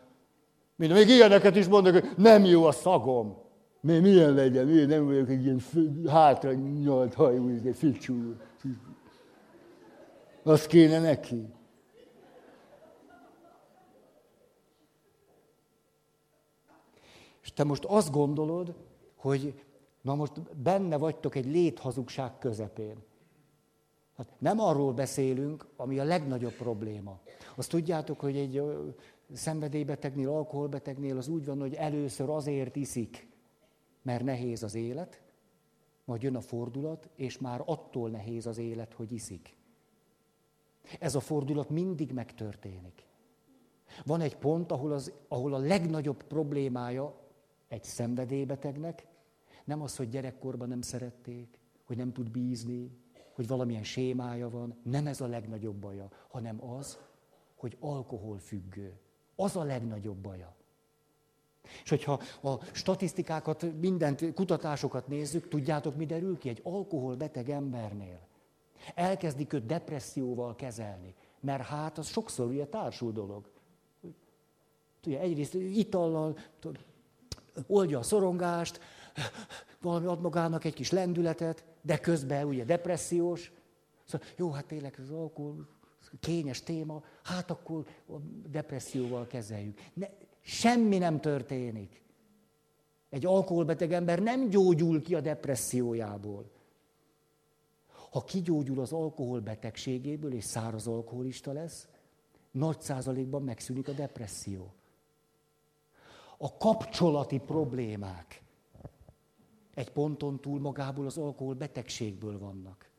Minden. 0.82 0.98
Még 0.98 1.10
ilyeneket 1.10 1.56
is 1.56 1.68
mondok, 1.68 1.94
hogy 1.94 2.10
nem 2.18 2.46
jó 2.46 2.64
a 2.64 2.72
szagom. 2.72 3.38
Mi, 3.80 4.00
milyen 4.00 4.34
legyen? 4.34 4.70
Én 4.70 4.88
nem 4.88 5.06
vagyok 5.06 5.30
egy 5.30 5.44
ilyen 5.44 5.62
hátra 6.08 6.54
nyalt 6.54 7.14
hajú, 7.14 7.48
egy 7.50 7.76
ficsú. 7.76 8.36
Az 10.44 10.66
kéne 10.66 11.00
neki. 11.00 11.54
És 17.42 17.54
te 17.54 17.64
most 17.64 17.86
azt 17.86 18.12
gondolod, 18.12 18.76
hogy 19.16 19.64
na 20.02 20.16
most 20.16 20.58
benne 20.58 20.98
vagytok 20.98 21.36
egy 21.36 21.46
léthazugság 21.46 22.38
közepén. 22.38 22.96
Hát 24.18 24.28
nem 24.38 24.60
arról 24.60 24.94
beszélünk, 24.94 25.66
ami 25.76 26.00
a 26.00 26.04
legnagyobb 26.04 26.54
probléma. 26.54 27.20
Azt 27.56 27.70
tudjátok, 27.70 28.20
hogy 28.20 28.38
egy 28.38 28.62
szenvedélybetegnél, 29.34 30.30
alkoholbetegnél 30.30 31.18
az 31.18 31.28
úgy 31.28 31.46
van, 31.46 31.60
hogy 31.60 31.74
először 31.74 32.30
azért 32.30 32.76
iszik, 32.76 33.30
mert 34.02 34.24
nehéz 34.24 34.64
az 34.64 34.76
élet, 34.76 35.22
majd 36.06 36.22
jön 36.22 36.36
a 36.36 36.42
fordulat, 36.42 37.10
és 37.16 37.38
már 37.38 37.62
attól 37.66 38.10
nehéz 38.10 38.46
az 38.46 38.58
élet, 38.58 38.94
hogy 38.94 39.12
iszik. 39.12 39.56
Ez 41.00 41.16
a 41.16 41.20
fordulat 41.20 41.70
mindig 41.70 42.12
megtörténik. 42.12 43.06
Van 44.06 44.22
egy 44.22 44.38
pont, 44.38 44.72
ahol, 44.72 44.92
az, 44.92 45.12
ahol 45.28 45.54
a 45.54 45.58
legnagyobb 45.58 46.24
problémája 46.24 47.16
egy 47.68 47.84
szenvedélybetegnek 47.84 49.08
nem 49.64 49.82
az, 49.82 49.96
hogy 49.96 50.10
gyerekkorban 50.10 50.68
nem 50.68 50.82
szerették, 50.82 51.60
hogy 51.86 51.98
nem 51.98 52.14
tud 52.14 52.32
bízni, 52.32 52.92
hogy 53.34 53.48
valamilyen 53.48 53.84
sémája 53.84 54.50
van. 54.50 54.76
Nem 54.84 55.08
ez 55.08 55.22
a 55.22 55.28
legnagyobb 55.28 55.76
baja, 55.76 56.10
hanem 56.28 56.70
az, 56.70 57.00
hogy 57.56 57.78
alkoholfüggő. 57.80 59.00
Az 59.36 59.56
a 59.56 59.64
legnagyobb 59.64 60.18
baja. 60.18 60.56
És 61.84 61.90
hogyha 61.90 62.22
a 62.42 62.64
statisztikákat, 62.72 63.80
mindent, 63.80 64.34
kutatásokat 64.34 65.08
nézzük, 65.08 65.48
tudjátok, 65.48 65.96
mi 65.96 66.06
derül 66.06 66.38
ki? 66.38 66.50
Egy 66.50 66.62
alkoholbeteg 66.64 67.50
embernél 67.50 68.30
elkezdik 68.96 69.54
őt 69.54 69.66
depresszióval 69.66 70.56
kezelni. 70.56 71.14
Mert 71.40 71.64
hát 71.64 71.98
az 71.98 72.08
sokszor 72.08 72.48
ugye 72.48 72.66
társul 72.66 73.12
dolog. 73.12 73.50
Ugye 75.06 75.20
egyrészt 75.20 75.54
itallal 75.54 76.38
oldja 77.68 78.00
a 78.00 78.04
szorongást, 78.04 78.80
valami 79.82 80.06
ad 80.06 80.22
magának 80.22 80.66
egy 80.66 80.74
kis 80.74 80.92
lendületet, 80.92 81.64
de 81.82 81.98
közben 81.98 82.46
ugye 82.46 82.64
depressziós. 82.64 83.52
Szóval, 84.06 84.28
jó, 84.36 84.52
hát 84.52 84.66
tényleg 84.66 84.96
az 84.98 85.10
alkohol 85.10 85.68
kényes 86.20 86.64
téma, 86.64 87.04
hát 87.24 87.52
akkor 87.52 87.86
a 88.08 88.18
depresszióval 88.50 89.28
kezeljük. 89.28 89.80
Ne, 89.94 90.08
semmi 90.42 90.98
nem 90.98 91.20
történik. 91.20 92.02
Egy 93.10 93.26
alkoholbeteg 93.26 93.94
ember 93.94 94.20
nem 94.20 94.50
gyógyul 94.50 95.02
ki 95.02 95.16
a 95.16 95.22
depressziójából. 95.22 96.52
Ha 98.12 98.24
kigyógyul 98.24 98.80
az 98.80 98.92
alkoholbetegségéből 98.92 100.34
és 100.34 100.44
száraz 100.44 100.88
alkoholista 100.88 101.52
lesz, 101.52 101.88
nagy 102.52 102.82
százalékban 102.82 103.44
megszűnik 103.44 103.88
a 103.88 103.92
depresszió. 103.92 104.74
A 106.38 106.58
kapcsolati 106.58 107.40
problémák 107.40 108.42
egy 109.74 109.92
ponton 109.92 110.40
túl 110.40 110.60
magából 110.60 111.06
az 111.06 111.18
alkoholbetegségből 111.18 112.40
vannak. 112.40 112.91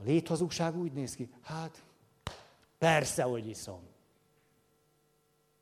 A 0.00 0.02
léthazugság 0.04 0.76
úgy 0.76 0.92
néz 0.92 1.14
ki, 1.14 1.30
hát 1.42 1.82
persze, 2.78 3.22
hogy 3.22 3.48
iszom. 3.48 3.80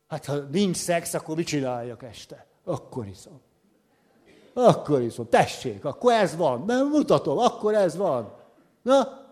Hát 0.08 0.24
ha 0.24 0.36
nincs 0.36 0.76
szex, 0.76 1.14
akkor 1.14 1.36
mit 1.36 1.46
csináljak 1.46 2.02
este? 2.02 2.46
Akkor 2.64 3.06
iszom. 3.06 3.40
Akkor 4.52 5.00
iszom. 5.02 5.28
Tessék, 5.28 5.84
akkor 5.84 6.12
ez 6.12 6.36
van. 6.36 6.64
Nem 6.64 6.88
mutatom, 6.88 7.38
akkor 7.38 7.74
ez 7.74 7.96
van. 7.96 8.34
Na, 8.82 9.26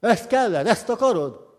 ezt 0.00 0.26
kellene, 0.26 0.70
ezt 0.70 0.88
akarod? 0.88 1.50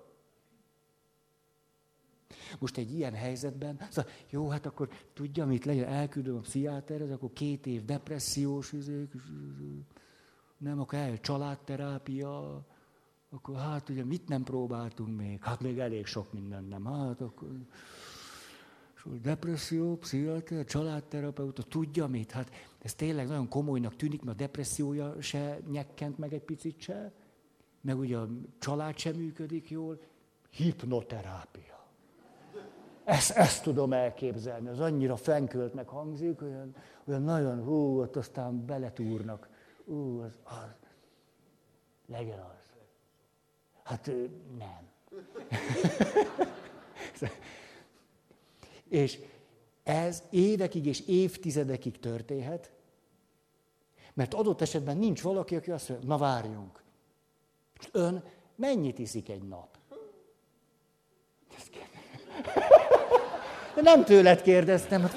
Most 2.59 2.77
egy 2.77 2.93
ilyen 2.93 3.13
helyzetben, 3.13 3.87
szóval, 3.89 4.11
jó, 4.29 4.47
hát 4.49 4.65
akkor 4.65 4.89
tudja, 5.13 5.45
mit 5.45 5.65
legyen, 5.65 5.87
elküldöm 5.87 6.35
a 6.35 6.39
pszichiáterhez, 6.39 7.11
akkor 7.11 7.33
két 7.33 7.65
év 7.65 7.85
depressziós, 7.85 8.71
üzék, 8.71 9.11
nem, 10.63 10.79
akkor 10.79 10.99
el 10.99 11.19
családterápia, 11.19 12.61
akkor 13.29 13.55
hát 13.55 13.89
ugye 13.89 14.03
mit 14.03 14.27
nem 14.27 14.43
próbáltunk 14.43 15.17
még? 15.17 15.43
Hát 15.43 15.61
még 15.61 15.79
elég 15.79 16.05
sok 16.05 16.33
minden 16.33 16.63
nem. 16.63 16.85
Hát 16.85 17.21
akkor 17.21 17.49
depresszió, 19.21 19.97
pszichiáter, 19.97 20.65
családterapeuta, 20.65 21.63
tudja 21.63 22.07
mit? 22.07 22.31
Hát 22.31 22.51
ez 22.79 22.93
tényleg 22.93 23.27
nagyon 23.27 23.47
komolynak 23.47 23.95
tűnik, 23.95 24.21
mert 24.23 24.39
a 24.39 24.43
depressziója 24.43 25.21
se 25.21 25.59
nyekkent 25.71 26.17
meg 26.17 26.33
egy 26.33 26.43
picit 26.43 26.79
se, 26.79 27.11
meg 27.81 27.99
ugye 27.99 28.17
a 28.17 28.27
család 28.59 28.97
sem 28.97 29.15
működik 29.15 29.69
jól, 29.69 29.99
hipnoterápia. 30.49 31.87
Ezt, 33.03 33.31
ezt 33.31 33.63
tudom 33.63 33.93
elképzelni, 33.93 34.67
az 34.67 34.79
annyira 34.79 35.15
fenkölt 35.15 35.83
hangzik, 35.85 36.41
olyan, 36.41 36.75
olyan 37.05 37.21
nagyon, 37.21 37.63
hú, 37.63 37.99
ott 38.01 38.15
aztán 38.15 38.65
beletúrnak. 38.65 39.49
Ú, 39.85 40.21
az, 40.21 40.39
az, 40.43 40.75
legyen 42.05 42.39
az. 42.39 42.71
Hát 43.83 44.11
nem. 44.57 44.91
és 48.89 49.19
ez 49.83 50.23
évekig 50.29 50.85
és 50.85 50.99
évtizedekig 51.07 51.99
történhet, 51.99 52.71
mert 54.13 54.33
adott 54.33 54.61
esetben 54.61 54.97
nincs 54.97 55.21
valaki, 55.21 55.55
aki 55.55 55.71
azt 55.71 55.89
mondja, 55.89 56.07
na 56.07 56.17
várjunk. 56.17 56.83
Ön 57.91 58.23
mennyit 58.55 58.99
iszik 58.99 59.29
egy 59.29 59.43
nap? 59.43 59.77
De 63.75 63.81
nem 63.81 64.03
tőled 64.03 64.41
kérdeztem. 64.41 65.09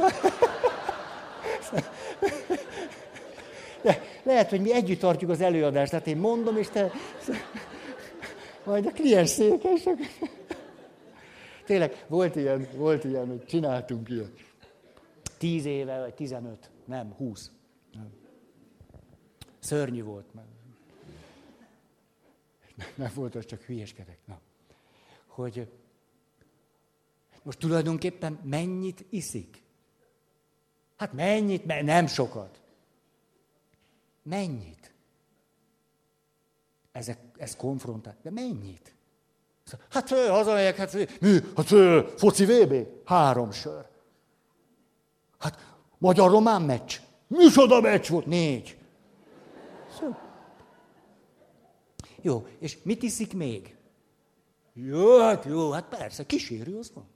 De 3.82 4.15
lehet, 4.26 4.50
hogy 4.50 4.60
mi 4.60 4.72
együtt 4.72 5.00
tartjuk 5.00 5.30
az 5.30 5.40
előadást, 5.40 5.90
tehát 5.90 6.06
én 6.06 6.16
mondom, 6.16 6.56
és 6.56 6.68
te... 6.68 6.90
Majd 8.64 8.86
a 8.86 8.90
kliens 8.90 9.28
székesek. 9.28 9.98
Tényleg, 11.64 12.04
volt 12.08 12.36
ilyen, 12.36 12.68
volt 12.74 13.04
ilyen, 13.04 13.26
hogy 13.26 13.44
csináltunk 13.44 14.08
ilyet. 14.08 14.32
Tíz 15.38 15.64
éve, 15.64 16.00
vagy 16.00 16.14
tizenöt, 16.14 16.70
nem, 16.84 17.12
húsz. 17.16 17.50
Nem. 17.92 18.12
Szörnyű 19.58 20.02
volt. 20.02 20.34
Mert... 20.34 20.46
Nem 22.94 23.10
volt, 23.14 23.34
az 23.34 23.46
csak 23.46 23.60
hülyeskedek. 23.62 24.18
Na. 24.24 24.40
Hogy 25.26 25.68
most 27.42 27.58
tulajdonképpen 27.58 28.38
mennyit 28.42 29.04
iszik? 29.10 29.62
Hát 30.96 31.12
mennyit? 31.12 31.64
Nem 31.64 32.06
sokat. 32.06 32.60
Mennyit? 34.28 34.92
Ezek, 36.92 37.18
ez 37.36 37.56
konfrontál. 37.56 38.16
De 38.22 38.30
mennyit? 38.30 38.94
Hát 39.90 40.08
hazamegyek, 40.08 40.76
hát 40.76 40.92
mi? 41.20 41.40
Hát 41.56 41.68
foci 42.18 42.44
VB? 42.44 42.86
Három 43.04 43.52
sör. 43.52 43.86
Hát 45.38 45.74
magyar-román 45.98 46.62
meccs? 46.62 47.00
Micsoda 47.26 47.80
meccs 47.80 48.08
volt? 48.08 48.26
Négy. 48.26 48.78
Jó, 52.20 52.46
és 52.58 52.78
mit 52.82 53.02
iszik 53.02 53.34
még? 53.34 53.76
Jó, 54.72 55.20
hát 55.20 55.44
jó, 55.44 55.70
hát 55.70 55.88
persze, 55.88 56.26
kísérő 56.26 56.78
az 56.78 56.92
van. 56.94 57.08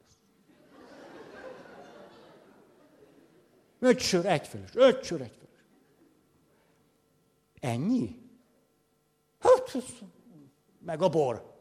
Öt 3.79 3.99
sör, 3.99 4.27
egyfeles, 4.27 4.71
öt 4.75 5.05
sör, 5.05 5.21
egyfeles. 5.21 5.40
Ennyi? 7.61 8.19
Hát, 9.39 9.77
meg 10.79 11.03
a 11.03 11.09
bor. 11.09 11.59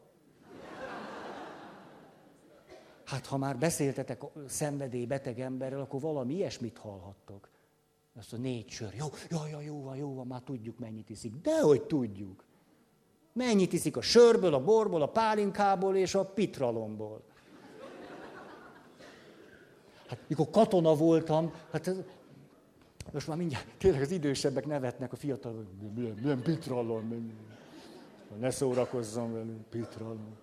Hát 3.04 3.26
ha 3.26 3.36
már 3.36 3.58
beszéltetek 3.58 4.22
szenvedélybeteg 4.48 5.40
emberrel, 5.40 5.80
akkor 5.80 6.00
valami 6.00 6.34
ilyesmit 6.34 6.78
hallhattok. 6.78 7.48
Azt 8.18 8.32
a 8.32 8.36
négy 8.36 8.68
sör. 8.68 8.94
Jó, 8.94 9.06
jó, 9.30 9.38
jó, 9.50 9.60
jó 9.60 9.82
van, 9.82 9.96
jó 9.96 10.14
van, 10.14 10.26
már 10.26 10.40
tudjuk, 10.40 10.78
mennyit 10.78 11.10
iszik. 11.10 11.34
Dehogy 11.34 11.82
tudjuk. 11.82 12.44
Mennyit 13.32 13.72
iszik 13.72 13.96
a 13.96 14.00
sörből, 14.00 14.54
a 14.54 14.64
borból, 14.64 15.02
a 15.02 15.08
pálinkából 15.08 15.96
és 15.96 16.14
a 16.14 16.24
pitralomból. 16.24 17.22
Hát 20.06 20.18
mikor 20.26 20.50
katona 20.50 20.94
voltam, 20.94 21.52
hát 21.70 21.90
most 23.12 23.26
már 23.26 23.36
mindjárt 23.36 23.66
tényleg 23.78 24.00
az 24.00 24.10
idősebbek 24.10 24.66
nevetnek, 24.66 25.12
a 25.12 25.16
fiatalok, 25.16 25.66
milyen, 25.94 26.18
milyen 26.22 26.42
pitralom, 26.42 27.32
ne 28.38 28.50
szórakozzon 28.50 29.32
velünk, 29.32 29.64
pitralom. 29.70 30.36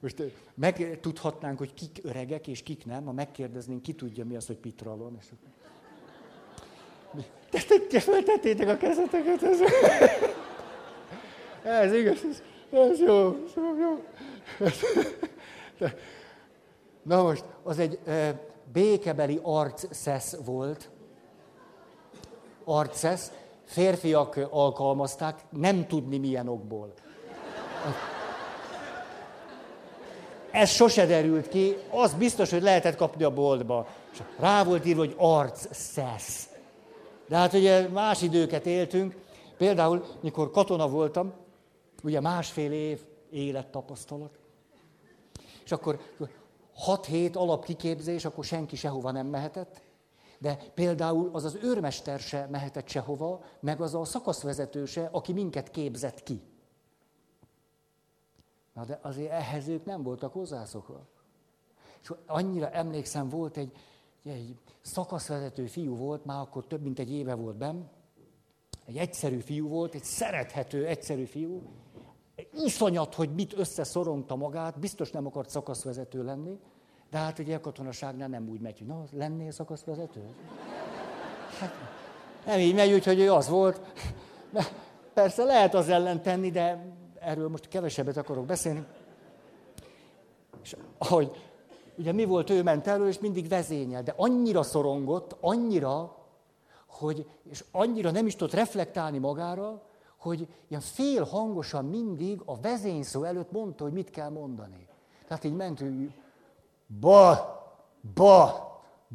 Most 0.00 0.22
megtudhatnánk, 0.54 1.58
hogy 1.58 1.74
kik 1.74 1.98
öregek 2.02 2.46
és 2.46 2.62
kik 2.62 2.86
nem, 2.86 3.04
ha 3.04 3.12
megkérdeznénk, 3.12 3.82
ki 3.82 3.92
tudja, 3.92 4.24
mi 4.24 4.36
az, 4.36 4.46
hogy 4.46 4.56
pitralon. 4.56 5.18
És... 5.18 5.26
Te 7.88 8.00
feltettétek 8.00 8.68
a 8.68 8.76
kezeteket. 8.76 9.42
Ez, 9.42 9.60
ez 11.62 11.92
igaz, 11.92 12.24
ez, 12.24 12.42
ez 12.70 12.98
jó, 12.98 13.36
jó, 13.56 13.76
jó. 13.78 14.04
Na 17.02 17.22
most, 17.22 17.44
az 17.62 17.78
egy 17.78 17.98
e, 18.04 18.40
békebeli 18.72 19.40
arcszesz 19.42 20.36
volt. 20.44 20.90
Arcszesz. 22.64 23.32
Férfiak 23.64 24.48
alkalmazták, 24.50 25.44
nem 25.50 25.86
tudni 25.86 26.18
milyen 26.18 26.48
okból. 26.48 26.92
ez 30.50 30.70
sose 30.70 31.06
derült 31.06 31.48
ki, 31.48 31.76
az 31.90 32.14
biztos, 32.14 32.50
hogy 32.50 32.62
lehetett 32.62 32.96
kapni 32.96 33.24
a 33.24 33.30
boltba. 33.30 33.86
Rá 34.38 34.64
volt 34.64 34.86
írva, 34.86 35.00
hogy 35.00 35.14
arc 35.16 35.74
szesz. 35.74 36.48
De 37.28 37.36
hát 37.36 37.52
ugye 37.52 37.88
más 37.88 38.22
időket 38.22 38.66
éltünk. 38.66 39.16
Például, 39.56 40.04
mikor 40.20 40.50
katona 40.50 40.88
voltam, 40.88 41.32
ugye 42.02 42.20
másfél 42.20 42.72
év 42.72 43.00
élettapasztalat. 43.30 44.38
És 45.64 45.72
akkor 45.72 45.98
6 46.78 47.06
hét 47.06 47.36
alapkiképzés, 47.36 48.24
akkor 48.24 48.44
senki 48.44 48.76
sehova 48.76 49.10
nem 49.10 49.26
mehetett. 49.26 49.82
De 50.38 50.56
például 50.74 51.30
az 51.32 51.44
az 51.44 51.58
őrmester 51.62 52.20
se 52.20 52.46
mehetett 52.50 52.88
sehova, 52.88 53.44
meg 53.60 53.80
az 53.80 53.94
a 53.94 54.04
szakaszvezető 54.04 54.84
se, 54.84 55.08
aki 55.12 55.32
minket 55.32 55.70
képzett 55.70 56.22
ki. 56.22 56.42
Na 58.74 58.84
de 58.84 58.98
azért 59.02 59.30
ehhez 59.30 59.68
ők 59.68 59.84
nem 59.84 60.02
voltak 60.02 60.32
hozzászokva. 60.32 61.06
És 62.02 62.12
annyira 62.26 62.70
emlékszem, 62.70 63.28
volt 63.28 63.56
egy, 63.56 63.72
egy 64.24 64.56
szakaszvezető 64.80 65.66
fiú 65.66 65.96
volt, 65.96 66.24
már 66.24 66.40
akkor 66.40 66.66
több 66.66 66.82
mint 66.82 66.98
egy 66.98 67.10
éve 67.10 67.34
volt 67.34 67.56
benn, 67.56 67.84
egy 68.84 68.96
egyszerű 68.96 69.38
fiú 69.38 69.68
volt, 69.68 69.94
egy 69.94 70.04
szerethető, 70.04 70.86
egyszerű 70.86 71.24
fiú, 71.24 71.62
iszonyat, 72.64 73.14
hogy 73.14 73.34
mit 73.34 73.58
összeszorongta 73.58 74.36
magát, 74.36 74.78
biztos 74.78 75.10
nem 75.10 75.26
akart 75.26 75.48
szakaszvezető 75.48 76.24
lenni, 76.24 76.58
de 77.10 77.18
hát 77.18 77.38
ugye 77.38 77.56
a 77.56 77.60
katonaságnál 77.60 78.28
nem 78.28 78.48
úgy 78.48 78.60
megy, 78.60 78.78
hogy 78.78 78.86
na, 78.86 79.04
lennél 79.12 79.50
szakaszvezető? 79.50 80.20
Hát, 81.58 81.72
nem 82.46 82.58
így 82.58 82.74
megy, 82.74 82.92
úgyhogy 82.92 83.20
ő 83.20 83.32
az 83.32 83.48
volt. 83.48 83.80
Persze 85.14 85.44
lehet 85.44 85.74
az 85.74 85.88
ellen 85.88 86.22
tenni, 86.22 86.50
de 86.50 86.96
erről 87.20 87.48
most 87.48 87.68
kevesebbet 87.68 88.16
akarok 88.16 88.46
beszélni. 88.46 88.84
És 90.62 90.76
ahogy, 90.98 91.30
ugye 91.96 92.12
mi 92.12 92.24
volt, 92.24 92.50
ő 92.50 92.62
ment 92.62 92.86
elő, 92.86 93.08
és 93.08 93.18
mindig 93.18 93.48
vezényel, 93.48 94.02
de 94.02 94.14
annyira 94.16 94.62
szorongott, 94.62 95.36
annyira, 95.40 96.16
hogy, 96.86 97.26
és 97.50 97.64
annyira 97.70 98.10
nem 98.10 98.26
is 98.26 98.36
tudott 98.36 98.54
reflektálni 98.54 99.18
magára, 99.18 99.82
hogy 100.18 100.48
ilyen 100.68 100.80
fél 100.80 101.24
hangosan 101.24 101.84
mindig 101.84 102.42
a 102.44 102.60
vezényszó 102.60 103.22
előtt 103.22 103.52
mondta, 103.52 103.84
hogy 103.84 103.92
mit 103.92 104.10
kell 104.10 104.28
mondani. 104.28 104.88
Tehát 105.28 105.44
így 105.44 105.56
ment, 105.56 105.78
hogy 105.78 106.12
bal, 107.00 107.62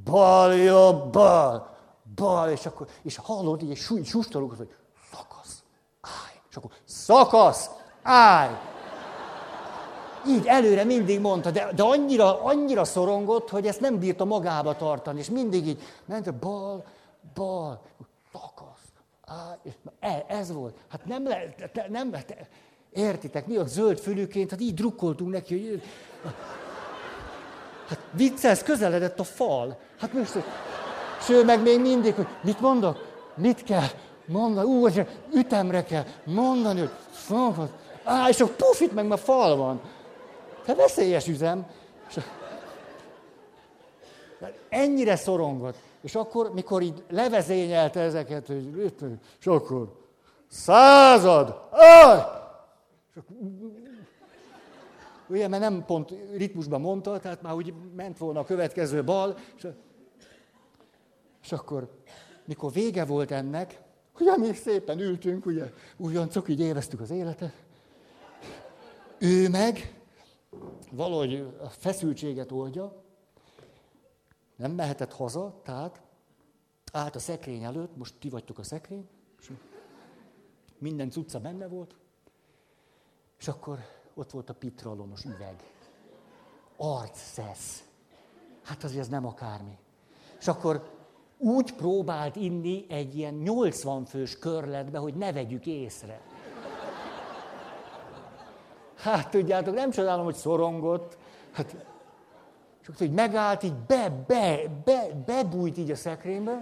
bal, 0.03 0.53
jobb, 0.53 1.11
bal, 1.11 1.75
bal, 2.15 2.49
és 2.49 2.65
akkor, 2.65 2.87
és 3.01 3.17
hallod 3.17 3.61
így 3.61 3.69
egy 3.69 3.77
súly, 3.77 4.03
hogy 4.31 4.69
szakasz, 5.11 5.63
állj, 6.01 6.41
és 6.49 6.55
akkor 6.55 6.71
szakasz, 6.85 7.69
állj! 8.03 8.51
Így 10.27 10.45
előre 10.45 10.83
mindig 10.83 11.19
mondta, 11.19 11.51
de, 11.51 11.71
de 11.75 11.83
annyira, 11.83 12.43
annyira 12.43 12.83
szorongott, 12.83 13.49
hogy 13.49 13.67
ezt 13.67 13.79
nem 13.79 13.99
bírta 13.99 14.25
magába 14.25 14.75
tartani, 14.75 15.19
és 15.19 15.29
mindig 15.29 15.67
így 15.67 15.81
ment, 16.05 16.35
bal, 16.35 16.85
bal, 17.33 17.81
szakasz, 18.31 18.72
és 19.63 19.71
e, 19.99 20.25
ez 20.27 20.51
volt. 20.51 20.77
Hát 20.87 21.05
nem 21.05 21.27
lehet, 21.27 21.89
nem, 21.89 22.11
te, 22.11 22.47
értitek, 22.93 23.47
mi 23.47 23.55
a 23.55 23.65
zöld 23.65 23.99
fülüként, 23.99 24.49
hát 24.49 24.61
így 24.61 24.73
drukkoltunk 24.73 25.31
neki, 25.31 25.69
hogy 25.69 25.83
hát 27.87 27.99
vicces, 28.11 28.63
közeledett 28.63 29.19
a 29.19 29.23
fal. 29.23 29.79
Hát 29.99 30.13
most, 30.13 30.35
és 31.19 31.41
meg 31.45 31.61
még 31.61 31.79
mindig, 31.79 32.13
hogy 32.13 32.27
mit 32.43 32.59
mondok, 32.59 33.11
mit 33.35 33.63
kell 33.63 33.87
mondani, 34.25 34.67
ú, 34.67 34.81
hogy 34.81 35.07
ütemre 35.33 35.83
kell 35.83 36.03
mondani, 36.25 36.79
hogy 36.79 36.91
szakasz, 37.27 37.69
Á, 38.03 38.29
és 38.29 38.39
akkor 38.39 38.55
puf, 38.55 38.91
meg 38.93 39.07
már 39.07 39.19
fal 39.19 39.55
van. 39.55 39.81
Tehát 40.65 40.81
veszélyes 40.81 41.27
üzem. 41.27 41.65
És 42.09 42.17
ennyire 44.69 45.15
szorongott. 45.15 45.77
És 46.03 46.15
akkor, 46.15 46.53
mikor 46.53 46.81
így 46.81 47.03
levezényelte 47.09 47.99
ezeket, 47.99 48.47
hogy 48.47 48.93
és 49.39 49.47
akkor 49.47 50.01
század, 50.47 51.67
aj! 51.71 52.19
Ugye, 55.27 55.47
mert 55.47 55.61
nem 55.61 55.85
pont 55.85 56.13
ritmusban 56.35 56.81
mondta, 56.81 57.19
tehát 57.19 57.41
már 57.41 57.53
úgy 57.53 57.73
ment 57.95 58.17
volna 58.17 58.39
a 58.39 58.43
következő 58.43 59.03
bal, 59.03 59.37
és, 59.57 59.67
és 61.43 61.51
akkor, 61.51 61.89
mikor 62.45 62.71
vége 62.71 63.05
volt 63.05 63.31
ennek, 63.31 63.81
ugye 64.19 64.37
mi 64.37 64.53
szépen 64.53 64.99
ültünk, 64.99 65.45
ugye, 65.45 65.71
ugyancok 65.97 66.49
így 66.49 66.59
éreztük 66.59 66.99
az 66.99 67.11
életet, 67.11 67.53
ő 69.19 69.49
meg 69.49 70.01
valahogy 70.91 71.47
a 71.63 71.67
feszültséget 71.69 72.51
oldja, 72.51 73.02
nem 74.55 74.71
mehetett 74.71 75.13
haza, 75.13 75.59
tehát 75.63 76.01
állt 76.91 77.15
a 77.15 77.19
szekrény 77.19 77.63
előtt, 77.63 77.97
most 77.97 78.15
ti 78.19 78.29
vagytok 78.29 78.57
a 78.57 78.63
szekrény, 78.63 79.07
és 79.39 79.51
minden 80.77 81.09
cucca 81.09 81.39
benne 81.39 81.67
volt, 81.67 81.95
és 83.39 83.47
akkor 83.47 83.79
ott 84.13 84.31
volt 84.31 84.49
a 84.49 84.53
pitralonos 84.53 85.23
üveg. 85.23 85.55
Arcszesz. 86.77 87.83
Hát 88.63 88.83
azért 88.83 89.01
ez 89.01 89.07
nem 89.07 89.25
akármi. 89.25 89.77
És 90.39 90.47
akkor 90.47 90.91
úgy 91.37 91.73
próbált 91.73 92.35
inni 92.35 92.85
egy 92.89 93.17
ilyen 93.17 93.33
80 93.33 94.05
fős 94.05 94.39
körletbe, 94.39 94.97
hogy 94.97 95.15
ne 95.15 95.31
vegyük 95.31 95.65
észre. 95.65 96.21
Hát 98.95 99.29
tudjátok, 99.29 99.73
nem 99.73 99.91
csodálom, 99.91 100.23
hogy 100.23 100.35
szorongott. 100.35 101.17
Hát, 101.51 101.85
csak 102.85 102.97
hogy 102.97 103.11
megállt, 103.11 103.63
így 103.63 103.73
be, 103.73 104.09
be, 104.27 104.59
be, 104.83 105.07
bebújt 105.25 105.77
így 105.77 105.91
a 105.91 105.95
szekrénybe. 105.95 106.61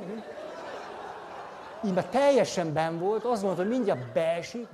Így 1.86 1.94
már 1.94 2.06
teljesen 2.06 2.74
ben 2.74 3.00
volt, 3.00 3.24
azt 3.24 3.44
mondta, 3.44 3.62
hogy 3.62 3.72
mindjárt 3.72 4.14
beesik. 4.14 4.68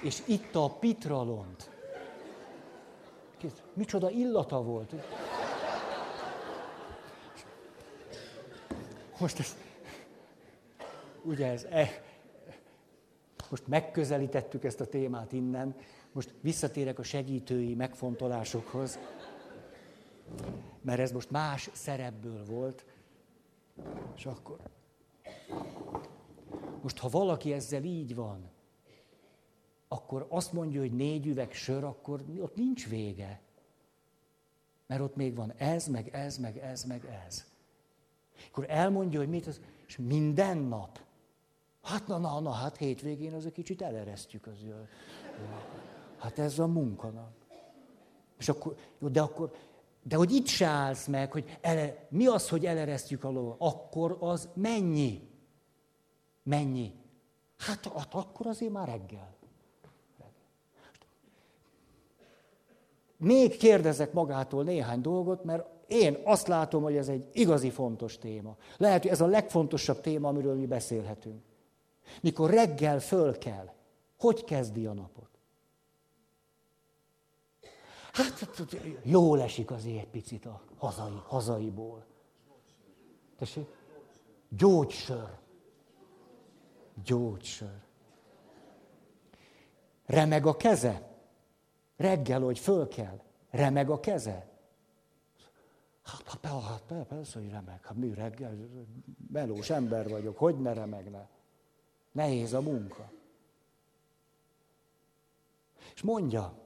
És 0.00 0.22
itt 0.24 0.54
a 0.54 0.68
pitralont. 0.68 1.70
Micsoda 3.74 4.10
illata 4.10 4.62
volt. 4.62 4.92
Most 9.18 9.38
ez, 9.38 9.56
ugye 11.22 11.46
ez, 11.46 11.64
e, 11.64 12.02
most 13.50 13.66
megközelítettük 13.66 14.64
ezt 14.64 14.80
a 14.80 14.86
témát 14.86 15.32
innen, 15.32 15.74
most 16.12 16.34
visszatérek 16.40 16.98
a 16.98 17.02
segítői 17.02 17.74
megfontolásokhoz, 17.74 18.98
mert 20.80 21.00
ez 21.00 21.12
most 21.12 21.30
más 21.30 21.70
szerepből 21.72 22.44
volt, 22.44 22.84
és 24.16 24.26
akkor... 24.26 24.58
Most, 26.82 26.98
ha 26.98 27.08
valaki 27.08 27.52
ezzel 27.52 27.84
így 27.84 28.14
van, 28.14 28.50
akkor 29.88 30.26
azt 30.28 30.52
mondja, 30.52 30.80
hogy 30.80 30.92
négy 30.92 31.26
üveg 31.26 31.52
sör, 31.52 31.84
akkor 31.84 32.24
ott 32.38 32.56
nincs 32.56 32.88
vége. 32.88 33.40
Mert 34.86 35.00
ott 35.00 35.16
még 35.16 35.34
van 35.34 35.52
ez, 35.56 35.86
meg 35.86 36.08
ez, 36.08 36.38
meg 36.38 36.58
ez, 36.58 36.84
meg 36.84 37.04
ez. 37.26 37.55
Akkor 38.50 38.64
elmondja, 38.68 39.18
hogy 39.18 39.28
mit 39.28 39.46
az, 39.46 39.60
és 39.86 39.96
minden 39.96 40.58
nap. 40.58 41.00
Hát 41.82 42.06
na, 42.06 42.18
na, 42.18 42.40
na, 42.40 42.50
hát 42.50 42.76
hétvégén 42.76 43.34
az 43.34 43.46
egy 43.46 43.52
kicsit 43.52 43.82
eleresztjük 43.82 44.46
az 44.46 44.62
jön. 44.62 44.88
Hát 46.18 46.38
ez 46.38 46.58
a 46.58 46.66
munkanap. 46.66 47.30
És 48.38 48.48
akkor, 48.48 48.76
jó, 48.98 49.08
de 49.08 49.20
akkor, 49.20 49.54
de 50.02 50.16
hogy 50.16 50.32
itt 50.32 50.46
se 50.46 50.66
állsz 50.66 51.06
meg, 51.06 51.32
hogy 51.32 51.58
ele, 51.60 52.06
mi 52.08 52.26
az, 52.26 52.48
hogy 52.48 52.66
eleresztjük 52.66 53.24
a 53.24 53.30
lovat? 53.30 53.56
Akkor 53.58 54.16
az 54.20 54.48
mennyi? 54.54 55.28
Mennyi? 56.42 56.92
Hát, 57.56 57.92
hát 57.96 58.14
akkor 58.14 58.46
azért 58.46 58.72
már 58.72 58.88
reggel. 58.88 59.36
még 63.16 63.56
kérdezek 63.56 64.12
magától 64.12 64.64
néhány 64.64 65.00
dolgot, 65.00 65.44
mert 65.44 65.64
én 65.86 66.18
azt 66.24 66.46
látom, 66.46 66.82
hogy 66.82 66.96
ez 66.96 67.08
egy 67.08 67.28
igazi 67.32 67.70
fontos 67.70 68.18
téma. 68.18 68.56
Lehet, 68.76 69.02
hogy 69.02 69.10
ez 69.10 69.20
a 69.20 69.26
legfontosabb 69.26 70.00
téma, 70.00 70.28
amiről 70.28 70.54
mi 70.54 70.66
beszélhetünk. 70.66 71.42
Mikor 72.22 72.50
reggel 72.50 73.00
föl 73.00 73.38
kell, 73.38 73.72
hogy 74.18 74.44
kezdi 74.44 74.86
a 74.86 74.92
napot? 74.92 75.28
Hát, 78.12 78.48
jól 79.02 79.40
esik 79.42 79.70
azért 79.70 79.98
egy 79.98 80.08
picit 80.08 80.46
a 80.46 80.60
hazai, 80.76 81.20
hazaiból. 81.24 82.04
Tessék? 83.38 83.66
Gyógysör. 84.48 85.28
Gyógysör. 87.04 87.80
Remeg 90.06 90.46
a 90.46 90.56
keze? 90.56 91.08
Reggel, 91.96 92.40
hogy 92.40 92.58
föl 92.58 92.88
kell, 92.88 93.20
remeg 93.50 93.90
a 93.90 94.00
keze. 94.00 94.55
Hát, 96.06 96.44
hát 96.46 97.06
persze, 97.06 97.38
hogy 97.38 97.50
remeg. 97.50 97.84
Hát 97.84 97.96
mi 97.96 98.14
reggel, 98.14 98.56
melós 99.32 99.70
ember 99.70 100.08
vagyok, 100.08 100.38
hogy 100.38 100.60
ne 100.60 100.72
remegne? 100.72 101.28
Nehéz 102.12 102.52
a 102.52 102.60
munka. 102.60 103.10
És 105.94 106.02
mondja, 106.02 106.58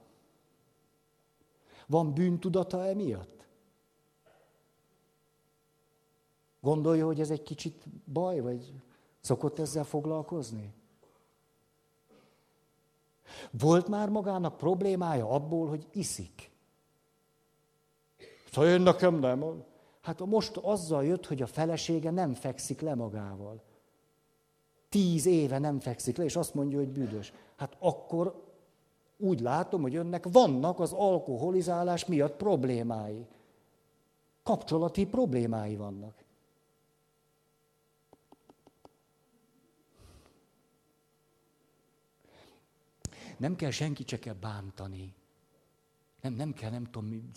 van 1.87 2.13
bűntudata 2.13 2.85
emiatt? 2.85 3.47
Gondolja, 6.59 7.05
hogy 7.05 7.19
ez 7.19 7.29
egy 7.29 7.43
kicsit 7.43 7.85
baj, 8.05 8.39
vagy 8.39 8.73
szokott 9.19 9.59
ezzel 9.59 9.83
foglalkozni? 9.83 10.73
Volt 13.51 13.87
már 13.87 14.09
magának 14.09 14.57
problémája 14.57 15.29
abból, 15.29 15.67
hogy 15.67 15.87
iszik? 15.91 16.50
Szóval 18.51 18.69
én 18.69 18.81
nekem 18.81 19.15
nem. 19.15 19.63
Hát 20.01 20.25
most 20.25 20.57
azzal 20.57 21.05
jött, 21.05 21.25
hogy 21.25 21.41
a 21.41 21.47
felesége 21.47 22.11
nem 22.11 22.33
fekszik 22.33 22.81
le 22.81 22.95
magával. 22.95 23.61
Tíz 24.89 25.25
éve 25.25 25.57
nem 25.57 25.79
fekszik 25.79 26.17
le, 26.17 26.23
és 26.23 26.35
azt 26.35 26.53
mondja, 26.53 26.77
hogy 26.77 26.89
büdös. 26.89 27.33
Hát 27.55 27.75
akkor 27.79 28.45
úgy 29.17 29.39
látom, 29.39 29.81
hogy 29.81 29.95
önnek 29.95 30.25
vannak 30.31 30.79
az 30.79 30.93
alkoholizálás 30.93 32.05
miatt 32.05 32.35
problémái. 32.35 33.25
Kapcsolati 34.43 35.05
problémái 35.05 35.75
vannak. 35.75 36.23
Nem 43.37 43.55
kell 43.55 43.71
senkit 43.71 44.07
se 44.07 44.19
kell 44.19 44.33
bántani. 44.33 45.13
Nem, 46.21 46.33
nem 46.33 46.53
kell, 46.53 46.69
nem 46.69 46.85
tudom, 46.85 47.31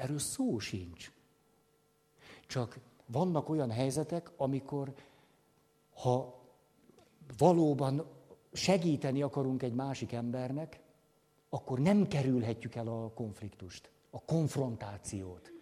erről 0.00 0.18
szó 0.18 0.58
sincs. 0.58 1.12
Csak 2.46 2.78
vannak 3.06 3.48
olyan 3.48 3.70
helyzetek, 3.70 4.30
amikor 4.36 4.94
ha 5.94 6.40
valóban 7.38 8.06
segíteni 8.52 9.22
akarunk 9.22 9.62
egy 9.62 9.74
másik 9.74 10.12
embernek, 10.12 10.80
akkor 11.48 11.78
nem 11.78 12.06
kerülhetjük 12.06 12.74
el 12.74 12.88
a 12.88 13.10
konfliktust, 13.14 13.90
a 14.10 14.22
konfrontációt. 14.24 15.52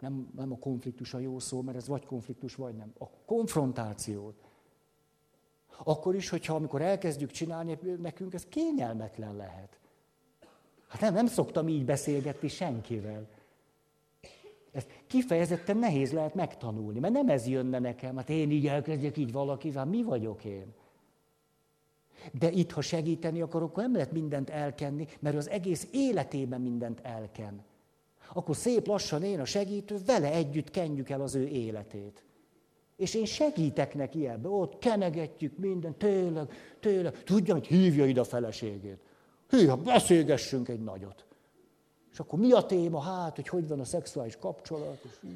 Nem, 0.00 0.30
nem 0.34 0.52
a 0.52 0.58
konfliktus 0.58 1.14
a 1.14 1.18
jó 1.18 1.38
szó, 1.38 1.62
mert 1.62 1.76
ez 1.76 1.88
vagy 1.88 2.06
konfliktus, 2.06 2.54
vagy 2.54 2.76
nem. 2.76 2.92
A 2.98 3.10
konfrontációt. 3.10 4.34
Akkor 5.84 6.14
is, 6.14 6.28
hogyha 6.28 6.54
amikor 6.54 6.82
elkezdjük 6.82 7.30
csinálni, 7.30 7.78
nekünk 7.98 8.34
ez 8.34 8.44
kényelmetlen 8.44 9.36
lehet. 9.36 9.78
Hát 10.88 11.00
nem, 11.00 11.14
nem 11.14 11.26
szoktam 11.26 11.68
így 11.68 11.84
beszélgetni 11.84 12.48
senkivel. 12.48 13.28
Ezt 14.72 14.88
kifejezetten 15.06 15.76
nehéz 15.76 16.12
lehet 16.12 16.34
megtanulni, 16.34 16.98
mert 16.98 17.12
nem 17.12 17.28
ez 17.28 17.46
jönne 17.46 17.78
nekem. 17.78 18.16
Hát 18.16 18.30
én 18.30 18.50
így 18.50 18.66
elkezdjek 18.66 19.16
így 19.16 19.32
valakivel, 19.32 19.84
mi 19.84 20.02
vagyok 20.02 20.44
én? 20.44 20.74
De 22.32 22.50
itt, 22.50 22.70
ha 22.70 22.80
segíteni 22.80 23.40
akarok, 23.40 23.70
akkor 23.70 23.82
nem 23.82 23.92
lehet 23.92 24.12
mindent 24.12 24.50
elkenni, 24.50 25.06
mert 25.20 25.36
az 25.36 25.48
egész 25.48 25.88
életében 25.92 26.60
mindent 26.60 27.00
elken. 27.00 27.64
Akkor 28.32 28.56
szép 28.56 28.86
lassan 28.86 29.22
én 29.22 29.40
a 29.40 29.44
segítő, 29.44 29.96
vele 30.06 30.32
együtt 30.32 30.70
kenjük 30.70 31.10
el 31.10 31.20
az 31.20 31.34
ő 31.34 31.46
életét. 31.46 32.24
És 32.96 33.14
én 33.14 33.24
segítek 33.24 33.94
neki 33.94 34.28
ebbe, 34.28 34.48
ott 34.48 34.78
kenegetjük 34.78 35.58
minden, 35.58 35.96
tényleg, 35.96 36.52
tényleg. 36.80 37.22
Tudja, 37.22 37.54
hogy 37.54 37.66
hívja 37.66 38.06
ide 38.06 38.20
a 38.20 38.24
feleségét. 38.24 38.98
Hűha, 39.48 39.76
beszélgessünk 39.76 40.68
egy 40.68 40.82
nagyot. 40.82 41.24
És 42.12 42.18
akkor 42.18 42.38
mi 42.38 42.52
a 42.52 42.66
téma? 42.66 43.00
Hát, 43.00 43.34
hogy 43.34 43.48
hogy 43.48 43.68
van 43.68 43.80
a 43.80 43.84
szexuális 43.84 44.36
kapcsolat. 44.36 45.04
És 45.04 45.30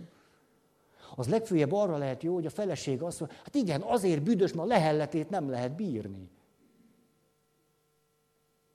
az 1.17 1.29
legfőjebb 1.29 1.73
arra 1.73 1.97
lehet 1.97 2.23
jó, 2.23 2.35
hogy 2.35 2.47
a 2.47 2.51
feleség 2.51 3.03
azt 3.03 3.21
mondja, 3.21 3.39
hát 3.39 3.55
igen, 3.55 3.81
azért 3.81 4.23
büdös, 4.23 4.53
mert 4.53 4.65
a 4.65 4.73
lehelletét 4.73 5.31
nem 5.31 5.51
lehet 5.51 5.73
bírni. 5.73 6.31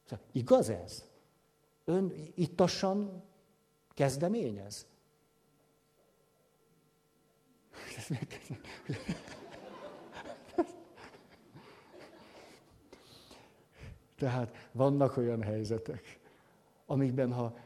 Szóval, 0.03 0.25
igaz 0.31 0.69
ez? 0.69 1.03
Ön 1.86 2.13
ittassan 2.36 3.23
kezdeményez? 3.93 4.86
Tehát 14.26 14.69
vannak 14.71 15.17
olyan 15.17 15.41
helyzetek, 15.41 16.19
amikben 16.86 17.34
ha 17.34 17.57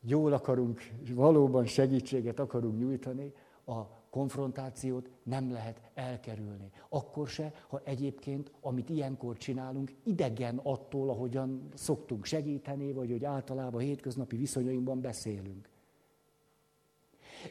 jól 0.00 0.32
akarunk, 0.32 0.80
és 1.02 1.10
valóban 1.12 1.66
segítséget 1.66 2.40
akarunk 2.40 2.78
nyújtani, 2.78 3.32
a 3.66 3.80
konfrontációt 4.10 5.08
nem 5.22 5.52
lehet 5.52 5.80
elkerülni. 5.94 6.70
Akkor 6.88 7.28
se, 7.28 7.52
ha 7.68 7.80
egyébként, 7.84 8.50
amit 8.60 8.88
ilyenkor 8.88 9.36
csinálunk, 9.36 9.92
idegen 10.04 10.60
attól, 10.62 11.10
ahogyan 11.10 11.68
szoktunk 11.74 12.24
segíteni, 12.24 12.92
vagy 12.92 13.10
hogy 13.10 13.24
általában 13.24 13.80
hétköznapi 13.80 14.36
viszonyainkban 14.36 15.00
beszélünk. 15.00 15.68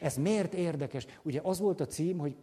Ez 0.00 0.16
miért 0.16 0.54
érdekes? 0.54 1.06
Ugye 1.22 1.40
az 1.42 1.58
volt 1.60 1.80
a 1.80 1.86
cím, 1.86 2.18
hogy, 2.18 2.36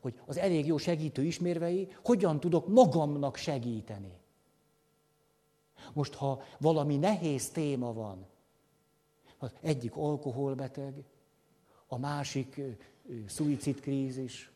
hogy 0.00 0.14
az 0.26 0.38
elég 0.38 0.66
jó 0.66 0.76
segítő 0.76 1.22
ismérvei, 1.22 1.88
hogyan 2.04 2.40
tudok 2.40 2.68
magamnak 2.68 3.36
segíteni. 3.36 4.22
Most, 5.92 6.14
ha 6.14 6.42
valami 6.58 6.96
nehéz 6.96 7.50
téma 7.50 7.92
van, 7.92 8.26
az 9.38 9.52
egyik 9.60 9.96
alkoholbeteg, 9.96 11.04
a 11.86 11.98
másik 11.98 12.60
szuicidkrízis, 13.26 14.52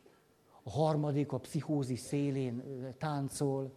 a 0.62 0.70
harmadik 0.70 1.33
a 1.33 1.39
pszichózis 1.39 2.01
szélén 2.01 2.62
táncol, 2.99 3.72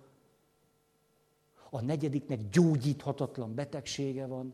a 1.70 1.82
negyediknek 1.82 2.50
gyógyíthatatlan 2.50 3.56
betegsége 3.56 4.26
van, 4.26 4.54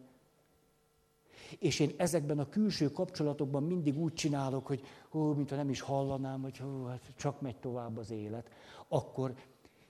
és 1.59 1.79
én 1.79 1.93
ezekben 1.97 2.39
a 2.39 2.49
külső 2.49 2.91
kapcsolatokban 2.91 3.63
mindig 3.63 3.97
úgy 3.97 4.13
csinálok, 4.13 4.67
hogy 4.67 4.83
hú, 5.09 5.33
mintha 5.33 5.55
nem 5.55 5.69
is 5.69 5.81
hallanám, 5.81 6.41
hogy 6.41 6.57
hú, 6.57 6.83
hát 6.83 7.13
csak 7.15 7.41
megy 7.41 7.55
tovább 7.55 7.97
az 7.97 8.11
élet. 8.11 8.49
Akkor 8.87 9.35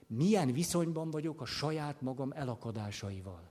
milyen 0.08 0.52
viszonyban 0.52 1.10
vagyok 1.10 1.40
a 1.40 1.44
saját 1.44 2.00
magam 2.00 2.32
elakadásaival? 2.32 3.50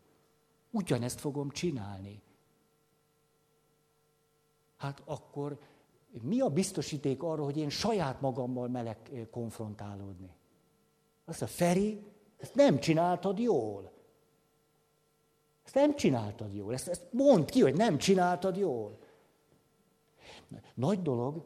Ugyanezt 0.71 1.19
fogom 1.19 1.49
csinálni. 1.49 2.21
Hát 4.77 5.01
akkor 5.05 5.59
mi 6.21 6.39
a 6.39 6.49
biztosíték 6.49 7.23
arra, 7.23 7.43
hogy 7.43 7.57
én 7.57 7.69
saját 7.69 8.21
magammal 8.21 8.67
meleg 8.67 9.27
konfrontálódni? 9.31 10.35
Azt 11.25 11.41
a 11.41 11.47
Feri, 11.47 12.03
ezt 12.37 12.55
nem 12.55 12.79
csináltad 12.79 13.39
jól. 13.39 13.91
Ezt 15.63 15.75
nem 15.75 15.95
csináltad 15.95 16.53
jól. 16.53 16.73
Ezt, 16.73 16.87
ezt 16.87 17.07
mondd 17.11 17.45
ki, 17.45 17.61
hogy 17.61 17.75
nem 17.75 17.97
csináltad 17.97 18.57
jól. 18.57 18.97
Nagy 20.73 21.01
dolog, 21.01 21.43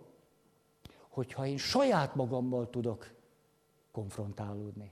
hogyha 1.10 1.46
én 1.46 1.58
saját 1.58 2.16
magammal 2.16 2.70
tudok 2.70 3.14
konfrontálódni. 3.92 4.92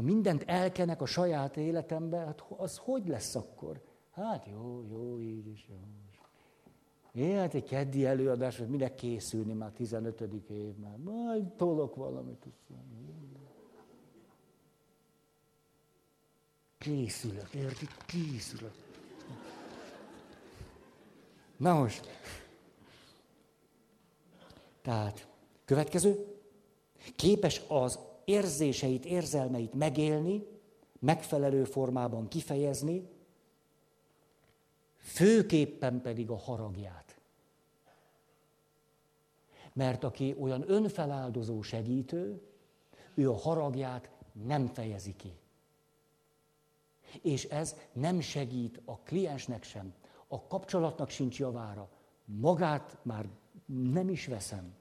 Ha 0.00 0.06
mindent 0.06 0.42
elkenek 0.42 1.02
a 1.02 1.06
saját 1.06 1.56
életembe, 1.56 2.16
hát 2.16 2.44
az 2.56 2.76
hogy 2.78 3.08
lesz 3.08 3.34
akkor? 3.34 3.80
Hát 4.10 4.46
jó, 4.46 4.84
jó, 4.90 5.20
így 5.20 5.46
is 5.46 5.68
jó. 5.68 5.76
Én 7.22 7.36
hát 7.36 7.54
egy 7.54 7.64
keddi 7.64 8.06
előadás, 8.06 8.58
hogy 8.58 8.68
minek 8.68 8.94
készülni 8.94 9.52
már 9.52 9.70
15. 9.70 10.20
év 10.50 10.74
már. 10.76 10.96
Majd 10.96 11.44
tolok 11.52 11.94
valamit. 11.94 12.46
Készülök, 16.78 17.54
érti? 17.54 17.86
Készülök. 18.06 18.74
Na 21.56 21.78
most. 21.78 22.08
Tehát, 24.82 25.28
következő. 25.64 26.36
Képes 27.16 27.62
az 27.68 28.08
érzéseit, 28.30 29.04
érzelmeit 29.04 29.74
megélni, 29.74 30.46
megfelelő 30.98 31.64
formában 31.64 32.28
kifejezni, 32.28 33.08
főképpen 34.96 36.00
pedig 36.00 36.30
a 36.30 36.36
haragját. 36.36 37.20
Mert 39.72 40.04
aki 40.04 40.34
olyan 40.40 40.70
önfeláldozó 40.70 41.62
segítő, 41.62 42.42
ő 43.14 43.30
a 43.30 43.36
haragját 43.36 44.10
nem 44.32 44.66
fejezi 44.66 45.14
ki. 45.16 45.32
És 47.22 47.44
ez 47.44 47.76
nem 47.92 48.20
segít 48.20 48.80
a 48.84 48.98
kliensnek 48.98 49.62
sem, 49.62 49.94
a 50.28 50.46
kapcsolatnak 50.46 51.10
sincs 51.10 51.38
javára. 51.38 51.88
Magát 52.24 52.98
már 53.02 53.28
nem 53.66 54.08
is 54.08 54.26
veszem. 54.26 54.74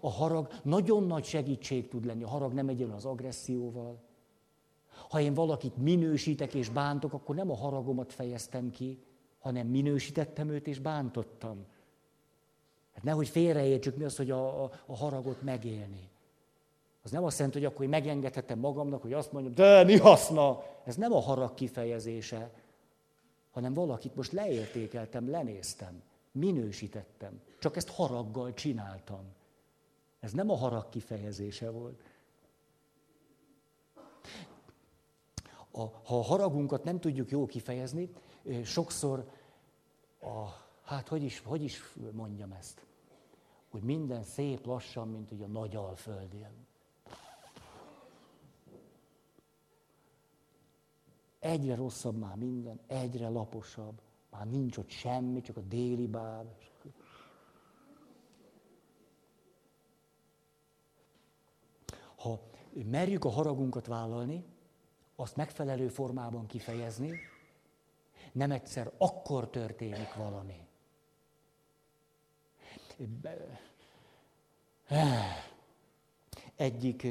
A 0.00 0.10
harag 0.10 0.48
nagyon 0.62 1.06
nagy 1.06 1.24
segítség 1.24 1.88
tud 1.88 2.04
lenni. 2.04 2.22
A 2.22 2.28
harag 2.28 2.52
nem 2.52 2.68
egyenlő 2.68 2.94
az 2.94 3.04
agresszióval. 3.04 3.98
Ha 5.08 5.20
én 5.20 5.34
valakit 5.34 5.76
minősítek 5.76 6.54
és 6.54 6.68
bántok, 6.68 7.12
akkor 7.12 7.34
nem 7.34 7.50
a 7.50 7.56
haragomat 7.56 8.12
fejeztem 8.12 8.70
ki, 8.70 8.98
hanem 9.38 9.66
minősítettem 9.66 10.48
őt 10.48 10.66
és 10.66 10.78
bántottam. 10.78 11.64
Hát 12.94 13.02
nehogy 13.02 13.28
félreértsük 13.28 13.96
mi 13.96 14.04
az, 14.04 14.16
hogy 14.16 14.30
a, 14.30 14.64
a, 14.64 14.70
a 14.86 14.96
haragot 14.96 15.42
megélni. 15.42 16.08
Az 17.02 17.10
nem 17.10 17.24
azt 17.24 17.38
jelenti, 17.38 17.58
hogy 17.58 17.66
akkor 17.66 17.86
megengedhetem 17.86 18.58
magamnak, 18.58 19.02
hogy 19.02 19.12
azt 19.12 19.32
mondjam, 19.32 19.54
de 19.54 19.84
mi 19.84 19.96
haszna? 19.96 20.62
Ez 20.84 20.96
nem 20.96 21.12
a 21.12 21.20
harag 21.20 21.54
kifejezése, 21.54 22.50
hanem 23.50 23.74
valakit 23.74 24.16
most 24.16 24.32
leértékeltem, 24.32 25.30
lenéztem, 25.30 26.02
minősítettem. 26.32 27.40
Csak 27.58 27.76
ezt 27.76 27.88
haraggal 27.88 28.54
csináltam. 28.54 29.20
Ez 30.30 30.36
nem 30.36 30.50
a 30.50 30.56
harag 30.56 30.88
kifejezése 30.88 31.70
volt. 31.70 32.02
A, 35.70 35.80
ha 35.80 36.18
a 36.18 36.22
haragunkat 36.22 36.84
nem 36.84 37.00
tudjuk 37.00 37.30
jól 37.30 37.46
kifejezni, 37.46 38.10
sokszor 38.64 39.30
a, 40.20 40.46
hát 40.82 41.08
hogy 41.08 41.22
is, 41.22 41.38
hogy 41.44 41.62
is 41.62 41.82
mondjam 42.12 42.52
ezt? 42.52 42.86
Hogy 43.70 43.82
minden 43.82 44.22
szép 44.22 44.66
lassan, 44.66 45.08
mint 45.08 45.30
ugye 45.30 45.44
a 45.44 45.48
nagy 45.48 45.76
alföldén. 45.76 46.66
Egyre 51.38 51.74
rosszabb 51.74 52.16
már 52.16 52.36
minden, 52.36 52.80
egyre 52.86 53.28
laposabb. 53.28 54.00
Már 54.30 54.46
nincs 54.46 54.76
ott 54.76 54.90
semmi, 54.90 55.40
csak 55.40 55.56
a 55.56 55.60
déli 55.60 56.06
bár. 56.06 56.44
Ha 62.20 62.40
merjük 62.90 63.24
a 63.24 63.28
haragunkat 63.28 63.86
vállalni, 63.86 64.44
azt 65.16 65.36
megfelelő 65.36 65.88
formában 65.88 66.46
kifejezni, 66.46 67.12
nem 68.32 68.50
egyszer 68.50 68.92
akkor 68.98 69.50
történik 69.50 70.14
valami. 70.14 70.66
Egyik 76.56 77.06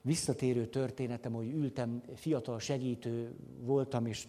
visszatérő 0.00 0.66
történetem, 0.66 1.32
hogy 1.32 1.50
ültem, 1.50 2.02
fiatal 2.14 2.58
segítő 2.58 3.36
voltam, 3.58 4.06
és 4.06 4.28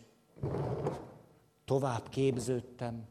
tovább 1.65 2.09
képződtem, 2.09 3.07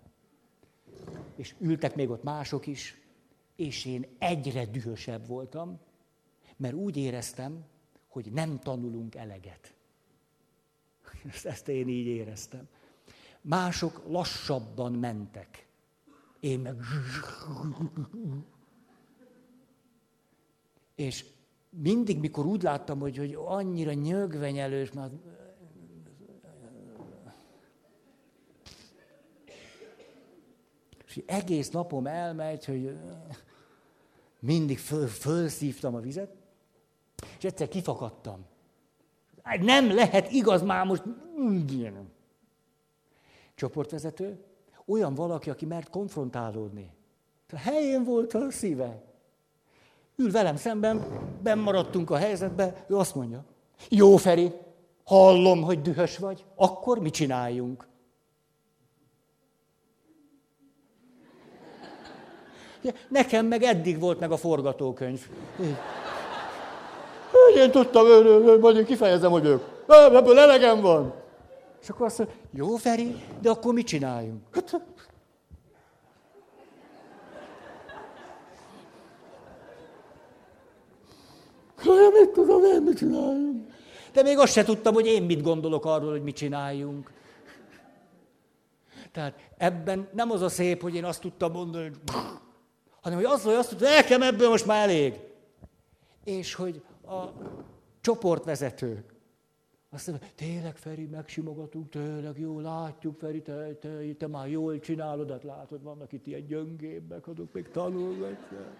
és 1.34 1.54
ültek 1.58 1.94
még 1.94 2.10
ott 2.10 2.22
mások 2.22 2.66
is, 2.66 3.00
és 3.56 3.84
én 3.84 4.06
egyre 4.18 4.66
dühösebb 4.66 5.26
voltam, 5.26 5.80
mert 6.60 6.74
úgy 6.74 6.96
éreztem, 6.96 7.64
hogy 8.08 8.32
nem 8.32 8.58
tanulunk 8.58 9.14
eleget. 9.14 9.74
Ezt 11.44 11.68
én 11.68 11.88
így 11.88 12.06
éreztem. 12.06 12.68
Mások 13.40 14.02
lassabban 14.06 14.92
mentek. 14.92 15.66
Én 16.40 16.60
meg... 16.60 16.76
És 20.94 21.24
mindig, 21.70 22.18
mikor 22.18 22.46
úgy 22.46 22.62
láttam, 22.62 23.00
hogy, 23.00 23.16
hogy 23.16 23.34
annyira 23.34 23.92
nyögvenyelős, 23.92 24.92
mert 24.92 25.12
és 31.06 31.22
egész 31.26 31.70
napom 31.70 32.06
elmegy, 32.06 32.64
hogy 32.64 32.98
mindig 34.38 34.78
föl, 34.78 35.06
fölszívtam 35.06 35.94
a 35.94 36.00
vizet, 36.00 36.39
és 37.40 37.46
egyszer 37.46 37.68
kifakadtam. 37.68 38.44
Hát 39.42 39.60
nem 39.60 39.94
lehet 39.94 40.32
igaz 40.32 40.62
már 40.62 40.86
most. 40.86 41.02
Csoportvezető, 43.54 44.44
olyan 44.86 45.14
valaki, 45.14 45.50
aki 45.50 45.66
mert 45.66 45.90
konfrontálódni. 45.90 46.92
A 47.52 47.56
helyén 47.56 48.04
volt 48.04 48.34
a 48.34 48.50
szíve. 48.50 49.02
Ül 50.16 50.30
velem 50.30 50.56
szemben, 50.56 51.04
maradtunk 51.58 52.10
a 52.10 52.16
helyzetbe, 52.16 52.84
ő 52.88 52.96
azt 52.96 53.14
mondja, 53.14 53.44
jó 53.88 54.16
Feri, 54.16 54.52
hallom, 55.04 55.62
hogy 55.62 55.82
dühös 55.82 56.18
vagy, 56.18 56.44
akkor 56.54 56.98
mit 56.98 57.12
csináljunk? 57.12 57.88
Nekem 63.08 63.46
meg 63.46 63.62
eddig 63.62 63.98
volt 63.98 64.20
meg 64.20 64.32
a 64.32 64.36
forgatókönyv. 64.36 65.28
Én 67.56 67.70
tudtam, 67.70 68.06
majd 68.60 68.76
én 68.76 68.84
kifejezem, 68.84 69.30
hogy 69.30 69.44
ők. 69.44 69.62
Ebből 69.86 70.38
elegem 70.38 70.80
van. 70.80 71.14
És 71.82 71.88
akkor 71.88 72.06
azt 72.06 72.18
mondja, 72.18 72.36
jó 72.52 72.76
Feri, 72.76 73.16
de 73.40 73.50
akkor 73.50 73.74
mit 73.74 73.86
csináljunk? 73.86 74.40
Hát, 74.52 74.80
Olyan, 81.86 82.12
mit 82.12 82.28
tudom 82.30 82.64
én, 82.64 82.82
mit 82.82 82.96
csináljunk? 82.96 83.68
De 84.12 84.22
még 84.22 84.38
azt 84.38 84.52
se 84.52 84.64
tudtam, 84.64 84.94
hogy 84.94 85.06
én 85.06 85.22
mit 85.22 85.42
gondolok 85.42 85.84
arról, 85.84 86.10
hogy 86.10 86.22
mit 86.22 86.36
csináljunk. 86.36 87.10
Tehát 89.12 89.34
ebben 89.56 90.08
nem 90.12 90.30
az 90.30 90.42
a 90.42 90.48
szép, 90.48 90.82
hogy 90.82 90.94
én 90.94 91.04
azt 91.04 91.20
tudtam 91.20 91.52
mondani, 91.52 91.84
hogy 91.84 91.98
hanem 93.00 93.18
hogy 93.18 93.28
az, 93.28 93.42
hogy 93.42 93.54
azt 93.54 93.68
tudtam, 93.68 93.92
nekem 93.92 94.22
ebből 94.22 94.48
most 94.48 94.66
már 94.66 94.88
elég. 94.88 95.14
És 96.24 96.54
hogy 96.54 96.82
a 97.10 97.32
csoportvezető 98.00 99.04
azt 99.92 100.06
mondja, 100.06 100.28
tényleg 100.34 100.76
Feri, 100.76 101.06
megsimogatunk, 101.06 101.88
tényleg 101.88 102.38
jó, 102.38 102.60
látjuk 102.60 103.18
Feri, 103.18 103.42
te, 103.42 103.74
te, 103.74 103.88
te 104.18 104.26
már 104.26 104.48
jól 104.48 104.78
csinálod, 104.78 105.30
hát 105.30 105.42
látod, 105.42 105.82
vannak 105.82 106.12
itt 106.12 106.26
ilyen 106.26 106.46
gyöngébbek, 106.46 107.26
azok 107.26 107.52
még 107.52 107.70
tanulgatják. 107.70 108.76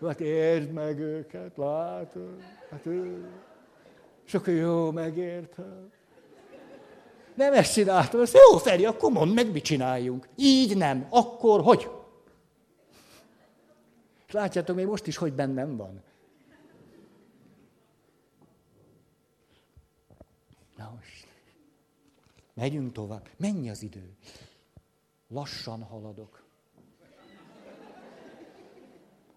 Hát 0.00 0.20
értsd 0.20 0.72
meg 0.72 0.98
őket, 0.98 1.56
látod? 1.56 2.42
Hát 2.70 2.86
ő... 2.86 3.28
És 4.26 4.34
akkor 4.34 4.54
jó, 4.54 4.90
megértem. 4.90 5.90
Nem 7.34 7.52
ezt 7.52 7.72
csináltam, 7.72 8.20
azt 8.20 8.38
jó, 8.50 8.58
Feri, 8.58 8.84
akkor 8.84 9.12
mondd 9.12 9.32
meg, 9.32 9.52
mit 9.52 9.64
csináljunk. 9.64 10.28
Így 10.36 10.76
nem, 10.76 11.06
akkor 11.10 11.60
hogy? 11.60 11.90
És 14.26 14.32
látjátok, 14.32 14.76
még 14.76 14.86
most 14.86 15.06
is, 15.06 15.16
hogy 15.16 15.32
bennem 15.32 15.76
van. 15.76 16.02
Na 20.76 20.92
most. 20.94 21.26
Megyünk 22.54 22.92
tovább. 22.92 23.28
Mennyi 23.36 23.70
az 23.70 23.82
idő? 23.82 24.16
Lassan 25.28 25.82
haladok. 25.82 26.44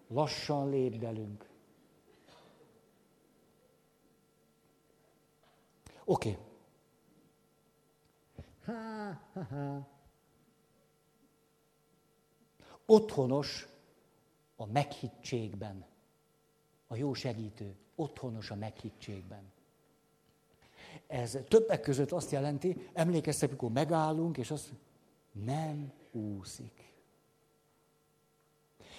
Lassan 0.08 0.70
lépdelünk. 0.70 1.48
Oké. 6.04 6.30
Okay. 6.30 6.46
Ha. 8.64 9.88
Otthonos 12.86 13.68
a 14.56 14.66
meghittségben. 14.66 15.86
A 16.86 16.96
jó 16.96 17.14
segítő 17.14 17.76
otthonos 17.94 18.50
a 18.50 18.54
meghittségben. 18.54 19.52
Ez 21.06 21.38
többek 21.48 21.80
között 21.80 22.12
azt 22.12 22.30
jelenti, 22.30 22.88
emlékeztek, 22.92 23.48
amikor 23.48 23.70
megállunk, 23.70 24.38
és 24.38 24.50
azt 24.50 24.72
nem 25.32 25.92
úszik 26.10 26.88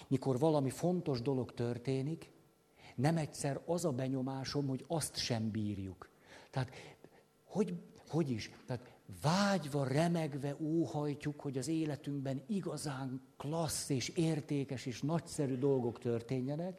mikor 0.10 0.39
valami 0.39 0.70
fontos 0.70 1.22
dolog 1.22 1.54
történik, 1.54 2.32
nem 2.95 3.18
egyszer 3.18 3.62
az 3.66 3.86
a 3.86 3.91
benyomásom, 3.91 4.68
hogy 4.68 4.86
azt 4.88 5.18
sem 5.18 5.52
bírjuk. 5.52 6.10
Tehát, 6.50 6.70
hogy, 7.43 7.74
hogy 8.08 8.30
is? 8.30 8.52
Tehát 8.66 8.97
vágyva, 9.22 9.88
remegve 9.88 10.56
óhajtjuk, 10.60 11.39
hogy 11.39 11.58
az 11.58 11.68
életünkben 11.68 12.41
igazán 12.47 13.22
klassz 13.38 13.89
és 13.89 14.10
értékes 14.10 14.86
és 14.86 15.02
nagyszerű 15.02 15.58
dolgok 15.58 16.00
történjenek, 16.00 16.78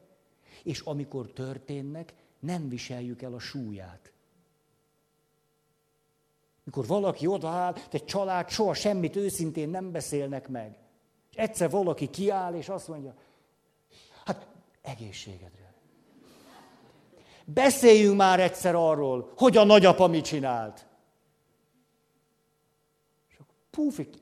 és 0.62 0.80
amikor 0.80 1.32
történnek, 1.32 2.14
nem 2.38 2.68
viseljük 2.68 3.22
el 3.22 3.34
a 3.34 3.38
súlyát. 3.38 4.12
Mikor 6.64 6.86
valaki 6.86 7.26
odaáll, 7.26 7.74
egy 7.90 8.04
család 8.04 8.48
soha 8.48 8.74
semmit 8.74 9.16
őszintén 9.16 9.68
nem 9.68 9.90
beszélnek 9.90 10.48
meg. 10.48 10.78
És 11.30 11.36
egyszer 11.36 11.70
valaki 11.70 12.10
kiáll, 12.10 12.54
és 12.54 12.68
azt 12.68 12.88
mondja, 12.88 13.14
hát 14.24 14.46
egészségedre. 14.82 15.74
Beszéljünk 17.44 18.16
már 18.16 18.40
egyszer 18.40 18.74
arról, 18.74 19.32
hogy 19.36 19.56
a 19.56 19.64
nagyapa 19.64 20.06
mit 20.06 20.24
csinált. 20.24 20.86
És 23.28 23.34
akkor 23.34 23.54
pufik, 23.70 24.14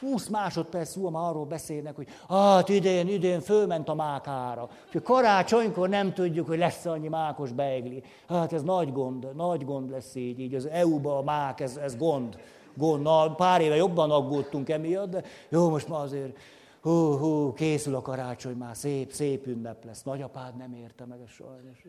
20 0.00 0.28
másodperc 0.28 0.94
múlva 0.94 1.10
már 1.10 1.30
arról 1.30 1.44
beszélnek, 1.44 1.96
hogy 1.96 2.08
hát 2.28 2.68
idén, 2.68 3.08
idén 3.08 3.40
fölment 3.40 3.88
a 3.88 3.94
mákára. 3.94 4.68
És 4.92 5.00
karácsonykor 5.02 5.88
nem 5.88 6.14
tudjuk, 6.14 6.46
hogy 6.46 6.58
lesz 6.58 6.84
annyi 6.84 7.08
mákos 7.08 7.52
beigli. 7.52 8.02
Hát 8.28 8.52
ez 8.52 8.62
nagy 8.62 8.92
gond, 8.92 9.34
nagy 9.34 9.64
gond 9.64 9.90
lesz 9.90 10.14
így, 10.14 10.38
így 10.38 10.54
az 10.54 10.66
EU-ba 10.66 11.18
a 11.18 11.22
mák, 11.22 11.60
ez, 11.60 11.76
ez 11.76 11.96
gond. 11.96 12.38
gond. 12.74 13.02
Na, 13.02 13.34
pár 13.34 13.60
éve 13.60 13.76
jobban 13.76 14.10
aggódtunk 14.10 14.68
emiatt, 14.68 15.10
de 15.10 15.22
jó, 15.48 15.68
most 15.68 15.88
már 15.88 16.00
azért 16.00 16.38
hú, 16.82 17.16
hú, 17.16 17.52
készül 17.52 17.94
a 17.94 18.02
karácsony, 18.02 18.56
már 18.56 18.76
szép, 18.76 19.12
szép 19.12 19.46
ünnep 19.46 19.84
lesz. 19.84 20.02
Nagyapád 20.02 20.56
nem 20.56 20.72
érte 20.72 21.04
meg 21.04 21.20
ezt 21.20 21.32
sajnos. 21.32 21.86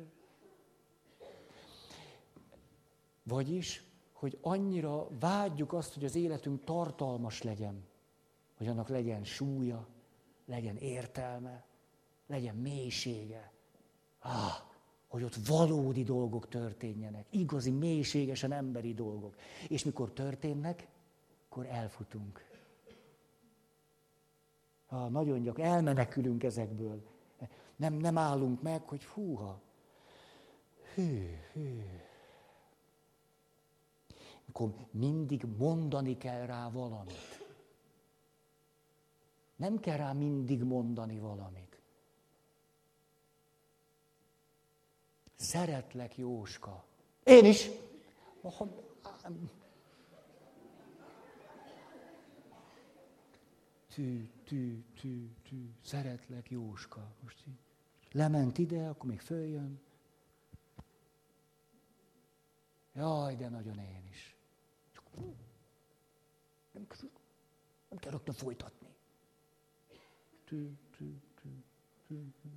Vagyis, 3.23 3.86
hogy 4.19 4.37
annyira 4.41 5.07
vágyjuk 5.19 5.73
azt, 5.73 5.93
hogy 5.93 6.05
az 6.05 6.15
életünk 6.15 6.63
tartalmas 6.63 7.41
legyen, 7.41 7.83
hogy 8.57 8.67
annak 8.67 8.87
legyen 8.89 9.23
súlya, 9.23 9.87
legyen 10.45 10.77
értelme, 10.77 11.65
legyen 12.27 12.55
mélysége. 12.55 13.51
Ah, 14.19 14.55
hogy 15.07 15.23
ott 15.23 15.35
valódi 15.35 16.03
dolgok 16.03 16.47
történjenek, 16.47 17.25
igazi, 17.29 17.71
mélységesen 17.71 18.51
emberi 18.51 18.93
dolgok. 18.93 19.35
És 19.67 19.83
mikor 19.83 20.13
történnek, 20.13 20.87
akkor 21.49 21.65
elfutunk. 21.65 22.45
Ah, 24.87 25.09
nagyon 25.09 25.41
gyak, 25.41 25.59
elmenekülünk 25.59 26.43
ezekből. 26.43 27.01
Nem, 27.75 27.93
nem 27.93 28.17
állunk 28.17 28.61
meg, 28.61 28.87
hogy 28.87 29.05
húha. 29.05 29.61
Hű, 30.93 31.37
hű. 31.53 31.81
Akkor 34.49 34.73
mindig 34.91 35.43
mondani 35.57 36.17
kell 36.17 36.45
rá 36.45 36.69
valamit. 36.69 37.45
Nem 39.55 39.79
kell 39.79 39.97
rá 39.97 40.13
mindig 40.13 40.63
mondani 40.63 41.19
valamit. 41.19 41.81
Szeretlek, 45.35 46.17
Jóska. 46.17 46.83
Én 47.23 47.45
is. 47.45 47.69
Tű, 53.93 54.29
tű, 54.43 54.83
tű, 54.99 55.33
tű. 55.49 55.73
Szeretlek, 55.83 56.49
Jóska. 56.49 57.15
Most 57.23 57.43
így. 57.47 57.59
Lement 58.11 58.57
ide, 58.57 58.87
akkor 58.87 59.09
még 59.09 59.19
följön. 59.19 59.79
Jaj, 62.93 63.35
de 63.35 63.49
nagyon 63.49 63.79
én 63.79 64.07
is. 64.09 64.36
Nem, 66.77 66.87
nem 67.89 67.99
kell 67.99 68.11
rögtön 68.11 68.33
folytatni. 68.33 68.87
Tű, 70.45 70.77
tű, 70.97 71.19
tű, 71.41 71.49
tű, 72.07 72.15
tű. 72.41 72.49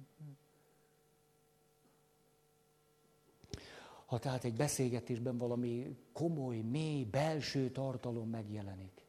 Ha 4.07 4.19
tehát 4.19 4.45
egy 4.45 4.55
beszélgetésben 4.55 5.39
valami 5.39 5.97
komoly, 6.13 6.57
mély, 6.61 7.05
belső 7.05 7.71
tartalom 7.71 8.29
megjelenik, 8.29 9.05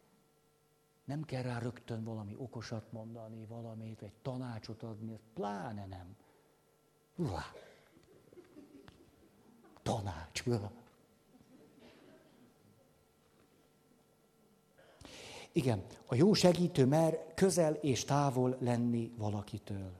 nem 1.06 1.24
kell 1.24 1.42
rá 1.42 1.60
rögtön 1.60 2.04
valami 2.04 2.36
okosat 2.38 2.92
mondani, 2.92 3.46
valamit, 3.46 4.00
vagy 4.00 4.14
tanácsot 4.22 4.84
adni, 4.84 5.20
pláne 5.34 5.86
nem. 5.86 6.16
Uá. 7.16 7.44
Tanács. 9.82 10.46
Uá. 10.46 10.72
Igen, 15.52 15.84
a 16.06 16.16
jó 16.16 16.34
segítő 16.34 16.86
mer 16.86 17.34
közel 17.36 17.74
és 17.74 18.04
távol 18.04 18.58
lenni 18.60 19.12
valakitől. 19.18 19.92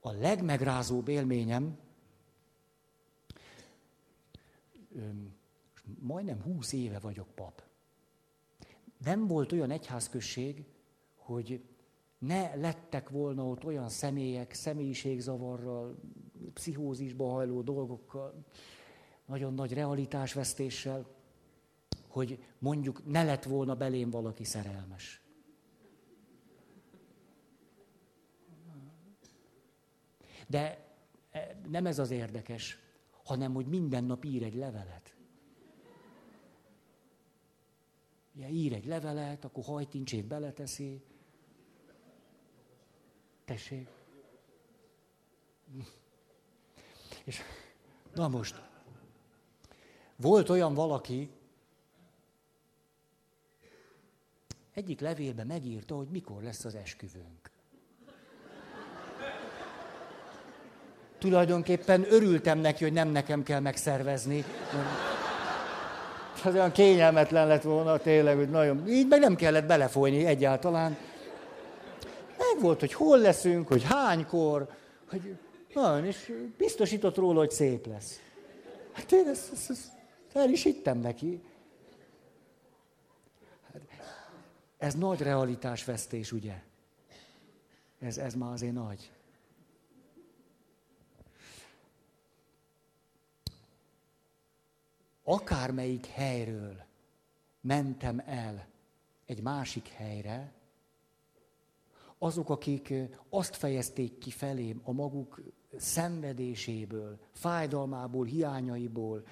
A 0.00 0.12
legmegrázóbb 0.12 1.08
élményem, 1.08 1.78
majdnem 6.00 6.42
húsz 6.42 6.72
éve 6.72 6.98
vagyok 6.98 7.28
pap. 7.34 7.62
Nem 9.04 9.26
volt 9.26 9.52
olyan 9.52 9.70
egyházközség, 9.70 10.64
hogy 11.16 11.64
ne 12.18 12.54
lettek 12.54 13.08
volna 13.08 13.46
ott 13.46 13.64
olyan 13.64 13.88
személyek, 13.88 14.52
személyiségzavarral, 14.52 15.98
pszichózisba 16.54 17.30
hajló 17.30 17.60
dolgokkal, 17.60 18.44
nagyon 19.26 19.54
nagy 19.54 19.72
realitásvesztéssel, 19.72 21.06
hogy 22.12 22.44
mondjuk 22.58 23.06
ne 23.06 23.24
lett 23.24 23.44
volna 23.44 23.74
belém 23.74 24.10
valaki 24.10 24.44
szerelmes. 24.44 25.20
De 30.46 30.86
e, 31.30 31.60
nem 31.68 31.86
ez 31.86 31.98
az 31.98 32.10
érdekes, 32.10 32.78
hanem 33.24 33.54
hogy 33.54 33.66
minden 33.66 34.04
nap 34.04 34.24
ír 34.24 34.42
egy 34.42 34.54
levelet. 34.54 35.14
Ugye, 38.34 38.48
ír 38.48 38.72
egy 38.72 38.86
levelet, 38.86 39.44
akkor 39.44 39.64
hajtincsét 39.64 40.26
beleteszi. 40.26 41.02
Tessék. 43.44 43.88
És 47.24 47.40
na 48.14 48.28
most, 48.28 48.62
volt 50.16 50.48
olyan 50.48 50.74
valaki, 50.74 51.30
egyik 54.74 55.00
levélben 55.00 55.46
megírta, 55.46 55.94
hogy 55.94 56.08
mikor 56.10 56.42
lesz 56.42 56.64
az 56.64 56.74
esküvőnk. 56.74 57.50
Tulajdonképpen 61.18 62.06
örültem 62.08 62.58
neki, 62.58 62.84
hogy 62.84 62.92
nem 62.92 63.08
nekem 63.08 63.42
kell 63.42 63.60
megszervezni. 63.60 64.44
Az 66.44 66.54
olyan 66.54 66.72
kényelmetlen 66.72 67.46
lett 67.46 67.62
volna 67.62 67.98
tényleg, 67.98 68.36
hogy 68.36 68.50
nagyon... 68.50 68.88
Így 68.88 69.08
meg 69.08 69.20
nem 69.20 69.36
kellett 69.36 69.66
belefolyni 69.66 70.24
egyáltalán. 70.24 70.96
Meg 72.38 72.60
volt, 72.60 72.80
hogy 72.80 72.92
hol 72.92 73.18
leszünk, 73.18 73.68
hogy 73.68 73.82
hánykor, 73.82 74.68
hogy 75.10 75.36
nagyon, 75.74 76.04
és 76.04 76.32
biztosított 76.58 77.16
róla, 77.16 77.38
hogy 77.38 77.50
szép 77.50 77.86
lesz. 77.86 78.20
Hát 78.92 79.12
én 79.12 79.26
ezt, 79.28 79.52
ezt, 79.52 79.70
ezt 79.70 79.90
el 80.32 80.50
is 80.50 80.62
hittem 80.62 80.98
neki. 80.98 81.40
Ez 84.82 84.94
nagy 84.94 85.20
realitásvesztés, 85.20 86.32
ugye? 86.32 86.62
Ez, 87.98 88.18
ez 88.18 88.34
már 88.34 88.52
azért 88.52 88.72
nagy. 88.72 89.12
Akármelyik 95.24 96.06
helyről 96.06 96.84
mentem 97.60 98.22
el 98.26 98.66
egy 99.26 99.42
másik 99.42 99.88
helyre, 99.88 100.52
azok, 102.18 102.50
akik 102.50 102.92
azt 103.28 103.56
fejezték 103.56 104.18
ki 104.18 104.30
felém 104.30 104.80
a 104.84 104.92
maguk 104.92 105.40
szenvedéséből, 105.76 107.18
fájdalmából, 107.32 108.24
hiányaiból, 108.24 109.26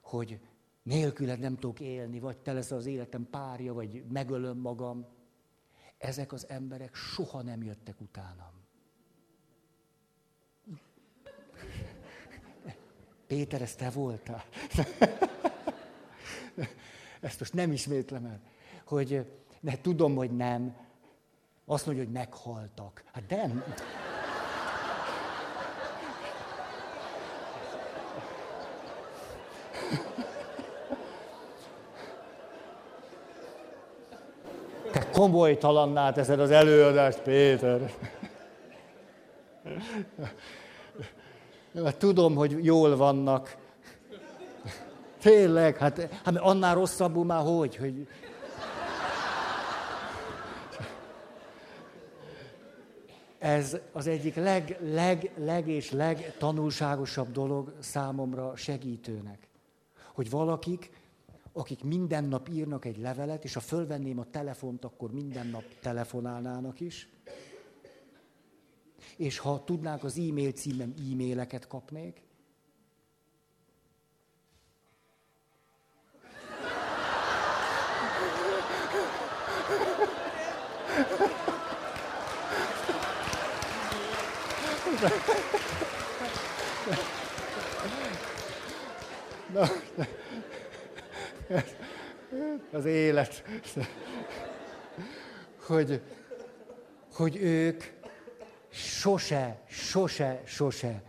hogy 0.00 0.40
nélküled 0.88 1.38
nem 1.38 1.56
tudok 1.56 1.80
élni, 1.80 2.18
vagy 2.20 2.38
te 2.38 2.52
lesz 2.52 2.70
az 2.70 2.86
életem 2.86 3.28
párja, 3.30 3.72
vagy 3.72 4.04
megölöm 4.08 4.58
magam. 4.58 5.06
Ezek 5.98 6.32
az 6.32 6.48
emberek 6.48 6.94
soha 6.94 7.42
nem 7.42 7.62
jöttek 7.62 8.00
utánam. 8.00 8.52
Péter, 13.26 13.62
ez 13.62 13.74
te 13.74 13.90
voltál? 13.90 14.44
Ezt 17.20 17.38
most 17.38 17.52
nem 17.52 17.72
ismétlem 17.72 18.24
el. 18.24 18.40
Hogy 18.84 19.26
ne, 19.60 19.80
tudom, 19.80 20.14
hogy 20.14 20.36
nem. 20.36 20.76
Azt 21.64 21.86
mondja, 21.86 22.04
hogy 22.04 22.12
meghaltak. 22.12 23.04
Hát 23.12 23.30
nem. 23.30 23.64
Komolytalanná 35.18 36.12
teszed 36.12 36.40
az 36.40 36.50
előadást, 36.50 37.20
Péter. 37.20 37.92
Mert 41.72 41.98
tudom, 41.98 42.34
hogy 42.34 42.64
jól 42.64 42.96
vannak. 42.96 43.56
Tényleg, 45.20 45.76
hát, 45.76 46.08
hát 46.24 46.36
annál 46.36 46.74
rosszabbul 46.74 47.24
már 47.24 47.42
hogy, 47.42 47.76
hogy... 47.76 48.06
Ez 53.38 53.76
az 53.92 54.06
egyik 54.06 54.34
leg, 54.34 54.78
leg, 54.80 55.30
leg 55.36 55.68
és 55.68 55.90
leg 55.90 56.34
tanulságosabb 56.38 57.32
dolog 57.32 57.72
számomra 57.78 58.56
segítőnek. 58.56 59.48
Hogy 60.14 60.30
valakik 60.30 60.90
akik 61.58 61.84
minden 61.84 62.24
nap 62.24 62.48
írnak 62.48 62.84
egy 62.84 62.98
levelet, 62.98 63.44
és 63.44 63.54
ha 63.54 63.60
fölvenném 63.60 64.18
a 64.18 64.30
telefont, 64.30 64.84
akkor 64.84 65.12
minden 65.12 65.46
nap 65.46 65.64
telefonálnának 65.80 66.80
is. 66.80 67.08
És 69.16 69.38
ha 69.38 69.64
tudnák 69.64 70.04
az 70.04 70.18
e-mail 70.18 70.52
címem, 70.52 70.94
e-maileket 71.12 71.66
kapnék. 71.66 72.26
Na, 89.52 89.68
az 92.72 92.84
élet. 93.18 93.42
Hogy, 95.66 96.02
hogy 97.12 97.36
ők 97.36 97.82
sose, 98.68 99.62
sose, 99.66 100.42
sose 100.46 101.02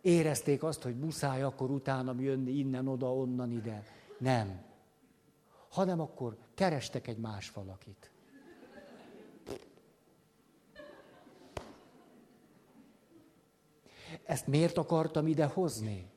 érezték 0.00 0.62
azt, 0.62 0.82
hogy 0.82 0.98
muszáj 0.98 1.42
akkor 1.42 1.70
utána 1.70 2.14
jönni 2.18 2.50
innen, 2.50 2.88
oda, 2.88 3.14
onnan, 3.14 3.50
ide. 3.50 3.84
Nem. 4.18 4.62
Hanem 5.68 6.00
akkor 6.00 6.36
kerestek 6.54 7.06
egy 7.06 7.18
más 7.18 7.50
valakit. 7.50 8.10
Ezt 14.24 14.46
miért 14.46 14.78
akartam 14.78 15.26
ide 15.26 15.44
hozni? 15.44 16.10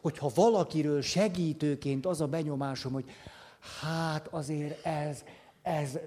Hogyha 0.00 0.30
valakiről 0.34 1.02
segítőként 1.02 2.06
az 2.06 2.20
a 2.20 2.26
benyomásom, 2.26 2.92
hogy 2.92 3.10
hát 3.60 4.28
azért 4.28 4.86
ez, 4.86 5.24
ez, 5.62 5.98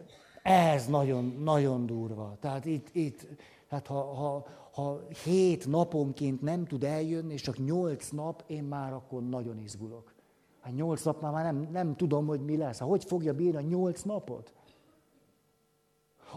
ez 0.43 0.87
nagyon, 0.87 1.25
nagyon 1.43 1.85
durva. 1.85 2.37
Tehát 2.39 2.65
itt, 2.65 2.87
itt 2.91 3.27
hát 3.69 3.87
ha, 3.87 4.13
ha, 4.13 4.45
ha 4.71 5.01
hét 5.23 5.67
naponként 5.67 6.41
nem 6.41 6.65
tud 6.65 6.83
eljönni, 6.83 7.33
és 7.33 7.41
csak 7.41 7.65
nyolc 7.65 8.09
nap, 8.09 8.43
én 8.47 8.63
már 8.63 8.93
akkor 8.93 9.23
nagyon 9.23 9.59
izgulok. 9.59 10.13
Hát 10.61 10.75
nyolc 10.75 11.03
napnál 11.03 11.31
már 11.31 11.43
nem, 11.43 11.69
nem 11.71 11.95
tudom, 11.95 12.25
hogy 12.27 12.41
mi 12.41 12.57
lesz. 12.57 12.79
Hát 12.79 12.87
hogy 12.87 13.03
fogja 13.03 13.33
bírni 13.33 13.57
a 13.57 13.61
nyolc 13.61 14.01
napot? 14.01 14.53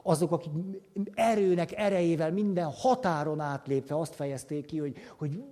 Azok, 0.02 0.32
akik 0.32 0.52
erőnek 1.14 1.72
erejével 1.72 2.32
minden 2.32 2.70
határon 2.70 3.40
átlépve 3.40 3.98
azt 3.98 4.14
fejezték 4.14 4.66
ki, 4.66 4.78
hogy, 4.78 4.96
hogy 5.16 5.44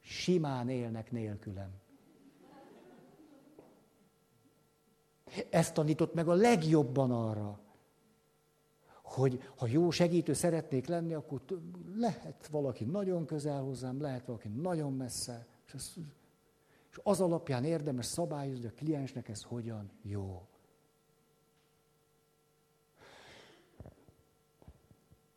simán 0.00 0.68
élnek 0.68 1.10
nélkülem. 1.10 1.70
Ezt 5.50 5.74
tanított 5.74 6.14
meg 6.14 6.28
a 6.28 6.34
legjobban 6.34 7.10
arra, 7.10 7.60
hogy 9.02 9.42
ha 9.56 9.66
jó 9.66 9.90
segítő 9.90 10.32
szeretnék 10.32 10.86
lenni, 10.86 11.14
akkor 11.14 11.40
lehet 11.96 12.46
valaki 12.46 12.84
nagyon 12.84 13.26
közel 13.26 13.62
hozzám, 13.62 14.00
lehet 14.00 14.26
valaki 14.26 14.48
nagyon 14.48 14.92
messze, 14.92 15.46
és 15.66 15.74
az, 15.74 15.92
és 16.90 17.00
az 17.02 17.20
alapján 17.20 17.64
érdemes 17.64 18.06
szabályozni, 18.06 18.66
a 18.66 18.72
kliensnek 18.76 19.28
ez 19.28 19.42
hogyan 19.42 19.90
jó. 20.02 20.46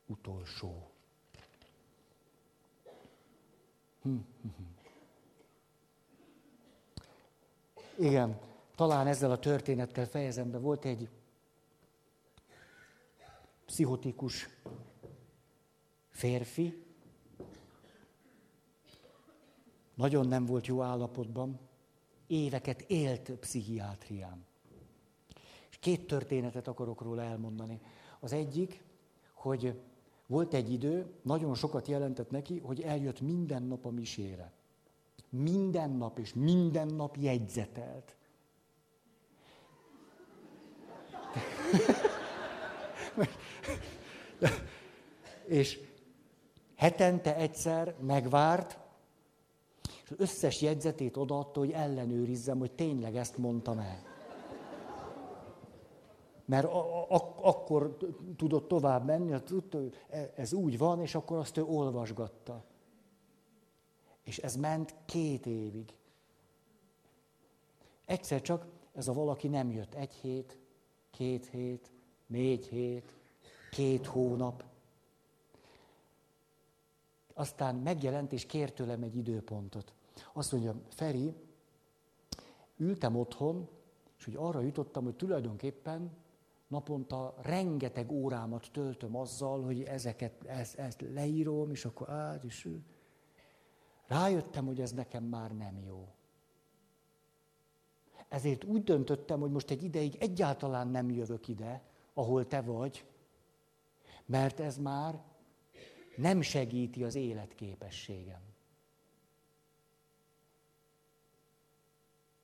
Utolsó. 0.06 0.90
Hm, 4.02 4.15
hm, 4.41 4.48
hm. 4.57 4.64
Igen, 8.06 8.40
talán 8.78 9.08
ezzel 9.08 9.32
a 9.32 9.40
történettel 9.40 10.06
fejezem 10.06 10.52
be. 10.52 10.58
Volt 10.58 10.86
egy 10.86 11.10
pszichotikus 13.66 14.49
férfi, 16.10 16.86
nagyon 19.95 20.28
nem 20.28 20.45
volt 20.45 20.68
jó 20.68 20.82
állapotban, 20.82 21.60
éveket 22.28 22.82
élt 22.82 23.32
pszichiátrián. 23.32 24.45
És 25.70 25.78
két 25.78 26.08
történetet 26.08 26.68
akarok 26.68 27.02
róla 27.02 27.22
elmondani. 27.22 27.82
Az 28.20 28.32
egyik, 28.32 28.84
hogy 29.34 29.80
volt 30.28 30.54
egy 30.54 30.72
idő, 30.72 31.14
nagyon 31.22 31.56
sokat 31.56 31.88
jelentett 31.88 32.30
neki, 32.30 32.60
hogy 32.60 32.82
eljött 32.82 33.22
minden 33.22 33.64
nap 33.64 33.86
a 33.86 33.90
misére. 33.90 34.52
Minden 35.30 35.90
nap 35.90 36.20
és 36.20 36.34
minden 36.34 36.88
nap 36.88 37.16
jegyzetelt. 37.16 38.16
és 45.45 45.80
hetente 46.76 47.35
egyszer 47.35 47.95
megvárt, 47.99 48.80
és 50.03 50.11
az 50.11 50.19
összes 50.19 50.61
jegyzetét 50.61 51.18
odaadta, 51.18 51.60
hogy 51.60 51.72
ellenőrizzem, 51.72 52.60
hogy 52.60 52.72
tényleg 52.72 53.15
ezt 53.15 53.38
mondtam 53.38 53.80
el. 53.80 54.06
Mert 56.45 56.65
a- 56.65 57.11
a- 57.11 57.35
akkor 57.41 57.98
tudott 58.38 58.68
tovább 58.68 59.06
menni, 59.06 59.31
hogy 59.31 59.94
e- 60.10 60.31
ez 60.35 60.53
úgy 60.53 60.77
van, 60.77 61.02
és 61.02 61.15
akkor 61.15 61.38
azt 61.38 61.57
ő 61.57 61.64
olvasgatta. 61.64 62.64
És 64.23 64.38
ez 64.38 64.56
ment 64.56 64.95
két 65.06 65.45
évig. 65.45 65.95
Egyszer 68.06 68.41
csak 68.41 68.65
ez 68.94 69.07
a 69.07 69.14
valaki 69.14 69.48
nem 69.48 69.72
jött. 69.72 69.94
Egy 69.94 70.14
hét, 70.14 70.60
két 71.11 71.45
hét, 71.45 71.91
négy 72.28 72.68
hét, 72.68 73.14
két 73.72 74.06
hónap. 74.06 74.64
Aztán 77.34 77.76
megjelent 77.76 78.32
és 78.34 78.45
kért 78.45 78.76
tőlem 78.76 79.04
egy 79.04 79.16
időpontot. 79.16 79.94
Azt 80.34 80.52
mondja, 80.52 80.76
Feri, 80.90 81.34
ültem 82.78 83.16
otthon, 83.16 83.70
és 84.18 84.26
hogy 84.26 84.36
arra 84.38 84.62
jutottam, 84.62 85.04
hogy 85.04 85.16
tulajdonképpen 85.16 86.12
naponta 86.68 87.36
rengeteg 87.41 88.12
órámat 88.12 88.72
töltöm 88.72 89.16
azzal, 89.16 89.64
hogy 89.64 89.82
ezeket, 89.84 90.45
ezt, 90.45 90.76
ezt 90.76 91.02
leírom, 91.14 91.72
és 91.72 91.86
akkor 91.86 92.10
át, 92.10 92.44
és 92.44 92.70
rájöttem, 94.08 94.66
hogy 94.66 94.82
ez 94.82 94.91
nekem 94.91 95.24
már 95.24 95.52
nem 95.52 95.80
jó. 95.86 96.08
Ezért 98.28 98.64
úgy 98.64 98.84
döntöttem, 98.84 99.40
hogy 99.40 99.52
most 99.52 99.70
egy 99.70 99.84
ideig 99.84 100.16
egyáltalán 100.20 100.88
nem 100.88 101.10
jövök 101.10 101.48
ide, 101.48 101.82
ahol 102.18 102.48
te 102.48 102.61
vagy, 102.61 103.06
mert 104.26 104.60
ez 104.60 104.77
már 104.77 105.23
nem 106.15 106.41
segíti 106.41 107.03
az 107.03 107.15
életképességem. 107.15 108.41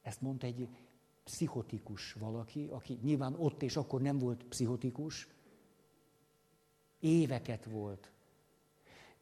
Ezt 0.02 0.22
mondta 0.22 0.46
egy 0.46 0.68
pszichotikus 1.24 2.14
valaki, 2.14 2.68
aki 2.72 3.00
nyilván 3.02 3.36
ott 3.38 3.62
és 3.62 3.76
akkor 3.76 4.02
nem 4.02 4.18
volt 4.18 4.44
pszichotikus, 4.44 5.28
éveket 7.00 7.66
volt. 7.66 8.12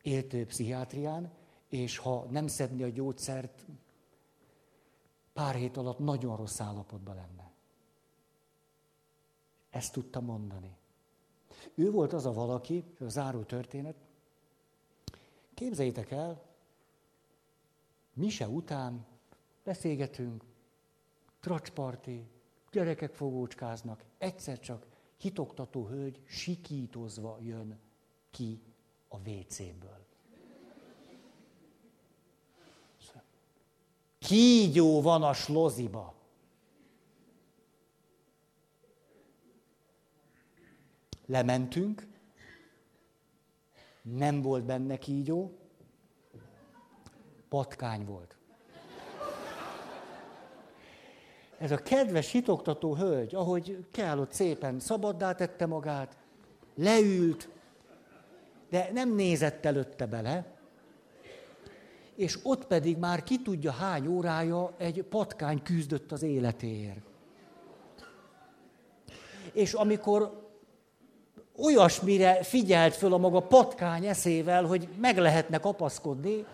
Élt 0.02 0.46
pszichiátrián, 0.46 1.32
és 1.68 1.98
ha 1.98 2.26
nem 2.30 2.48
szedni 2.48 2.84
a 2.84 2.90
gyógyszert, 2.90 3.66
pár 5.34 5.56
hét 5.56 5.78
alatt 5.78 6.00
nagyon 6.00 6.36
rossz 6.36 6.60
állapotban 6.60 7.16
lenne. 7.16 7.51
Ezt 9.72 9.94
tudta 9.94 10.22
mondani. 10.22 10.76
Ő 11.76 11.92
volt 11.92 12.14
az 12.14 12.26
a 12.26 12.34
valaki, 12.34 12.84
a 13.00 13.10
záró 13.10 13.44
történet. 13.44 13.96
Képzeljétek 15.54 16.12
el, 16.12 16.42
mise 18.14 18.48
után 18.48 19.06
beszélgetünk, 19.64 20.44
tracsparti, 21.40 22.28
gyerekek 22.72 23.14
fogócskáznak, 23.14 24.04
egyszer 24.18 24.60
csak 24.60 24.86
hitoktató 25.18 25.86
hölgy 25.86 26.22
sikítozva 26.26 27.38
jön 27.42 27.80
ki 28.30 28.62
a 29.08 29.30
WC-ből. 29.30 30.06
Kígyó 34.20 35.02
van 35.02 35.24
a 35.24 35.34
sloziba. 35.34 36.21
Lementünk, 41.32 42.08
nem 44.02 44.42
volt 44.42 44.64
benne 44.64 44.98
kígyó, 44.98 45.58
patkány 47.50 48.06
volt. 48.06 48.36
Ez 51.58 51.72
a 51.72 51.78
kedves 51.78 52.32
hitoktató 52.32 52.96
hölgy, 52.96 53.36
ahogy 53.36 53.86
kell, 53.92 54.20
ott 54.20 54.32
szépen 54.32 54.80
szabaddá 54.80 55.34
tette 55.34 55.66
magát, 55.66 56.18
leült, 56.76 57.50
de 58.70 58.90
nem 58.94 59.16
nézett 59.16 59.66
előtte 59.66 60.06
bele, 60.06 60.56
és 62.16 62.40
ott 62.44 62.66
pedig 62.68 62.98
már 62.98 63.24
ki 63.24 63.42
tudja 63.42 63.72
hány 63.72 64.08
órája 64.08 64.74
egy 64.78 65.04
patkány 65.04 65.64
küzdött 65.64 66.12
az 66.12 66.24
életéért. 66.24 67.06
És 69.54 69.74
amikor 69.74 70.41
olyasmire 71.58 72.44
figyelt 72.44 72.96
föl 72.96 73.14
a 73.14 73.18
maga 73.18 73.40
patkány 73.40 74.06
eszével, 74.06 74.64
hogy 74.64 74.88
meg 75.02 75.18
lehetne 75.18 75.58
kapaszkodni, 75.58 76.46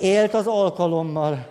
élt 0.00 0.34
az 0.34 0.46
alkalommal. 0.46 1.46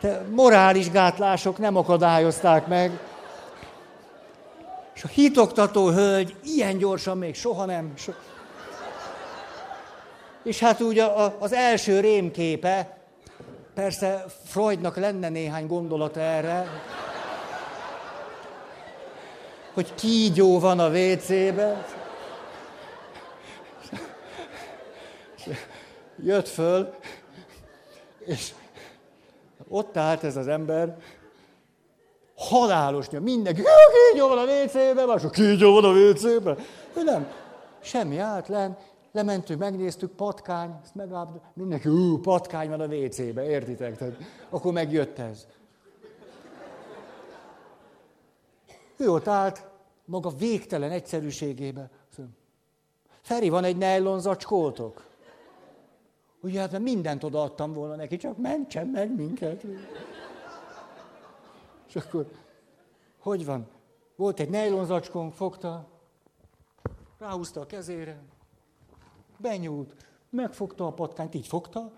De 0.00 0.26
morális 0.30 0.90
gátlások 0.90 1.58
nem 1.58 1.76
akadályozták 1.76 2.66
meg. 2.66 2.98
És 4.94 5.04
a 5.04 5.08
hitoktató 5.08 5.88
hölgy 5.88 6.36
ilyen 6.42 6.78
gyorsan 6.78 7.18
még 7.18 7.34
soha 7.34 7.64
nem. 7.64 7.92
So... 7.96 8.12
És 10.44 10.58
hát 10.58 10.80
úgy 10.80 10.98
az 11.38 11.52
első 11.52 12.00
rémképe, 12.00 12.98
persze 13.74 14.24
Freudnak 14.44 14.96
lenne 14.96 15.28
néhány 15.28 15.66
gondolata 15.66 16.20
erre, 16.20 16.66
hogy 19.72 19.94
kígyó 19.94 20.60
van 20.60 20.78
a 20.78 20.88
WC-ben. 20.88 21.84
Jött 26.22 26.48
föl, 26.48 26.94
és 28.18 28.52
ott 29.68 29.96
állt 29.96 30.24
ez 30.24 30.36
az 30.36 30.48
ember, 30.48 30.96
halálos 32.36 33.08
nyom, 33.08 33.22
mindenki, 33.22 33.62
kígyó 34.10 34.28
van 34.28 34.38
a 34.38 34.44
WC-ben, 34.44 35.06
mások, 35.06 35.32
kígyó 35.32 35.72
van 35.80 35.84
a 35.84 35.92
WC-ben. 35.92 36.58
Nem, 36.94 37.32
semmi 37.80 38.18
állt 38.18 38.48
len, 38.48 38.76
lementünk, 39.14 39.60
megnéztük, 39.60 40.10
patkány, 40.10 40.78
ezt 40.82 40.94
megállapodott, 40.94 41.42
mindenki, 41.52 41.88
ú, 41.88 42.20
patkány 42.20 42.68
van 42.68 42.80
a 42.80 42.86
WC-be, 42.86 43.44
értitek? 43.44 43.96
Tehát, 43.96 44.16
akkor 44.50 44.72
megjött 44.72 45.18
ez. 45.18 45.46
Ő 48.96 49.10
ott 49.10 49.28
állt, 49.28 49.66
maga 50.04 50.30
végtelen 50.30 50.90
egyszerűségébe. 50.90 51.90
Feri, 53.20 53.48
van 53.48 53.64
egy 53.64 53.76
nylon 53.76 54.20
zacskótok? 54.20 55.04
Ugye 56.40 56.60
hát 56.60 56.78
mindent 56.78 57.24
odaadtam 57.24 57.72
volna 57.72 57.94
neki, 57.94 58.16
csak 58.16 58.36
mentsen 58.36 58.86
meg 58.86 59.14
minket. 59.16 59.64
És 61.88 61.96
akkor, 61.96 62.30
hogy 63.18 63.44
van? 63.44 63.66
Volt 64.16 64.40
egy 64.40 64.50
nylon 64.50 64.84
zacskónk, 64.84 65.32
fogta, 65.32 65.86
ráhúzta 67.18 67.60
a 67.60 67.66
kezére, 67.66 68.22
benyúlt, 69.44 69.94
megfogta 70.30 70.86
a 70.86 70.92
patkányt, 70.92 71.34
így 71.34 71.46
fogta, 71.46 71.92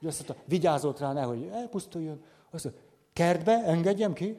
és 0.00 0.06
azt 0.06 0.28
mondta, 0.28 0.44
vigyázott 0.48 0.98
rá, 0.98 1.12
nehogy 1.12 1.48
elpusztuljon. 1.52 2.22
Azt 2.50 2.64
mondta, 2.64 2.82
kertbe 3.12 3.62
engedjem 3.64 4.12
ki? 4.12 4.36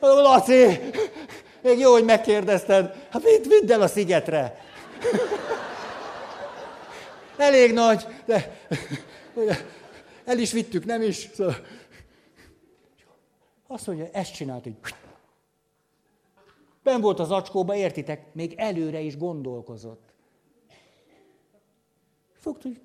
Laci, 0.00 0.80
még 1.62 1.78
jó, 1.78 1.92
hogy 1.92 2.04
megkérdezted. 2.04 3.06
Hát 3.10 3.22
vidd, 3.22 3.48
vidd 3.48 3.72
el 3.72 3.82
a 3.82 3.88
szigetre. 3.88 4.56
Elég 7.36 7.72
nagy, 7.72 8.06
de 8.24 8.60
el 10.24 10.38
is 10.38 10.52
vittük, 10.52 10.84
nem 10.84 11.02
is. 11.02 11.28
Szóval. 11.34 11.56
Azt 13.66 13.86
mondja, 13.86 14.08
ezt 14.12 14.34
csinált, 14.34 14.62
hogy 14.62 14.74
Ben 16.86 17.00
volt 17.00 17.18
az 17.18 17.30
acskóba, 17.30 17.74
értitek, 17.74 18.34
még 18.34 18.54
előre 18.56 19.00
is 19.00 19.16
gondolkozott. 19.16 20.12
Fogt, 22.32 22.62
hogy... 22.62 22.80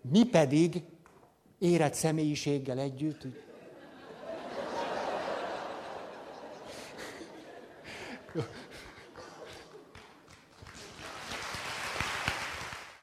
Mi 0.00 0.24
pedig 0.24 0.82
érett 1.58 1.94
személyiséggel 1.94 2.78
együtt, 2.78 3.22
hogy... 3.22 3.42